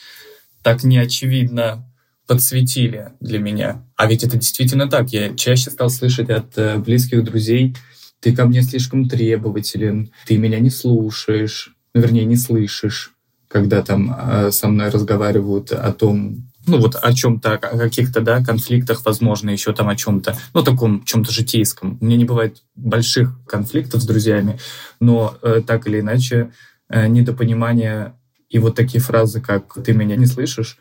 так 0.63 0.83
неочевидно 0.83 1.85
подсветили 2.27 3.13
для 3.19 3.39
меня. 3.39 3.85
А 3.95 4.08
ведь 4.08 4.23
это 4.23 4.37
действительно 4.37 4.87
так. 4.87 5.10
Я 5.10 5.33
чаще 5.35 5.71
стал 5.71 5.89
слышать 5.89 6.29
от 6.29 6.58
э, 6.58 6.77
близких 6.77 7.23
друзей 7.23 7.75
ты 8.19 8.35
ко 8.35 8.45
мне 8.45 8.62
слишком 8.62 9.08
требователен, 9.08 10.12
ты 10.25 10.37
меня 10.37 10.60
не 10.60 10.69
слушаешь, 10.69 11.75
ну, 11.93 12.02
вернее, 12.02 12.25
не 12.25 12.35
слышишь, 12.35 13.13
когда 13.47 13.81
там 13.81 14.15
э, 14.17 14.52
со 14.52 14.67
мной 14.67 14.89
разговаривают 14.89 15.71
о 15.71 15.91
том, 15.93 16.49
ну 16.65 16.79
вот 16.79 16.95
о 16.95 17.13
чем-то, 17.13 17.54
о 17.54 17.58
каких-то, 17.58 18.21
да, 18.21 18.43
конфликтах, 18.43 19.06
возможно, 19.06 19.49
еще 19.49 19.73
там 19.73 19.87
о 19.87 19.95
чем-то, 19.95 20.37
ну, 20.54 20.63
таком 20.63 21.06
чем-то 21.06 21.31
житейском. 21.31 21.97
У 22.02 22.06
меня 22.06 22.17
не 22.17 22.25
бывает 22.25 22.63
больших 22.75 23.39
конфликтов 23.45 24.02
с 24.02 24.06
друзьями, 24.06 24.60
но 24.99 25.37
э, 25.41 25.62
так 25.65 25.87
или 25.87 25.99
иначе 25.99 26.52
э, 26.89 27.08
недопонимание 27.08 28.13
и 28.49 28.60
вот 28.60 28.75
такие 28.75 29.02
фразы, 29.02 29.41
как 29.41 29.73
«ты 29.83 29.93
меня 29.93 30.15
не 30.15 30.25
слышишь», 30.25 30.77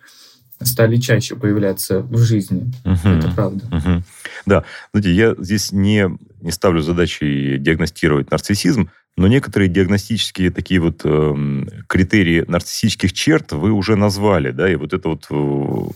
стали 0.63 0.97
чаще 0.97 1.37
появляться 1.37 2.01
в 2.01 2.19
жизни. 2.19 2.73
Угу. 2.85 3.09
Это 3.09 3.31
правда. 3.31 3.65
Угу. 3.67 4.03
Да, 4.47 4.65
знаете, 4.93 5.13
я 5.13 5.35
здесь 5.39 5.73
не, 5.73 6.11
не 6.41 6.51
ставлю 6.51 6.81
задачей 6.83 7.59
диагностировать 7.59 8.31
нарциссизм, 8.31 8.91
но 9.17 9.29
некоторые 9.29 9.69
диагностические 9.69 10.51
такие 10.51 10.79
вот 10.79 11.01
э, 11.05 11.65
критерии 11.87 12.45
нарциссических 12.47 13.13
черт 13.13 13.53
вы 13.53 13.73
уже 13.73 13.97
назвали, 13.97 14.51
да, 14.51 14.71
и 14.71 14.77
вот 14.77 14.93
это 14.93 15.09
вот 15.09 15.27
э, 15.31 15.35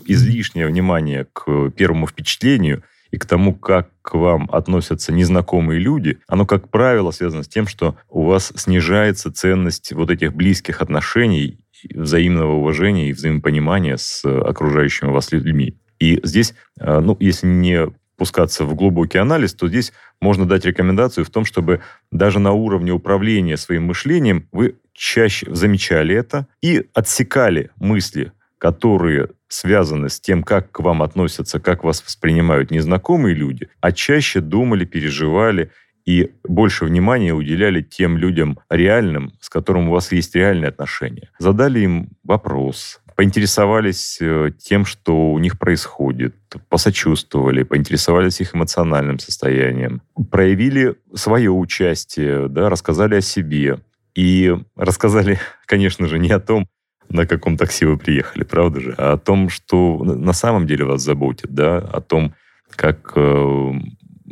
излишнее 0.05 0.65
внимание 0.67 1.27
к 1.31 1.69
первому 1.71 2.07
впечатлению 2.07 2.83
и 3.11 3.17
к 3.17 3.25
тому, 3.25 3.53
как 3.53 3.89
к 4.01 4.15
вам 4.15 4.49
относятся 4.51 5.11
незнакомые 5.11 5.79
люди, 5.79 6.17
оно, 6.27 6.45
как 6.45 6.69
правило, 6.69 7.11
связано 7.11 7.43
с 7.43 7.47
тем, 7.47 7.67
что 7.67 7.95
у 8.09 8.25
вас 8.25 8.53
снижается 8.55 9.31
ценность 9.31 9.93
вот 9.93 10.09
этих 10.09 10.33
близких 10.33 10.81
отношений, 10.81 11.59
взаимного 11.93 12.53
уважения 12.53 13.09
и 13.09 13.13
взаимопонимания 13.13 13.97
с 13.97 14.25
окружающими 14.25 15.09
вас 15.09 15.31
людьми. 15.31 15.77
И 15.99 16.19
здесь, 16.23 16.53
э, 16.79 16.99
ну, 16.99 17.15
если 17.19 17.47
не 17.47 17.87
пускаться 18.17 18.65
в 18.65 18.75
глубокий 18.75 19.17
анализ, 19.17 19.53
то 19.53 19.67
здесь 19.67 19.93
можно 20.19 20.47
дать 20.47 20.65
рекомендацию 20.65 21.25
в 21.25 21.29
том, 21.29 21.45
чтобы 21.45 21.81
даже 22.11 22.39
на 22.39 22.51
уровне 22.51 22.91
управления 22.91 23.57
своим 23.57 23.85
мышлением 23.85 24.47
вы 24.51 24.75
чаще 24.93 25.53
замечали 25.53 26.13
это 26.15 26.47
и 26.61 26.85
отсекали 26.93 27.71
мысли, 27.77 28.31
которые 28.59 29.29
связаны 29.47 30.09
с 30.09 30.19
тем, 30.19 30.43
как 30.43 30.71
к 30.71 30.79
вам 30.81 31.01
относятся, 31.01 31.59
как 31.59 31.83
вас 31.83 32.03
воспринимают 32.03 32.69
незнакомые 32.69 33.33
люди, 33.33 33.69
а 33.79 33.91
чаще 33.91 34.39
думали, 34.39 34.85
переживали 34.85 35.71
и 36.11 36.31
больше 36.43 36.85
внимания 36.85 37.33
уделяли 37.33 37.81
тем 37.81 38.17
людям 38.17 38.59
реальным, 38.69 39.31
с 39.39 39.49
которым 39.49 39.87
у 39.87 39.91
вас 39.91 40.11
есть 40.11 40.35
реальные 40.35 40.67
отношения. 40.69 41.29
Задали 41.39 41.79
им 41.79 42.09
вопрос, 42.23 42.99
поинтересовались 43.15 44.17
э, 44.19 44.51
тем, 44.59 44.83
что 44.83 45.31
у 45.31 45.39
них 45.39 45.57
происходит, 45.57 46.35
посочувствовали, 46.67 47.63
поинтересовались 47.63 48.41
их 48.41 48.53
эмоциональным 48.55 49.19
состоянием, 49.19 50.01
проявили 50.29 50.95
свое 51.13 51.49
участие, 51.51 52.49
да, 52.49 52.69
рассказали 52.69 53.15
о 53.15 53.21
себе. 53.21 53.79
И 54.13 54.53
рассказали, 54.75 55.39
конечно 55.65 56.07
же, 56.07 56.19
не 56.19 56.31
о 56.31 56.39
том, 56.39 56.67
на 57.07 57.25
каком 57.25 57.55
такси 57.55 57.85
вы 57.85 57.97
приехали, 57.97 58.43
правда 58.43 58.79
же, 58.81 58.95
а 58.97 59.13
о 59.13 59.17
том, 59.17 59.49
что 59.49 60.03
на 60.03 60.33
самом 60.33 60.67
деле 60.67 60.83
вас 60.83 61.01
заботит, 61.01 61.53
да, 61.53 61.77
о 61.77 62.01
том, 62.01 62.33
как 62.75 63.13
э, 63.15 63.71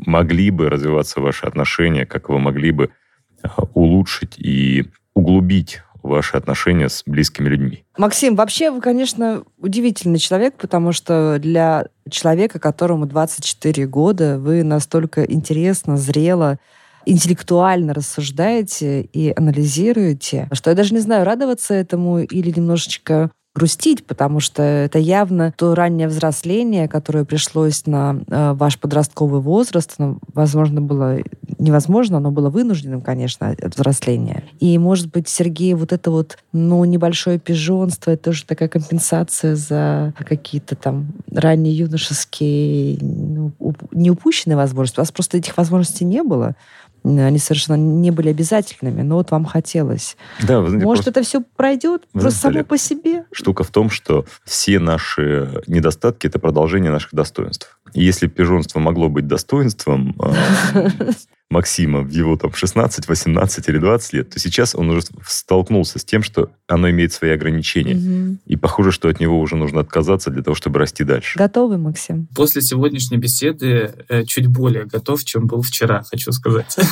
могли 0.06 0.52
бы 0.52 0.70
развиваться 0.70 1.22
ваши 1.22 1.45
отношения, 1.45 2.06
как 2.06 2.30
вы 2.30 2.39
могли 2.39 2.72
бы 2.72 2.89
э, 3.43 3.47
улучшить 3.74 4.38
и 4.38 4.86
углубить 5.14 5.82
ваши 6.02 6.38
отношения 6.38 6.89
с 6.89 7.04
близкими 7.06 7.50
людьми. 7.50 7.84
Максим, 7.97 8.36
вообще 8.36 8.72
вы, 8.72 8.82
конечно, 8.82 9.43
удивительный 9.58 10.20
человек, 10.20 10.56
потому 10.56 10.91
что 10.93 11.38
для 11.39 11.88
человека, 12.10 12.60
которому 12.60 13.06
24 13.06 13.86
года, 13.88 14.39
вы 14.39 14.64
настолько 14.64 15.24
интересно, 15.24 15.97
зрело, 15.97 16.58
интеллектуально 17.06 17.93
рассуждаете 17.93 19.02
и 19.02 19.34
анализируете, 19.36 20.47
что 20.54 20.70
я 20.70 20.76
даже 20.76 20.93
не 20.93 21.00
знаю, 21.00 21.26
радоваться 21.26 21.74
этому 21.74 22.20
или 22.20 22.52
немножечко 22.52 23.32
грустить, 23.60 24.05
потому 24.05 24.39
что 24.39 24.64
это 24.64 24.99
явно 24.99 25.53
то 25.55 25.76
раннее 25.76 26.07
взросление, 26.07 26.88
которое 26.88 27.26
пришлось 27.26 27.86
на 27.86 28.22
э, 28.28 28.53
ваш 28.53 28.80
подростковый 28.80 29.41
возраст, 29.41 29.95
оно, 29.97 30.18
возможно, 30.34 30.82
было 30.82 31.20
невозможно, 31.60 32.18
оно 32.18 32.32
было 32.32 32.49
вынужденным, 32.49 33.01
конечно, 33.01 33.49
от 33.49 33.76
взросления. 33.76 34.43
И, 34.60 34.78
может 34.78 35.12
быть, 35.12 35.28
Сергей, 35.28 35.74
вот 35.74 35.91
это 35.91 36.10
вот, 36.10 36.38
ну, 36.53 36.84
небольшое 36.86 37.38
пижонство, 37.38 38.12
это 38.12 38.26
тоже 38.26 38.45
такая 38.45 38.70
компенсация 38.70 39.55
за 39.55 40.14
какие-то 40.18 40.76
там 40.76 41.07
ранние 41.32 41.76
юношеские, 41.76 42.97
ну, 43.01 43.51
не 43.91 44.10
возможности. 44.55 44.99
У 44.99 45.01
вас 45.01 45.12
просто 45.12 45.38
этих 45.38 45.57
возможностей 45.57 46.05
не 46.05 46.24
было 46.24 46.55
они 47.04 47.38
совершенно 47.38 47.78
не 47.78 48.12
были 48.12 48.30
обязательными, 48.30 49.02
но 49.02 49.16
вот 49.16 49.32
вам 49.32 49.45
хотелось. 49.45 50.18
Да, 50.41 50.60
вы 50.60 50.70
знаете, 50.70 50.86
Может, 50.86 51.04
просто... 51.06 51.20
это 51.20 51.28
все 51.28 51.41
пройдет 51.56 52.04
вы 52.14 52.22
просто 52.22 52.39
само 52.39 52.64
по 52.64 52.78
себе? 52.78 53.26
Штука 53.32 53.64
в 53.64 53.72
том, 53.72 53.89
что 53.89 54.26
все 54.43 54.80
наши 54.80 55.62
недостатки– 55.68 56.28
это 56.28 56.39
продолжение 56.39 56.91
наших 56.91 57.14
достоинств. 57.14 57.80
И 57.93 58.04
если 58.04 58.28
пижонство 58.28 58.80
могло 58.80 59.10
быть 59.10 59.28
достоинством, 59.28 60.16
а, 60.20 60.34
Максима 61.52 62.02
в 62.02 62.10
его 62.10 62.38
там 62.38 62.54
16, 62.54 63.08
18 63.08 63.70
или 63.70 63.80
20 63.80 64.14
лет, 64.14 64.30
то 64.30 64.39
сейчас 64.39 64.76
он 64.76 64.89
уже 64.91 65.02
столкнулся 65.26 65.97
с 65.97 66.06
тем, 66.06 66.22
что 66.22 66.52
оно 66.68 66.89
имеет 66.91 67.12
свои 67.12 67.32
ограничения. 67.32 67.95
Угу. 67.95 68.38
И 68.45 68.56
похоже, 68.56 68.91
что 68.91 69.10
от 69.10 69.20
него 69.20 69.39
уже 69.39 69.56
нужно 69.56 69.82
отказаться 69.82 70.30
для 70.30 70.43
того, 70.43 70.54
чтобы 70.54 70.78
расти 70.78 71.04
дальше. 71.04 71.39
Готовы, 71.39 71.80
Максим? 71.80 72.28
После 72.36 72.62
сегодняшней 72.62 73.18
беседы 73.18 73.93
э, 74.10 74.24
чуть 74.26 74.45
более 74.45 74.86
готов, 74.86 75.24
чем 75.24 75.47
был 75.47 75.64
вчера, 75.64 76.04
хочу 76.04 76.32
сказать. 76.32 76.78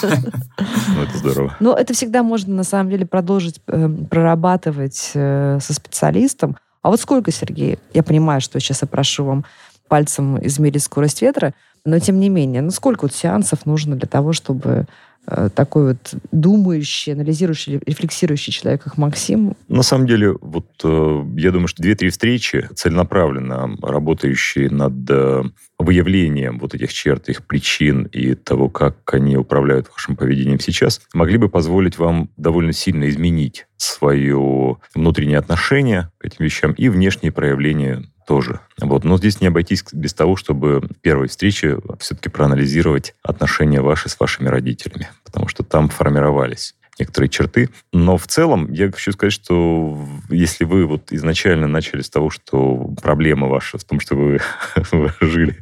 Ну, 0.95 1.03
это 1.03 1.17
здорово. 1.17 1.55
Но 1.59 1.75
это 1.75 1.93
всегда 1.93 2.23
можно, 2.23 2.55
на 2.55 2.63
самом 2.63 2.89
деле, 2.89 3.05
продолжить 3.05 3.61
э, 3.67 3.89
прорабатывать 4.09 5.11
э, 5.13 5.59
со 5.61 5.73
специалистом. 5.73 6.57
А 6.81 6.89
вот 6.89 6.99
сколько, 6.99 7.31
Сергей, 7.31 7.77
я 7.93 8.03
понимаю, 8.03 8.41
что 8.41 8.59
сейчас 8.59 8.81
я 8.81 8.87
прошу 8.87 9.25
вам 9.25 9.45
пальцем 9.87 10.43
измерить 10.45 10.83
скорость 10.83 11.21
ветра, 11.21 11.53
но 11.87 11.99
тем 11.99 12.19
не 12.19 12.27
менее, 12.27 12.61
ну 12.61 12.69
сколько 12.69 13.03
вот 13.03 13.13
сеансов 13.13 13.65
нужно 13.65 13.95
для 13.95 14.09
того, 14.09 14.33
чтобы 14.33 14.87
э, 15.25 15.49
такой 15.55 15.93
вот 15.93 16.15
думающий, 16.33 17.13
анализирующий, 17.13 17.79
рефлексирующий 17.85 18.51
человек, 18.51 18.83
как 18.83 18.97
Максим? 18.97 19.55
На 19.69 19.83
самом 19.83 20.05
деле, 20.05 20.33
вот 20.41 20.67
э, 20.83 21.23
я 21.37 21.51
думаю, 21.51 21.69
что 21.69 21.81
две-три 21.81 22.09
встречи, 22.09 22.67
целенаправленно 22.75 23.77
работающие 23.81 24.69
над 24.69 25.09
э, 25.09 25.43
выявлением 25.79 26.59
вот 26.59 26.75
этих 26.75 26.91
черт, 26.91 27.29
их 27.29 27.45
причин 27.45 28.03
и 28.03 28.35
того, 28.35 28.67
как 28.67 29.13
они 29.13 29.37
управляют 29.37 29.87
вашим 29.89 30.17
поведением 30.17 30.59
сейчас, 30.59 30.99
могли 31.13 31.37
бы 31.37 31.47
позволить 31.47 31.97
вам 31.97 32.29
довольно 32.35 32.73
сильно 32.73 33.07
изменить 33.07 33.65
свое 33.77 34.75
внутреннее 34.93 35.37
отношение 35.37 36.11
к 36.17 36.25
этим 36.25 36.43
вещам 36.43 36.73
и 36.73 36.89
внешние 36.89 37.31
проявления 37.31 38.03
тоже. 38.27 38.59
Вот. 38.79 39.03
Но 39.05 39.17
здесь 39.17 39.41
не 39.41 39.47
обойтись 39.47 39.83
без 39.93 40.13
того, 40.13 40.35
чтобы 40.35 40.81
в 40.81 41.01
первой 41.01 41.29
встрече 41.29 41.79
все-таки 41.99 42.29
проанализировать 42.29 43.15
отношения 43.23 43.81
ваши 43.81 44.09
с 44.09 44.19
вашими 44.19 44.49
родителями, 44.49 45.09
потому 45.23 45.47
что 45.47 45.63
там 45.63 45.89
формировались 45.89 46.75
некоторые 46.99 47.29
черты. 47.29 47.69
Но 47.93 48.17
в 48.17 48.27
целом 48.27 48.71
я 48.71 48.91
хочу 48.91 49.13
сказать, 49.13 49.33
что 49.33 49.97
если 50.29 50.65
вы 50.65 50.85
вот 50.85 51.11
изначально 51.11 51.67
начали 51.67 52.01
с 52.01 52.09
того, 52.09 52.29
что 52.29 52.93
проблема 53.01 53.47
ваша 53.47 53.77
в 53.77 53.83
том, 53.83 53.99
что 53.99 54.15
вы, 54.15 54.41
вы 54.91 55.11
жили 55.21 55.57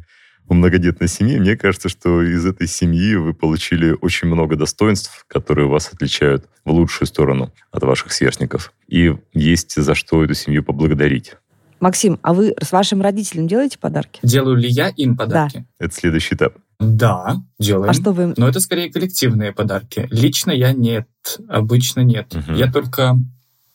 в 0.48 0.54
многодетной 0.54 1.08
семье, 1.08 1.40
мне 1.40 1.56
кажется, 1.56 1.88
что 1.88 2.22
из 2.22 2.46
этой 2.46 2.66
семьи 2.66 3.14
вы 3.14 3.34
получили 3.34 3.96
очень 4.00 4.28
много 4.28 4.56
достоинств, 4.56 5.24
которые 5.28 5.68
вас 5.68 5.90
отличают 5.92 6.48
в 6.64 6.70
лучшую 6.70 7.06
сторону 7.06 7.52
от 7.70 7.82
ваших 7.82 8.12
сверстников. 8.12 8.72
И 8.88 9.14
есть 9.32 9.80
за 9.80 9.94
что 9.94 10.24
эту 10.24 10.34
семью 10.34 10.64
поблагодарить. 10.64 11.36
Максим, 11.80 12.18
а 12.22 12.32
вы 12.32 12.54
с 12.60 12.72
вашим 12.72 13.02
родителям 13.02 13.48
делаете 13.48 13.78
подарки? 13.78 14.20
Делаю 14.22 14.56
ли 14.56 14.68
я 14.68 14.88
им 14.88 15.16
подарки? 15.16 15.66
Да. 15.78 15.86
Это 15.86 15.94
следующий 15.94 16.34
этап. 16.34 16.54
Да, 16.78 17.36
делаем. 17.58 17.90
А 17.90 17.94
что 17.94 18.12
вы... 18.12 18.34
Но 18.36 18.48
это 18.48 18.60
скорее 18.60 18.90
коллективные 18.92 19.52
подарки. 19.52 20.08
Лично 20.10 20.50
я 20.50 20.72
нет, 20.72 21.08
обычно 21.48 22.00
нет. 22.00 22.34
Угу. 22.34 22.56
Я 22.56 22.70
только... 22.70 23.16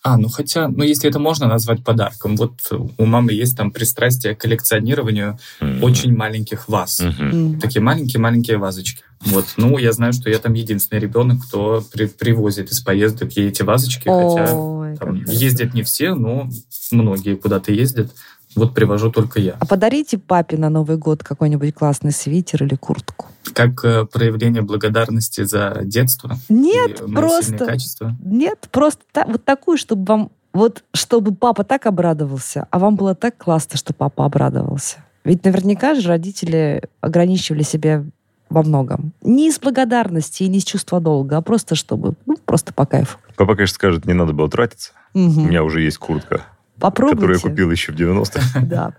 А, 0.03 0.17
ну 0.17 0.29
хотя, 0.29 0.67
ну 0.67 0.83
если 0.83 1.09
это 1.09 1.19
можно 1.19 1.47
назвать 1.47 1.83
подарком. 1.83 2.35
Вот 2.35 2.53
у 2.97 3.05
мамы 3.05 3.33
есть 3.33 3.55
там 3.55 3.71
пристрастие 3.71 4.35
к 4.35 4.41
коллекционированию 4.41 5.37
mm 5.59 5.81
очень 5.81 6.15
маленьких 6.15 6.67
ваз. 6.67 6.99
Mm-hmm. 7.01 7.59
Такие 7.59 7.81
маленькие-маленькие 7.81 8.57
вазочки. 8.57 9.03
Вот, 9.21 9.45
ну, 9.57 9.77
я 9.77 9.91
знаю, 9.91 10.13
что 10.13 10.29
я 10.29 10.39
там 10.39 10.53
единственный 10.53 10.99
ребенок, 10.99 11.43
кто 11.45 11.83
при, 11.91 12.07
привозит 12.07 12.71
из 12.71 12.79
поездок 12.79 13.31
ей 13.33 13.49
эти 13.49 13.61
вазочки, 13.61 14.07
Ой, 14.07 14.95
хотя 14.95 14.95
там, 14.97 15.23
ездят 15.25 15.73
не 15.73 15.83
все, 15.83 16.15
но 16.15 16.49
многие 16.91 17.35
куда-то 17.35 17.71
ездят. 17.71 18.11
Вот 18.55 18.73
привожу 18.73 19.11
только 19.11 19.39
я. 19.39 19.55
А 19.59 19.65
подарите 19.65 20.17
папе 20.17 20.57
на 20.57 20.69
Новый 20.69 20.97
год 20.97 21.23
какой-нибудь 21.23 21.73
классный 21.73 22.11
свитер 22.11 22.63
или 22.63 22.75
куртку. 22.75 23.27
Как 23.53 23.83
э, 23.83 24.05
проявление 24.05 24.61
благодарности 24.61 25.43
за 25.43 25.79
детство? 25.83 26.37
Нет, 26.49 27.01
просто. 27.13 27.65
Качества? 27.65 28.15
Нет, 28.23 28.67
просто 28.71 29.01
та, 29.11 29.25
вот 29.25 29.43
такую, 29.45 29.77
чтобы 29.77 30.05
вам 30.05 30.31
вот 30.53 30.83
чтобы 30.93 31.33
папа 31.33 31.63
так 31.63 31.85
обрадовался, 31.85 32.67
а 32.71 32.79
вам 32.79 32.95
было 32.95 33.15
так 33.15 33.37
классно, 33.37 33.77
что 33.77 33.93
папа 33.93 34.25
обрадовался. 34.25 34.97
Ведь 35.23 35.45
наверняка 35.45 35.95
же 35.95 36.07
родители 36.07 36.83
ограничивали 36.99 37.63
себя 37.63 38.03
во 38.49 38.63
многом. 38.63 39.13
Не 39.21 39.47
из 39.47 39.59
благодарности 39.59 40.43
и 40.43 40.49
не 40.49 40.57
из 40.57 40.65
чувства 40.65 40.99
долга, 40.99 41.37
а 41.37 41.41
просто 41.41 41.75
чтобы, 41.75 42.15
ну, 42.25 42.35
просто 42.45 42.73
по 42.73 42.85
кайфу. 42.85 43.17
Папа, 43.37 43.55
конечно, 43.55 43.75
скажет, 43.75 44.05
не 44.05 44.13
надо 44.13 44.33
было 44.33 44.49
тратиться. 44.49 44.91
Угу. 45.13 45.41
У 45.41 45.45
меня 45.45 45.63
уже 45.63 45.81
есть 45.81 45.97
куртка, 45.97 46.45
Попробуйте. 46.81 47.15
которую 47.15 47.37
я 47.37 47.41
купил 47.41 47.71
еще 47.71 47.91
в 47.91 47.95
90-х. 47.95 48.61
Да. 48.65 48.93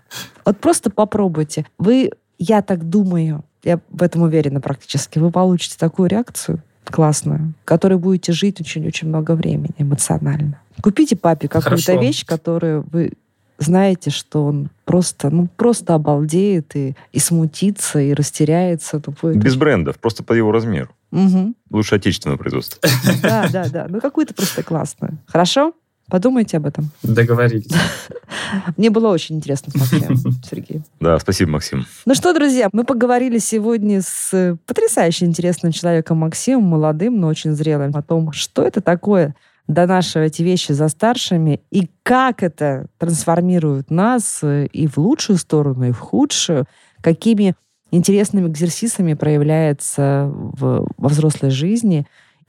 Вот 0.45 0.57
просто 0.59 0.89
попробуйте. 0.89 1.65
Вы, 1.77 2.11
я 2.39 2.61
так 2.61 2.89
думаю, 2.89 3.43
я 3.63 3.79
в 3.89 4.01
этом 4.01 4.23
уверена 4.23 4.61
практически, 4.61 5.19
вы 5.19 5.31
получите 5.31 5.75
такую 5.77 6.09
реакцию 6.09 6.61
классную, 6.85 7.53
которой 7.65 7.97
будете 7.97 8.33
жить 8.33 8.59
очень-очень 8.59 9.07
много 9.07 9.35
времени 9.35 9.73
эмоционально. 9.77 10.59
Купите 10.81 11.15
папе 11.15 11.47
какую-то 11.47 11.95
вещь, 11.95 12.25
которую 12.25 12.85
вы 12.91 13.13
знаете, 13.57 14.09
что 14.09 14.45
он 14.45 14.69
просто, 14.85 15.29
ну, 15.29 15.47
просто 15.55 15.93
обалдеет 15.93 16.75
и, 16.75 16.95
и 17.11 17.19
смутится, 17.19 17.99
и 17.99 18.13
растеряется. 18.13 19.01
Ну, 19.05 19.13
будет 19.21 19.37
Без 19.37 19.55
брендов, 19.55 19.99
просто 19.99 20.23
по 20.23 20.33
его 20.33 20.51
размеру. 20.51 20.89
Мгм. 21.11 21.55
Лучше 21.69 21.95
отечественного 21.95 22.37
производства. 22.37 22.79
Да, 23.21 23.47
да, 23.51 23.69
да. 23.69 23.85
Ну, 23.89 24.01
какую-то 24.01 24.33
просто 24.33 24.63
классную. 24.63 25.19
Хорошо? 25.27 25.73
Подумайте 26.09 26.57
об 26.57 26.65
этом. 26.65 26.91
Договорились. 27.01 27.69
Мне 28.77 28.89
было 28.89 29.07
очень 29.09 29.37
интересно 29.37 29.71
с 29.71 29.75
Максимом, 29.75 30.17
Сергей. 30.49 30.81
Да, 30.99 31.17
спасибо, 31.19 31.51
Максим. 31.51 31.85
Ну 32.05 32.13
что, 32.13 32.33
друзья, 32.33 32.69
мы 32.71 32.83
поговорили 32.83 33.37
сегодня 33.39 34.01
с 34.01 34.57
потрясающе 34.65 35.25
интересным 35.25 35.71
человеком 35.71 36.17
Максимом, 36.17 36.65
молодым, 36.65 37.19
но 37.19 37.27
очень 37.27 37.53
зрелым, 37.53 37.95
о 37.95 38.01
том, 38.03 38.31
что 38.33 38.63
это 38.63 38.81
такое 38.81 39.33
донашивать 39.67 40.39
вещи 40.39 40.73
за 40.73 40.89
старшими 40.89 41.61
и 41.71 41.89
как 42.03 42.43
это 42.43 42.87
трансформирует 42.97 43.89
нас 43.89 44.39
э, 44.43 44.65
и 44.67 44.87
в 44.87 44.97
лучшую 44.97 45.37
сторону, 45.37 45.87
и 45.87 45.91
в 45.91 45.99
худшую, 45.99 46.65
какими 47.01 47.55
интересными 47.89 48.49
экзерсисами 48.49 49.13
проявляется 49.13 50.29
в- 50.33 50.85
во 50.97 51.09
взрослой 51.09 51.49
жизни, 51.49 52.05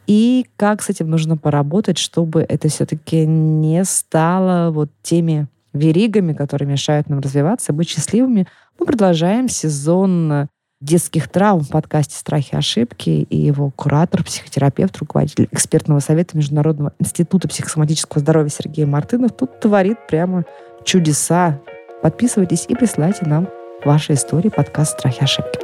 и 0.07 0.47
как 0.57 0.83
с 0.83 0.91
этим 0.91 1.11
нужно 1.11 1.37
поработать, 1.37 1.99
чтобы 1.99 2.43
это 2.43 2.69
все-таки 2.69 3.27
не 3.27 3.85
стало 3.85 4.71
вот 4.71 4.91
теми 5.03 5.49
веригами, 5.73 6.33
которые 6.33 6.69
мешают 6.69 7.09
нам 7.09 7.21
развиваться, 7.21 7.73
быть 7.73 7.89
счастливыми. 7.89 8.47
Мы 8.79 8.87
продолжаем 8.87 9.49
сезон 9.49 10.49
детских 10.81 11.29
травм 11.29 11.61
в 11.61 11.71
подкасте 11.71 12.17
«Страхи 12.17 12.51
и 12.53 12.57
ошибки» 12.57 13.11
и 13.11 13.37
его 13.37 13.71
куратор, 13.71 14.23
психотерапевт, 14.23 14.97
руководитель 14.99 15.49
экспертного 15.51 16.01
совета 16.01 16.37
Международного 16.37 16.93
института 16.99 17.49
психосоматического 17.49 18.21
здоровья 18.21 18.51
Сергей 18.51 18.85
Мартынов 18.85 19.33
тут 19.33 19.61
творит 19.61 19.99
прямо 20.07 20.45
чудеса. 20.85 21.61
Подписывайтесь 22.03 22.67
и 22.69 22.75
присылайте 22.75 23.25
нам 23.25 23.49
ваши 23.85 24.13
истории 24.13 24.51
подкаст 24.51 24.99
«Страхи 24.99 25.21
и 25.21 25.25
ошибки». 25.25 25.64